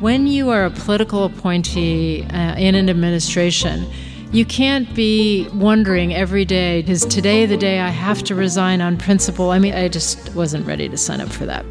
When 0.00 0.26
you 0.26 0.50
are 0.50 0.64
a 0.64 0.70
political 0.70 1.24
appointee 1.24 2.24
uh, 2.24 2.56
in 2.56 2.74
an 2.74 2.90
administration, 2.90 3.86
you 4.32 4.44
can't 4.44 4.92
be 4.92 5.48
wondering 5.54 6.12
every 6.12 6.44
day, 6.44 6.80
is 6.80 7.06
today 7.06 7.46
the 7.46 7.56
day 7.56 7.78
I 7.78 7.90
have 7.90 8.24
to 8.24 8.34
resign 8.34 8.80
on 8.80 8.96
principle? 8.96 9.50
I 9.50 9.60
mean, 9.60 9.72
I 9.72 9.86
just 9.86 10.34
wasn't 10.34 10.66
ready 10.66 10.88
to 10.88 10.96
sign 10.96 11.20
up 11.20 11.28
for 11.28 11.46
that. 11.46 11.64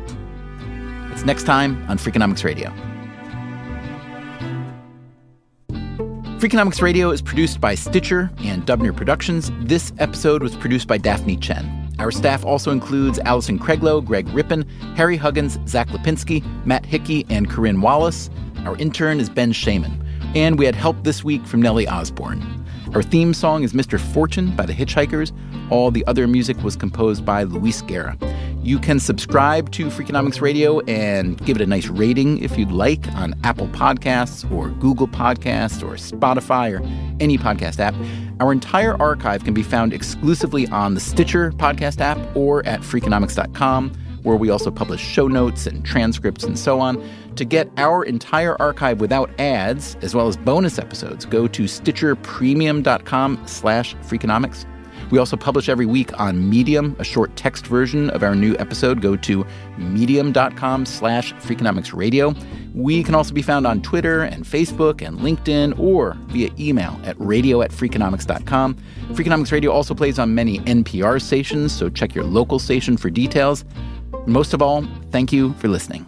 It's 1.11 1.25
next 1.25 1.43
time 1.43 1.85
on 1.89 1.97
Freakonomics 1.97 2.45
Radio. 2.45 2.73
Freakonomics 6.39 6.81
Radio 6.81 7.11
is 7.11 7.21
produced 7.21 7.59
by 7.59 7.75
Stitcher 7.75 8.31
and 8.39 8.65
Dubner 8.65 8.95
Productions. 8.95 9.51
This 9.59 9.91
episode 9.99 10.41
was 10.41 10.55
produced 10.55 10.87
by 10.87 10.97
Daphne 10.97 11.35
Chen. 11.35 11.82
Our 11.99 12.11
staff 12.11 12.43
also 12.43 12.71
includes 12.71 13.19
Alison 13.19 13.59
Craiglow, 13.59 14.03
Greg 14.03 14.27
Rippin, 14.29 14.67
Harry 14.95 15.17
Huggins, 15.17 15.59
Zack 15.67 15.89
Lapinski, 15.89 16.43
Matt 16.65 16.85
Hickey, 16.85 17.25
and 17.29 17.49
Corinne 17.49 17.81
Wallace. 17.81 18.29
Our 18.65 18.75
intern 18.77 19.19
is 19.19 19.29
Ben 19.29 19.51
Shaman. 19.51 19.99
And 20.35 20.57
we 20.57 20.65
had 20.65 20.75
help 20.75 21.03
this 21.03 21.23
week 21.23 21.45
from 21.45 21.61
Nellie 21.61 21.87
Osborne. 21.87 22.41
Our 22.93 23.03
theme 23.03 23.33
song 23.33 23.63
is 23.63 23.73
Mr. 23.73 23.99
Fortune 23.99 24.55
by 24.55 24.65
the 24.65 24.73
Hitchhikers. 24.73 25.31
All 25.71 25.91
the 25.91 26.05
other 26.05 26.27
music 26.27 26.57
was 26.63 26.75
composed 26.75 27.25
by 27.25 27.43
Luis 27.43 27.81
Guerra. 27.81 28.17
You 28.63 28.79
can 28.79 28.99
subscribe 28.99 29.71
to 29.71 29.87
Freakonomics 29.87 30.39
Radio 30.39 30.79
and 30.81 31.37
give 31.45 31.57
it 31.57 31.61
a 31.61 31.65
nice 31.65 31.87
rating 31.87 32.37
if 32.41 32.57
you'd 32.57 32.71
like 32.71 33.05
on 33.09 33.35
Apple 33.43 33.67
Podcasts 33.67 34.49
or 34.49 34.69
Google 34.69 35.07
Podcasts 35.07 35.83
or 35.83 35.95
Spotify 35.95 36.79
or 36.79 36.81
any 37.19 37.37
podcast 37.37 37.79
app. 37.79 37.93
Our 38.39 38.53
entire 38.53 38.95
archive 39.01 39.43
can 39.43 39.53
be 39.53 39.63
found 39.63 39.91
exclusively 39.91 40.65
on 40.69 40.93
the 40.93 41.01
Stitcher 41.01 41.51
podcast 41.51 41.99
app 41.99 42.17
or 42.37 42.65
at 42.65 42.79
Freakonomics.com. 42.79 43.91
where 44.23 44.37
we 44.37 44.49
also 44.49 44.71
publish 44.71 45.01
show 45.01 45.27
notes 45.27 45.67
and 45.67 45.83
transcripts 45.83 46.45
and 46.45 46.57
so 46.57 46.79
on. 46.79 47.05
To 47.35 47.43
get 47.43 47.69
our 47.75 48.05
entire 48.05 48.55
archive 48.61 49.01
without 49.01 49.29
ads, 49.37 49.97
as 50.01 50.15
well 50.15 50.29
as 50.29 50.37
bonus 50.37 50.79
episodes, 50.79 51.25
go 51.25 51.45
to 51.49 51.63
stitcherpremium.com 51.63 53.43
slash 53.45 53.95
freakonomics. 53.95 54.65
We 55.13 55.19
also 55.19 55.37
publish 55.37 55.69
every 55.69 55.85
week 55.85 56.19
on 56.19 56.49
Medium, 56.49 56.95
a 56.97 57.03
short 57.03 57.35
text 57.35 57.67
version 57.67 58.09
of 58.09 58.23
our 58.23 58.33
new 58.33 58.55
episode. 58.57 58.99
Go 58.99 59.15
to 59.17 59.45
medium.com 59.77 60.87
slash 60.87 61.35
freakonomicsradio. 61.35 62.35
We 62.73 63.03
can 63.03 63.13
also 63.13 63.31
be 63.31 63.43
found 63.43 63.67
on 63.67 63.83
Twitter 63.83 64.23
and 64.23 64.43
Facebook 64.43 65.05
and 65.05 65.19
LinkedIn 65.19 65.77
or 65.77 66.17
via 66.29 66.49
email 66.59 66.99
at 67.03 67.15
radio 67.19 67.61
at 67.61 67.69
freakonomics.com. 67.69 68.75
Freakonomics 69.09 69.51
Radio 69.51 69.71
also 69.71 69.93
plays 69.93 70.17
on 70.17 70.33
many 70.33 70.57
NPR 70.61 71.21
stations, 71.21 71.71
so 71.71 71.89
check 71.89 72.15
your 72.15 72.23
local 72.23 72.57
station 72.57 72.97
for 72.97 73.11
details. 73.11 73.65
Most 74.25 74.55
of 74.55 74.63
all, 74.63 74.83
thank 75.11 75.31
you 75.31 75.53
for 75.59 75.67
listening. 75.67 76.07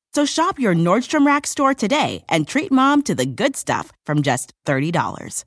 So 0.13 0.25
shop 0.25 0.59
your 0.59 0.75
Nordstrom 0.75 1.25
Rack 1.25 1.47
store 1.47 1.73
today 1.73 2.25
and 2.27 2.45
treat 2.47 2.71
mom 2.71 3.01
to 3.03 3.15
the 3.15 3.25
good 3.25 3.55
stuff 3.55 3.93
from 4.05 4.23
just 4.23 4.53
$30. 4.65 5.45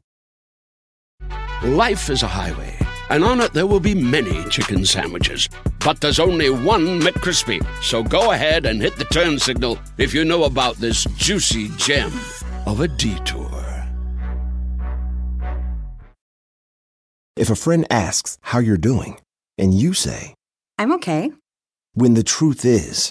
Life 1.62 2.08
is 2.10 2.22
a 2.22 2.26
highway, 2.26 2.76
and 3.10 3.22
on 3.24 3.40
it 3.40 3.52
there 3.52 3.66
will 3.66 3.80
be 3.80 3.94
many 3.94 4.42
chicken 4.48 4.84
sandwiches. 4.86 5.48
But 5.84 6.00
there's 6.00 6.18
only 6.18 6.48
one 6.48 7.00
McCrispy. 7.00 7.64
So 7.82 8.02
go 8.02 8.32
ahead 8.32 8.64
and 8.64 8.80
hit 8.80 8.96
the 8.96 9.04
turn 9.04 9.38
signal 9.38 9.78
if 9.98 10.14
you 10.14 10.24
know 10.24 10.44
about 10.44 10.76
this 10.76 11.04
juicy 11.16 11.68
gem 11.76 12.12
of 12.66 12.80
a 12.80 12.88
detour. 12.88 13.50
If 17.36 17.50
a 17.50 17.56
friend 17.56 17.86
asks 17.90 18.38
how 18.40 18.60
you're 18.60 18.78
doing, 18.78 19.20
and 19.58 19.74
you 19.74 19.92
say, 19.92 20.34
I'm 20.78 20.92
okay. 20.92 21.32
when 21.94 22.14
the 22.14 22.22
truth 22.22 22.64
is, 22.64 23.10